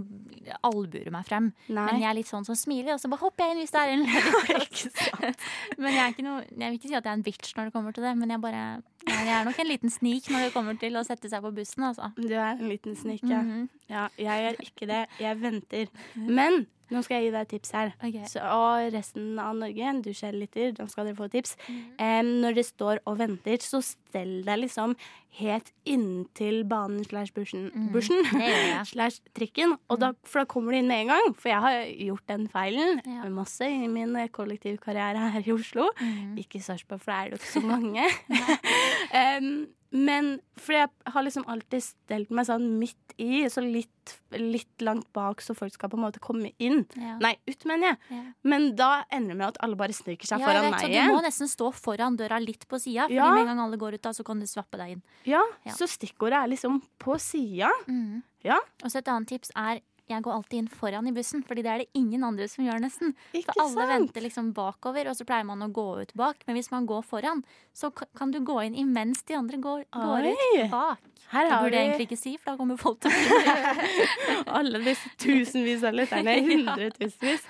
[0.70, 1.52] albuer meg frem.
[1.68, 1.86] Nei.
[1.90, 3.84] Men jeg er litt sånn som smiler, og så bare hopper jeg inn hvis det
[3.84, 5.36] er en ledig.
[5.84, 7.96] Men jeg noe Jeg vil ikke si at jeg er en bitch når det kommer
[7.96, 8.64] til det, men jeg bare
[9.08, 11.86] Jeg er nok en liten snik når det kommer til å sette seg på bussen,
[11.88, 12.10] altså.
[12.18, 13.44] Du er en liten snik, ja.
[13.46, 13.70] Mhm.
[13.92, 14.08] ja.
[14.20, 15.06] Jeg gjør ikke det.
[15.22, 15.96] Jeg venter.
[16.16, 17.94] Men nå skal jeg gi deg et tips her.
[18.00, 18.26] Okay.
[18.28, 21.56] Så, og resten av Norge, du kjærlytter, da skal dere få tips.
[21.70, 21.80] Mm.
[22.00, 24.96] Um, når dere står og venter, så stell deg liksom
[25.40, 28.40] helt inntil banen slash bushen, bushen Mhm.
[28.42, 28.76] gjør jeg.
[28.80, 28.86] Mhm.
[28.94, 29.76] slash trikken.
[29.90, 31.36] Og da, for da kommer du inn med en gang.
[31.38, 33.30] For jeg har gjort den feilen Ja.
[33.30, 35.90] masse i min eh, kollektivkarriere her i Oslo.
[36.02, 36.38] Mm.
[36.42, 38.10] Ikke i Sarpsborg, for det er jo ikke så mange.
[39.14, 44.84] Em, men for jeg har liksom alltid stelt meg sånn midt i, så litt, litt
[44.86, 46.84] langt bak, så folk skal på en måte komme inn.
[46.96, 47.16] Ja.
[47.20, 47.98] Nei, ut, mener jeg.
[48.14, 48.22] Ja.
[48.44, 51.10] Men da ender det med at alle bare sniker seg Ja, foran meg igjen.
[51.10, 53.32] Du må nesten stå foran døra litt på sida, Ja.
[53.34, 55.04] med en gang alle går ut, da, så kan du svappe deg inn.
[55.26, 55.74] Ja, Ja.
[55.74, 57.70] Så stikkordet er liksom på sida.
[57.88, 58.22] Mm.
[58.46, 58.60] Ja.
[58.84, 61.72] Og så et annet tips er jeg går alltid inn foran i bussen, Fordi det
[61.72, 63.14] er det ingen andre som gjør, nesten.
[63.34, 63.90] Ikke For alle sant?
[63.94, 66.42] venter liksom bakover, og så pleier man å gå ut bak.
[66.48, 67.44] Men hvis man går foran,
[67.74, 71.00] så kan du gå inn imens de andre går, går ut bak.
[71.30, 74.80] Her Det burde burde jeg egentlig ikke si, for da kommer folk til å alle
[74.82, 76.34] disse tusenvis av lytterne.
[76.50, 77.44] Hundretusenvis.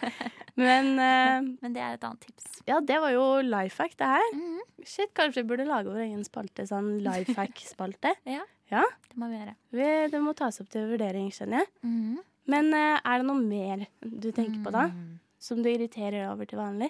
[0.59, 2.61] Men uh, Men det er et annet tips.
[2.67, 4.25] ja, det var jo life hack, det her.
[4.35, 4.59] Mhm.
[4.83, 8.15] Shit, kanskje vi burde lage vår egen spalte, sånn life hack-spalte.
[8.29, 8.43] Ja.
[8.69, 8.83] Ja.
[9.09, 9.55] Det må vi gjøre.
[9.73, 11.69] Vi- Det må tas opp til vurdering, skjønner jeg.
[11.87, 12.19] Mhm.
[12.47, 14.87] Men eh, er det noe mer du tenker på da?
[14.93, 15.19] Mm.
[15.39, 16.89] Som du irriterer over til vanlig?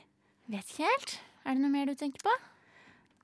[0.50, 1.20] Vet ikke helt.
[1.46, 2.34] Er det noe mer du tenker på?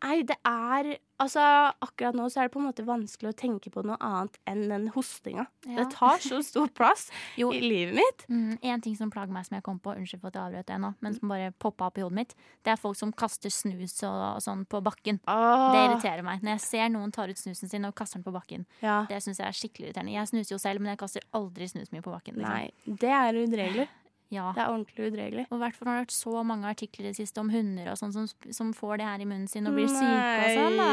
[0.05, 1.39] Nei, det er Altså,
[1.79, 4.65] akkurat nå så er det på en måte vanskelig å tenke på noe annet enn
[4.67, 5.45] den hostinga.
[5.63, 5.77] Ja.
[5.77, 7.05] Det tar så stor plass
[7.39, 7.53] Jo.
[7.55, 8.25] i livet mitt.
[8.27, 10.67] Mm, en ting som plager meg som jeg kom på, unnskyld for at jeg avbrøt
[10.73, 12.35] det nå, men som bare poppa opp i hodet mitt,
[12.67, 15.21] det er folk som kaster snus og, og sånn på bakken.
[15.23, 16.43] Det irriterer meg.
[16.43, 18.67] Når jeg ser noen tar ut snusen sin og kaster den på bakken.
[18.83, 19.05] ja.
[19.07, 20.17] Det syns jeg er skikkelig irriterende.
[20.19, 22.41] Jeg snuser jo selv, men jeg kaster aldri snus min på bakken.
[22.43, 22.51] Liksom.
[22.59, 23.87] Nei, det er udregelig.
[24.33, 24.47] Ja.
[24.55, 25.43] Det er ordentlig udregelig.
[25.51, 27.91] Og i hvert fall har det vært så mange artikler i det siste om hunder
[27.91, 28.25] og sånn som,
[28.57, 30.07] som får det her i munnen sin og blir syke
[30.41, 30.79] og sånn.
[30.81, 30.87] Da.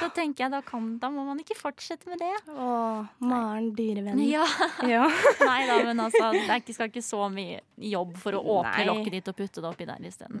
[0.00, 2.30] Så tenker jeg da, kan, da må man ikke fortsette med det.
[2.56, 4.22] Åh, Maren dyrevenn.
[4.26, 4.46] Ja.
[4.90, 5.04] Ja.
[5.44, 8.88] Nei da, men altså, det skal ikke så mye jobb for å åpne Nei.
[8.88, 10.40] lokket ditt og putte det oppi der isteden.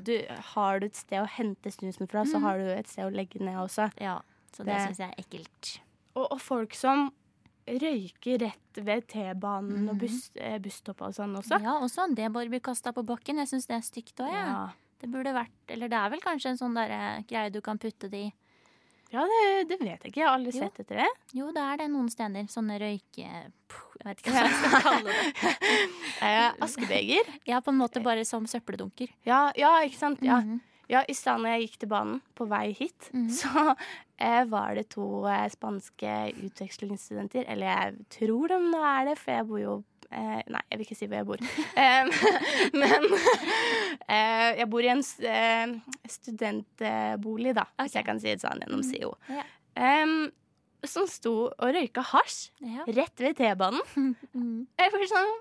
[0.54, 3.38] Har du et sted å hente snusen fra, så har du et sted å legge
[3.44, 3.90] ned også.
[4.00, 4.16] Ja,
[4.56, 5.74] så det, Det- syns jeg er ekkelt.
[6.16, 7.10] Og, og folk som
[7.78, 11.60] røyker rett ved T-banen og buss, eh, og sånn også.
[11.62, 13.38] Ja, også det bare blir kasta på bakken.
[13.42, 14.46] Jeg syns det er stygt òg, jeg.
[14.46, 14.68] Ja.
[15.00, 17.78] Det burde vært Eller det er vel kanskje en sånn der, eh, greie du kan
[17.78, 18.32] putte det i.
[19.10, 20.20] Ja, det, det vet jeg ikke.
[20.20, 20.60] Jeg har aldri Jo.
[20.60, 21.08] sett etter det.
[21.34, 22.44] Jo, det er det noen steder.
[22.46, 23.26] Sånne røyke...
[24.00, 25.54] Jeg vet ikke hva jeg skal kalle det.
[26.22, 27.32] Eh, askebeger.
[27.48, 29.10] Ja, på en måte bare som søppeldunker.
[29.26, 30.22] Ja, ja, ikke sant?
[30.22, 30.38] Ja.
[30.40, 30.60] Mhm.
[30.90, 33.28] Ja, I stedet når jeg gikk til banen på vei hit, Mhm.
[33.40, 33.76] så
[34.18, 36.14] eh, var det to eh, spanske
[36.48, 37.46] utvekslingsstudenter.
[37.48, 39.76] Eller jeg tror de nå er det, for jeg bor jo
[40.10, 41.38] eh, Nei, jeg vil ikke si hvor jeg bor.
[42.82, 43.06] Men
[44.08, 45.74] eh, jeg bor i en eh,
[46.10, 49.14] studentbolig, da, hvis jeg kan si det sånn, gjennom SIO.
[49.30, 50.02] yeah.
[50.04, 50.30] um,
[50.86, 52.86] som sto og røyka hasj Ja.
[52.88, 53.82] rett ved T-banen.
[54.32, 54.66] Mm.
[54.80, 55.32] Jeg blir sånn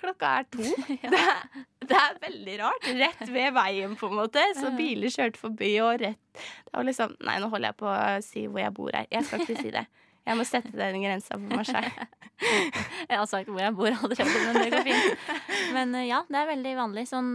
[0.00, 0.64] Klokka er to.
[1.10, 2.86] Det, er, det er veldig rart.
[3.00, 4.42] Rett ved veien, på en måte.
[4.56, 7.98] Så biler kjørte forbi, og rett Det var liksom Nei, nå holder jeg på å
[8.24, 9.08] si hvor jeg bor her.
[9.12, 9.84] Jeg skal ikke si det.
[10.28, 11.88] Jeg må sette den grensa for meg sjøl.
[13.10, 15.24] Jeg har sagt hvor jeg bor allerede, men det går fint.
[15.76, 17.02] Men eh, ja, det er veldig vanlig.
[17.10, 17.32] Sånn,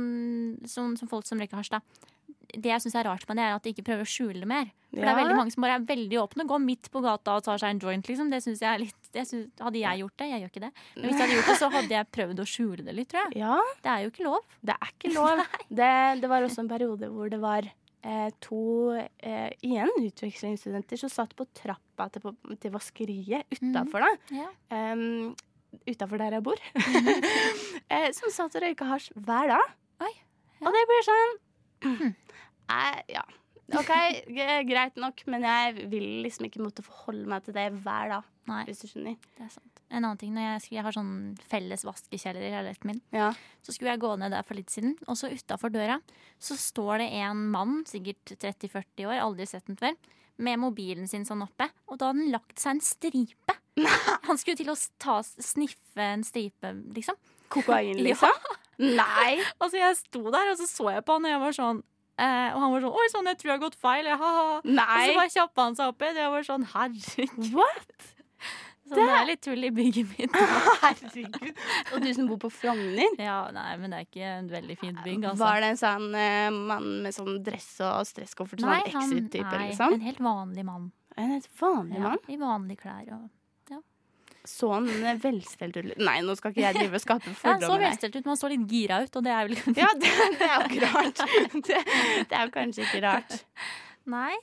[0.65, 2.09] sånn som folk som røyker hasj, da.
[2.55, 4.49] Det jeg syns er rart med det, er at de ikke prøver å skjule det
[4.49, 4.71] mer.
[4.95, 7.43] For det er veldig mange som bare er veldig åpne, går midt på gata og
[7.43, 8.29] tar seg en joint, liksom.
[8.31, 10.69] Det synes jeg er litt det synes, Hadde jeg gjort det, jeg gjør ikke det,
[10.95, 13.25] men hvis jeg hadde gjort det, så hadde jeg prøvd å skjule det litt, tror
[13.25, 13.41] jeg.
[13.43, 14.41] Ja, Det er jo ikke lov.
[14.61, 15.41] det er ikke lov.
[15.79, 15.89] Det,
[16.21, 18.61] det var også en periode hvor det var eh, to
[18.95, 24.11] eh, igjen utvekslingsstudenter som satt på trappa til, på, til vaskeriet utafor, da.
[24.35, 24.49] Ja.
[24.71, 25.33] Um,
[25.89, 26.61] utafor der jeg bor.
[27.93, 29.73] eh, som satt og røyka hasj hver dag.
[30.05, 30.67] Oi, ja.
[30.67, 31.35] Og det blir sånn
[32.69, 33.23] eh, Ja.
[33.73, 33.89] OK,
[34.69, 38.23] greit nok, men jeg vil liksom ikke måtte forholde meg til det hver dag.
[38.45, 39.15] Nei, Hvis du skjønner.
[39.39, 39.79] det er sant.
[39.89, 43.31] En annen ting, når jeg, skulle- jeg har sånn felles vaskekjeller i leiligheten min, Ja.
[43.63, 45.99] så skulle jeg gå ned der for litt siden, og så utafor døra
[46.39, 49.95] så står det en mann, sikkert 30-40 år, aldri sett den før,
[50.37, 53.55] med mobilen sin sånn oppe, og da hadde han lagt seg en stripe.
[54.27, 57.15] Han skulle til å ta, sniffe en stripe, liksom.
[57.49, 58.03] Kokain, Ja.
[58.13, 58.29] liksom?
[58.77, 59.41] Nei!
[59.59, 61.83] Altså, jeg sto der, og så så jeg på han, og jeg var sånn
[62.17, 64.09] eh, Og han var sånn Oi sann, jeg tror jeg har gått feil.
[64.09, 64.59] Jeg, ha-ha.
[64.59, 66.15] Og så bare kjappa han seg opp igjen.
[66.17, 66.25] det.
[66.25, 67.49] Jeg var sånn Herregud.
[67.55, 68.11] What?
[68.85, 70.35] Så det er litt tull i bygget mitt.
[70.83, 71.47] Herregud.
[71.95, 73.15] Og du som bor på Frogner.
[73.17, 75.41] Ja, nei, men det er ikke en veldig fint bygg, altså.
[75.41, 78.61] Var det en sånn eh, mann med sånn dress og stresskoffert?
[78.61, 79.95] Sånn Exit-type, nei, liksom?
[79.97, 80.91] en helt vanlig mann.
[81.17, 82.21] En helt vanlig Ja, mann?
[82.29, 83.25] I vanlige klær og
[84.47, 84.85] Så han
[85.21, 85.93] velstelt ut?
[85.97, 87.85] Nei, nå skal ikke jeg drive og skape ja, Så fordommer.
[87.87, 90.55] velstelt ut, man så litt gira ut, og det er vel Ja, det, det er
[90.55, 91.23] jo ikke rart.
[91.69, 91.79] Det,
[92.29, 93.39] det er jo kanskje ikke rart.
[94.05, 94.35] Nei.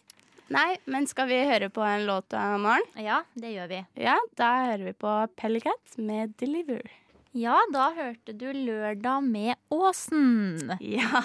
[0.52, 2.84] Nei, men skal vi høre på en låt av Maren?
[3.00, 3.78] Ja, det gjør vi.
[4.04, 6.90] Ja, da hører vi på Pellecat med 'Deliver'.
[7.32, 10.74] Ja, da hørte du 'Lørdag med Åsen'.
[10.84, 11.22] Ja.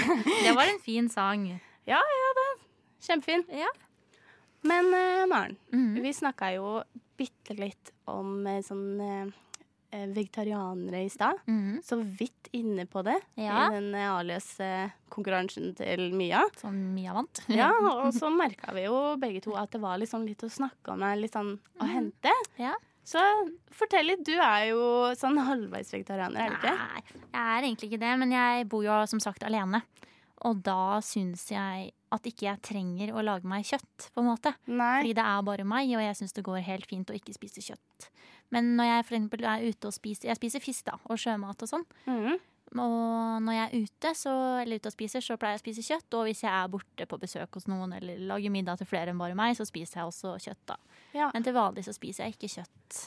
[0.46, 1.44] Det var en fin sang.
[1.84, 2.46] ja, ja, da.
[3.04, 3.44] Kjempefin.
[3.52, 3.68] Ja.
[4.62, 6.00] Men uh, Maren, Mhm.
[6.02, 6.82] vi snakka jo
[7.20, 9.30] bitte litt om eh, sånn eh,
[9.92, 11.40] eh, vegetarianere i stad.
[11.50, 11.80] Mhm.
[11.84, 13.66] Så vidt inne på det Ja.
[13.68, 16.42] i den alias-konkurransen til Mia.
[16.60, 17.42] Som Mia vant.
[17.60, 17.70] Ja,
[18.04, 21.04] og så merka vi jo begge to at det var liksom litt å snakke om,
[21.20, 22.32] litt sånn å hente.
[22.60, 22.74] Ja.
[23.10, 23.20] Så
[23.74, 24.24] fortell litt.
[24.28, 24.82] Du er jo
[25.18, 26.74] sånn halvveis vegetarianer, er du ikke?
[26.76, 27.00] Nei,
[27.32, 29.80] jeg er egentlig ikke det, men jeg bor jo som sagt alene.
[30.46, 34.52] Og da syns jeg at ikke jeg trenger å lage meg kjøtt, på en måte.
[34.66, 35.00] Nei.
[35.00, 37.62] Fordi det er bare meg, og jeg syns det går helt fint å ikke spise
[37.64, 38.10] kjøtt.
[38.50, 41.62] Men når jeg for eksempel er ute og spiser Jeg spiser fisk, da, og sjømat
[41.62, 41.84] og sånn.
[42.10, 42.40] Mm.
[42.78, 44.32] Og når jeg er ute, så,
[44.62, 46.18] eller ute og spiser, så pleier jeg å spise kjøtt.
[46.18, 49.22] Og hvis jeg er borte på besøk hos noen eller lager middag til flere enn
[49.22, 50.76] bare meg, så spiser jeg også kjøtt, da.
[51.16, 51.30] Ja.
[51.34, 53.00] Men til vanlig så spiser jeg ikke kjøtt.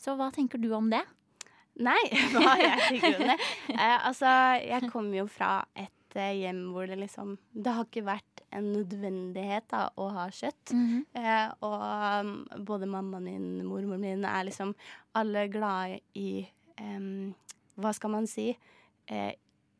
[0.00, 1.02] Så hva tenker du om det?
[1.84, 2.00] Nei,
[2.32, 3.38] hva jeg tenker om det?
[3.74, 4.30] Eh, altså,
[4.62, 8.72] jeg kommer jo fra et eh, hjem hvor det liksom Det har ikke vært en
[8.72, 10.72] nødvendighet da, å ha kjøtt.
[11.18, 11.84] Eh, og
[12.24, 12.34] um,
[12.64, 14.74] både mammaen min, mormoren min, er liksom
[15.18, 16.44] alle glade i
[16.80, 17.34] um,
[17.76, 18.52] Hva skal man si?
[19.10, 19.32] Eh,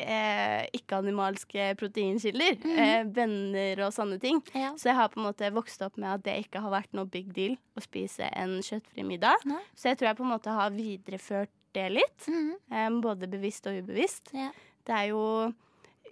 [0.03, 2.59] eh, Ikke-animalske proteinkilder.
[2.75, 4.43] eh, venner og sånne ting.
[4.55, 4.73] Ja.
[4.77, 7.07] Så jeg har på en måte vokst opp med at det ikke har vært noe
[7.07, 9.45] big deal å spise en kjøttfri middag.
[9.47, 9.63] Nei.
[9.79, 12.27] Så jeg tror jeg på en måte har videreført det litt.
[12.29, 12.51] Mhm.
[12.71, 14.31] em, både bevisst og ubevisst.
[14.35, 14.51] Ja.
[14.87, 15.23] Det er jo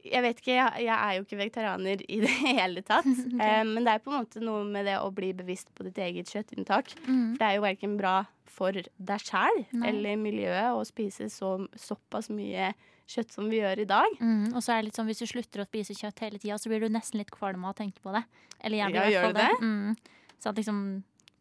[0.04, 3.08] Jeg vet ikke, jeg, jeg er jo ikke vegetarianer i det hele tatt.
[3.46, 6.00] Em, men det er på en måte noe med det å bli bevisst på ditt
[6.02, 6.94] eget kjøttinntak.
[7.06, 7.34] Mm.
[7.34, 8.16] For det er jo verken bra
[8.52, 12.74] for deg sjæl eller miljøet å spise så, såpass mye
[13.12, 14.18] kjøtt som vi gjør i dag.
[14.20, 16.58] Mm, og så er det litt sånn, Hvis du slutter å spise kjøtt hele tida,
[16.60, 18.22] så blir du nesten litt kvalm av å tenke på det.
[18.60, 19.54] Eller jeg blir Ja, i hvert fall du det.
[19.62, 20.20] Mm.
[20.42, 20.78] Så at liksom,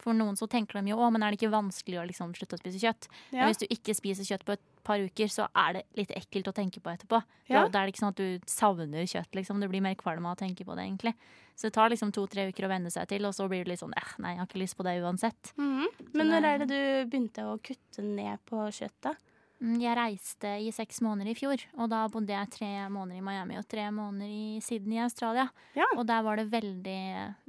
[0.02, 2.57] For noen så tenker de jo å, men er det ikke vanskelig å liksom slutte
[2.57, 3.07] å spise kjøtt.
[3.30, 3.44] Ja.
[3.44, 6.49] Men hvis du ikke spiser kjøtt på et par uker, så er det litt ekkelt
[6.49, 7.22] å tenke på etterpå.
[7.52, 7.68] Ja.
[7.68, 9.61] Da, er det ikke sånn at du savner kjøtt, liksom.
[9.61, 11.14] Du blir mer kvalm av å tenke på det, egentlig.
[11.56, 13.84] Så det tar liksom to-tre uker å venne seg til, og så blir det litt
[13.84, 15.53] sånn eh, nei, jeg har ikke lyst på det uansett.
[15.61, 16.07] Mhm.
[16.18, 19.14] Men når er det du begynte å kutte ned på kjøtt, da?
[19.14, 19.31] Mm,
[19.61, 23.59] Jeg reiste i seks måneder i fjor, og da bodde jeg tre måneder i Miami
[23.59, 25.43] og tre måneder i Sydney i Australia.
[25.77, 25.85] Ja.
[25.93, 27.03] Og der var det veldig,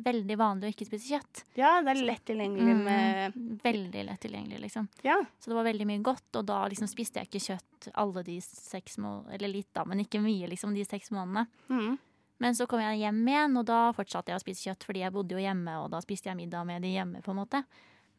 [0.04, 1.44] veldig vanlig å ikke spise kjøtt.
[1.56, 3.58] Ja, det er lett tilgjengelig Mm.
[3.62, 4.88] Veldig lett tilgjengelig, liksom.
[5.06, 5.16] Ja.
[5.40, 8.36] Så det var veldig mye godt, og da liksom spiste jeg ikke kjøtt alle de
[8.44, 11.46] seks månedene, eller litt da, men ikke mye, liksom, de seks månedene.
[11.70, 11.96] Mm.
[12.42, 15.14] Men så kom jeg hjem igjen, og da fortsatte jeg å spise kjøtt, fordi jeg
[15.14, 17.62] bodde jo hjemme, og da spiste jeg middag med de hjemme, på en måte.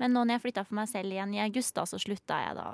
[0.02, 2.58] Men nå når jeg flytta for meg selv igjen i august, da, så slutta jeg
[2.58, 2.70] da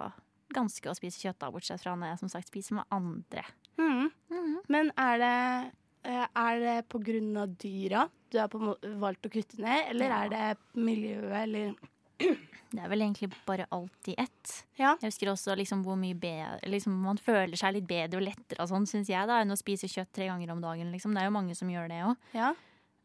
[0.54, 3.44] ganske å spise kjøtt, da, bortsett fra når jeg som sagt spiser med andre.
[3.78, 4.12] Mm.
[4.32, 4.56] Mhm.
[4.70, 5.72] Men er det,
[6.10, 10.24] eh, er det på grunn av dyra du har valgt å kutte ned, eller Ja.
[10.26, 11.76] er det miljøet, eller
[12.70, 14.52] Det er vel egentlig bare alt i ett.
[14.78, 14.92] Ja.
[15.02, 18.60] Jeg husker også liksom hvor mye bedre liksom Man føler seg litt bedre og lettere
[18.62, 20.92] og sånn, syns jeg, da, enn å spise kjøtt tre ganger om dagen.
[20.92, 21.14] Liksom.
[21.16, 22.16] Det er jo mange som gjør det òg.
[22.36, 22.54] Ja.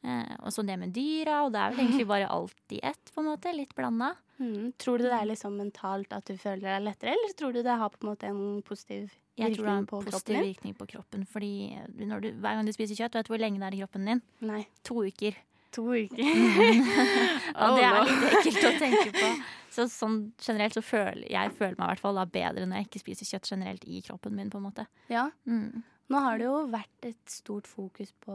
[0.04, 3.12] Eh, og så det med dyra, og det er vel egentlig bare alt i ett,
[3.14, 3.52] på en måte.
[3.56, 4.10] Litt blanda.
[4.36, 4.72] Mm.
[4.82, 7.76] Tror du det er liksom mentalt at du føler deg lettere, eller tror du det
[7.80, 10.86] har på en måte en positiv Jeg tror det har en på positiv virkning på
[10.90, 11.24] kroppen.
[11.30, 11.54] Fordi
[12.02, 14.10] når du, hver gang du spiser kjøtt, vet du hvor lenge det er i kroppen
[14.10, 14.22] din?
[14.44, 14.64] Nei.
[14.90, 15.38] To uker.
[15.74, 16.20] To uker.
[17.58, 19.32] Og Oh, det er litt ekkelt å tenke på.
[19.74, 22.90] Så sånn generelt så føler jeg føler meg i hvert fall da bedre når jeg
[22.90, 24.86] ikke spiser kjøtt generelt i kroppen min, på en måte.
[25.10, 25.30] ja.
[25.48, 25.82] Mm.
[26.12, 28.34] Nå har det jo vært et stort fokus på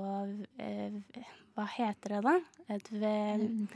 [0.57, 0.95] eh,
[1.55, 2.33] Hva heter det, da?
[2.73, 3.13] Et ve...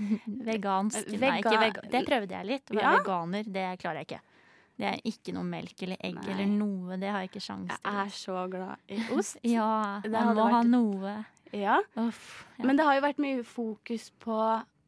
[0.50, 2.72] Vegansk Nei, Vega- ikke vega det prøvde jeg litt.
[2.72, 2.96] Å være Ja.
[3.00, 4.22] veganer, det klarer jeg ikke.
[4.82, 6.32] Det er ikke noe melk eller egg Nei.
[6.34, 6.98] eller noe.
[6.98, 9.38] Det har jeg ikke sjans Jeg er så glad i ost.
[9.46, 11.16] Ja, man må må ha noe.
[11.54, 11.78] Ja.
[12.02, 12.48] Uff.
[12.58, 12.66] Ja.
[12.66, 14.34] Men det har jo vært mye fokus på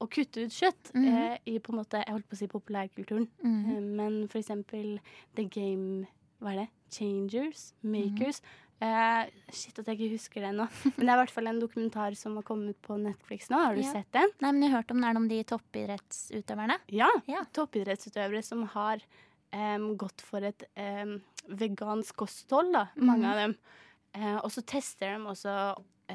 [0.02, 1.06] å kutte ut kjøtt Mhm.
[1.14, 3.27] eh, i på en måte, jeg holdt på å si populærkulturen.
[3.44, 3.69] Mhm.
[3.76, 4.98] Eh, men for eksempel
[5.36, 6.07] The Game
[6.41, 6.69] Hva er det?
[6.91, 7.73] Changers?
[7.84, 8.41] Makers?
[8.86, 10.68] Eh, shit at jeg ikke husker det nå.
[10.98, 13.62] Men det er i hvert fall en dokumentar som har kommet på Netflix nå.
[13.64, 13.94] Har du Ja.
[13.98, 14.34] sett den?
[14.44, 16.78] Nei, men jeg har hørt om den er det om de toppidrettsutøverne.
[16.94, 17.10] Ja.
[17.32, 17.45] Ja.
[17.56, 19.02] Toppidrettsutøvere som har
[19.56, 21.18] um, gått for et um,
[21.48, 23.32] vegansk kosthold, da, mange mm.
[23.32, 23.57] av dem.
[24.16, 25.56] Uh, og så tester de også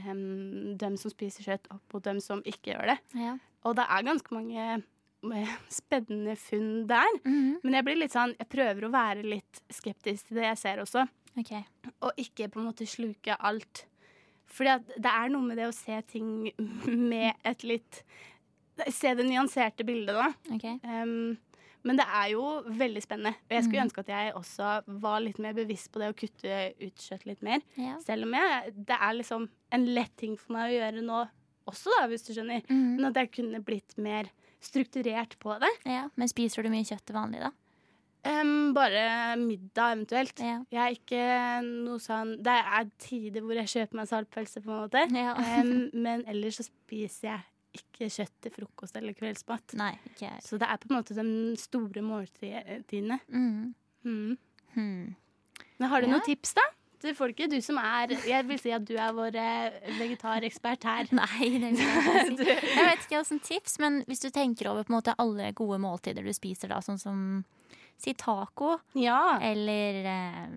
[0.07, 2.99] um, dem som spiser kjøtt, opp mot dem som ikke gjør det.
[3.21, 3.37] Ja.
[3.69, 7.11] Og det er ganske mange eh, spennende funn der.
[7.25, 7.59] Mhm.
[7.63, 10.81] Men jeg blir litt sånn, jeg prøver å være litt skeptisk til det jeg ser
[10.85, 11.05] også.
[11.41, 11.53] OK.
[12.07, 13.85] Og ikke på en måte sluke alt.
[14.51, 16.51] Fordi det er noe med det å se ting
[17.12, 18.03] med et litt
[18.89, 20.31] Se det nyanserte bildet, da.
[20.55, 20.79] Okay.
[20.89, 21.35] Um,
[21.85, 23.35] men det er jo veldig spennende.
[23.45, 23.89] Og jeg skulle Mhm.
[23.91, 24.71] ønske at jeg også
[25.05, 27.61] var litt mer bevisst på det å kutte ut kjøtt litt mer.
[27.77, 27.99] Ja.
[28.01, 31.21] Selv om jeg, det er liksom en lett ting for meg å gjøre nå
[31.69, 32.65] også, da, hvis du skjønner.
[32.71, 32.97] Mm.
[32.97, 34.31] Men at jeg kunne blitt mer
[34.65, 35.71] strukturert på det.
[35.85, 36.09] ja.
[36.17, 37.51] Men spiser du mye kjøtt til vanlig, da?
[38.27, 40.41] Um, bare middag eventuelt.
[40.45, 40.59] Ja.
[40.69, 41.21] Jeg er ikke
[41.65, 45.07] noe sånn Det er tider hvor jeg kjøper meg saltpølse, på en måte.
[45.17, 45.33] Ja.
[45.61, 49.77] Um, men ellers så spiser jeg ikke kjøtt til frokost eller kveldsmat.
[49.79, 49.93] Nei.
[50.43, 51.25] Så det er på en måte de
[51.61, 53.21] store måltidene.
[53.31, 53.75] Mm.
[54.05, 54.37] Mm.
[54.75, 55.15] Hmm.
[55.79, 56.17] Men har du Ja.
[56.17, 56.65] noen tips, da?
[57.01, 61.09] Til folket, du som er Jeg vil si at du er vår eh, vegetarekspert her.
[61.17, 62.51] Nei, det vil jeg ikke si.
[62.77, 65.53] Jeg vet ikke hva som tips, men hvis du tenker over på en måte alle
[65.57, 67.23] gode måltider du spiser, da, sånn som
[68.01, 69.39] si taco Ja.
[69.43, 70.48] eller eh,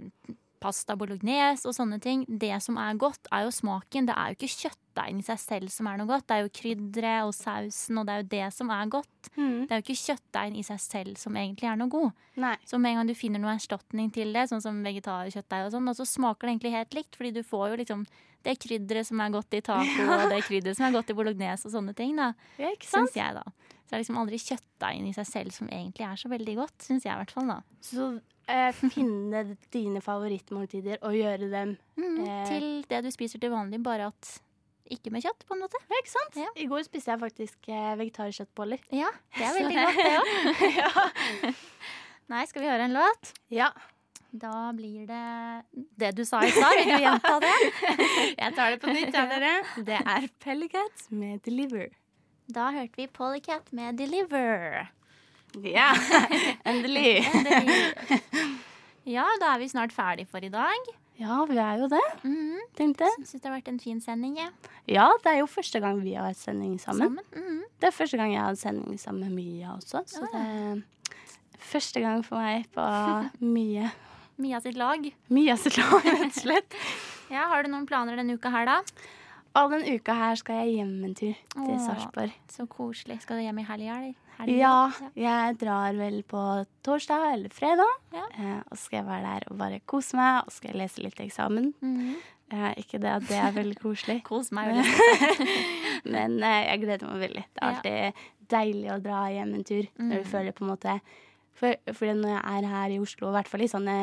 [0.64, 2.24] pasta bolognese og sånne ting.
[2.28, 4.08] Det som er godt, er jo smaken.
[4.08, 6.28] Det er jo ikke kjøttdeigen i seg selv som er noe godt.
[6.30, 9.32] Det er jo krydderet og sausen, og det er jo det som er godt.
[9.36, 9.64] Mm.
[9.68, 12.12] Det er jo ikke kjøttdeigen i seg selv som egentlig er noe god.
[12.40, 12.56] Nei.
[12.70, 15.90] Så med en gang du finner noe erstatning til det, sånn som vegetarkjøttdeig og sånn,
[15.92, 18.08] og så smaker det egentlig helt likt, fordi du får jo liksom
[18.44, 21.70] det krydderet som er godt i taco, og det krydderet som er godt i bolognese
[21.70, 22.34] og sånne ting, da.
[22.60, 22.74] Ja?
[22.84, 23.46] Syns jeg, da.
[23.84, 26.76] Så det er liksom aldri kjøttdeigen i seg selv som egentlig er så veldig godt,
[26.84, 27.62] syns jeg i hvert fall, da.
[27.84, 28.10] Så
[28.48, 29.44] eh, finne
[29.74, 32.46] dine favorittmåltider og gjøre dem Mm, Eh.
[32.50, 34.40] Til det du spiser til vanlig, bare at
[34.92, 35.78] ikke med kjøtt, på en måte.
[35.90, 36.36] Ja, ikke sant?
[36.36, 36.50] Ja.
[36.58, 38.82] I går spiste jeg faktisk eh, vegetarkjøttboller.
[38.92, 41.54] Ja, det er veldig godt, det òg.
[42.34, 43.34] Nei, skal vi høre en låt?
[43.54, 43.70] Ja.
[44.34, 45.24] Da blir det
[46.02, 46.74] det du sa i stad.
[46.80, 47.54] Vil du gjenta det?
[48.42, 49.52] Jeg tar det på nytt, jeg, dere.
[49.86, 51.92] Det er Pellycat med Deliver.
[52.50, 54.88] Da hørte vi Polycat med Deliver.
[55.62, 55.92] Ja,
[56.66, 57.24] endelig.
[59.06, 60.92] Ja, da er vi snart ferdig for i dag.
[61.20, 62.60] Ja, vi er jo det, Mhm.
[62.76, 63.26] tenkte jeg.
[63.28, 64.38] Syns det har vært en fin sending.
[64.40, 64.48] Ja.
[64.88, 67.20] Ja, det er jo første gang vi har hatt sending sammen.
[67.20, 67.26] Sammen.
[67.36, 67.62] Mhm.
[67.80, 70.28] Det er første gang jeg har hatt sending sammen med Mia også, så ja.
[70.32, 70.82] det er
[71.60, 72.88] første gang for meg på
[73.56, 73.92] mye.
[74.38, 75.06] Mia sitt lag.
[75.30, 76.74] Mia sitt lag, rett og slett.
[77.34, 78.82] Ja, Har du noen planer denne uka her, da?
[79.56, 81.80] All den uka her skal jeg hjem en tur til.
[81.82, 82.34] Sarpsborg.
[82.52, 83.22] Så koselig.
[83.24, 84.14] Skal du hjem i helga, eller?
[84.40, 84.60] Helga?
[84.60, 84.76] Ja,
[85.16, 86.42] jeg drar vel på
[86.84, 87.92] torsdag eller fredag.
[88.16, 88.24] Ja.
[88.40, 91.04] Eh, og skal jeg være der og bare kose meg, og så skal jeg lese
[91.06, 91.74] litt eksamen.
[91.82, 92.14] Mhm.
[92.54, 95.48] Eh, ikke det at det er veldig koselig, Kos meg veldig.
[96.14, 97.46] men eh, jeg gleder meg veldig.
[97.54, 100.32] Det er alltid deilig å dra hjem en tur når du Mm.
[100.34, 101.00] føler på en måte
[101.58, 103.96] For, for når jeg er her i Oslo, i hvert fall i sånne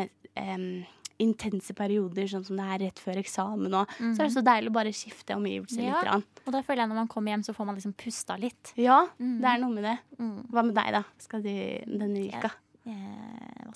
[1.21, 4.71] intense perioder, sånn som det er rett før eksamen og så er det så deilig
[4.73, 6.05] å bare skifte omgivelser Mhm.
[6.05, 6.17] Ja.
[6.17, 6.41] litt.
[6.47, 8.73] Og da føler jeg når man kommer hjem, så får man liksom pusta litt.
[8.77, 9.41] Ja, Mm.
[9.41, 9.99] det er noe med det.
[10.19, 10.47] Mm.
[10.51, 11.03] Hva med deg, da?
[11.19, 11.49] Skal du
[11.87, 12.51] denne uka?
[12.87, 12.97] Jeg,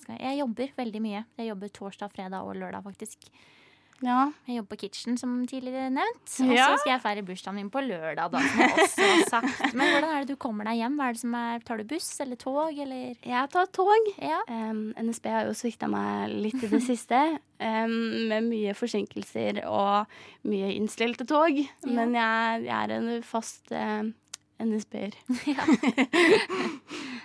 [0.09, 0.19] jeg?
[0.21, 1.25] jeg jobber veldig mye.
[1.39, 3.29] Jeg jobber torsdag, fredag og lørdag, faktisk.
[4.03, 4.33] Ja.
[4.49, 6.27] Jeg jobber på Kitchen, som tidligere nevnt.
[6.43, 6.67] Og Ja.
[6.75, 9.61] så skal jeg feire bursdagen min på lørdag, da, som jeg også har sagt.
[9.79, 10.99] Men hvordan er det du kommer deg hjem?
[11.01, 13.15] Er det som tar du buss eller tog, eller?
[13.23, 14.11] Jeg tar tog.
[14.19, 14.41] Ja.
[14.51, 20.07] Um, NSB har jo svikta meg litt i det siste, um, med mye forsinkelser og
[20.51, 21.63] mye innstilte tog.
[21.87, 24.03] Men jeg, jeg er en fast uh,
[24.61, 25.15] NSB-er.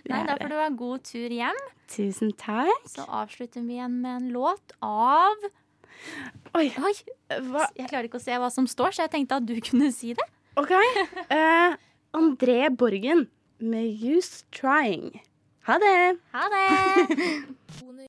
[0.09, 1.59] Nei, da får du ha god tur hjem.
[1.89, 2.71] Tusen takk.
[2.89, 5.35] Så avslutter vi igjen med en låt av
[6.57, 6.93] Oi, Oi,
[7.77, 10.15] jeg klarer ikke å se hva som står, så jeg tenkte at du kunne si
[10.17, 10.26] det.
[10.59, 10.73] OK.
[11.30, 11.77] Uh,
[12.17, 13.27] André Borgen
[13.59, 15.19] med 'Use Trying'.
[15.69, 16.17] Ha det.
[16.34, 17.99] Ha det!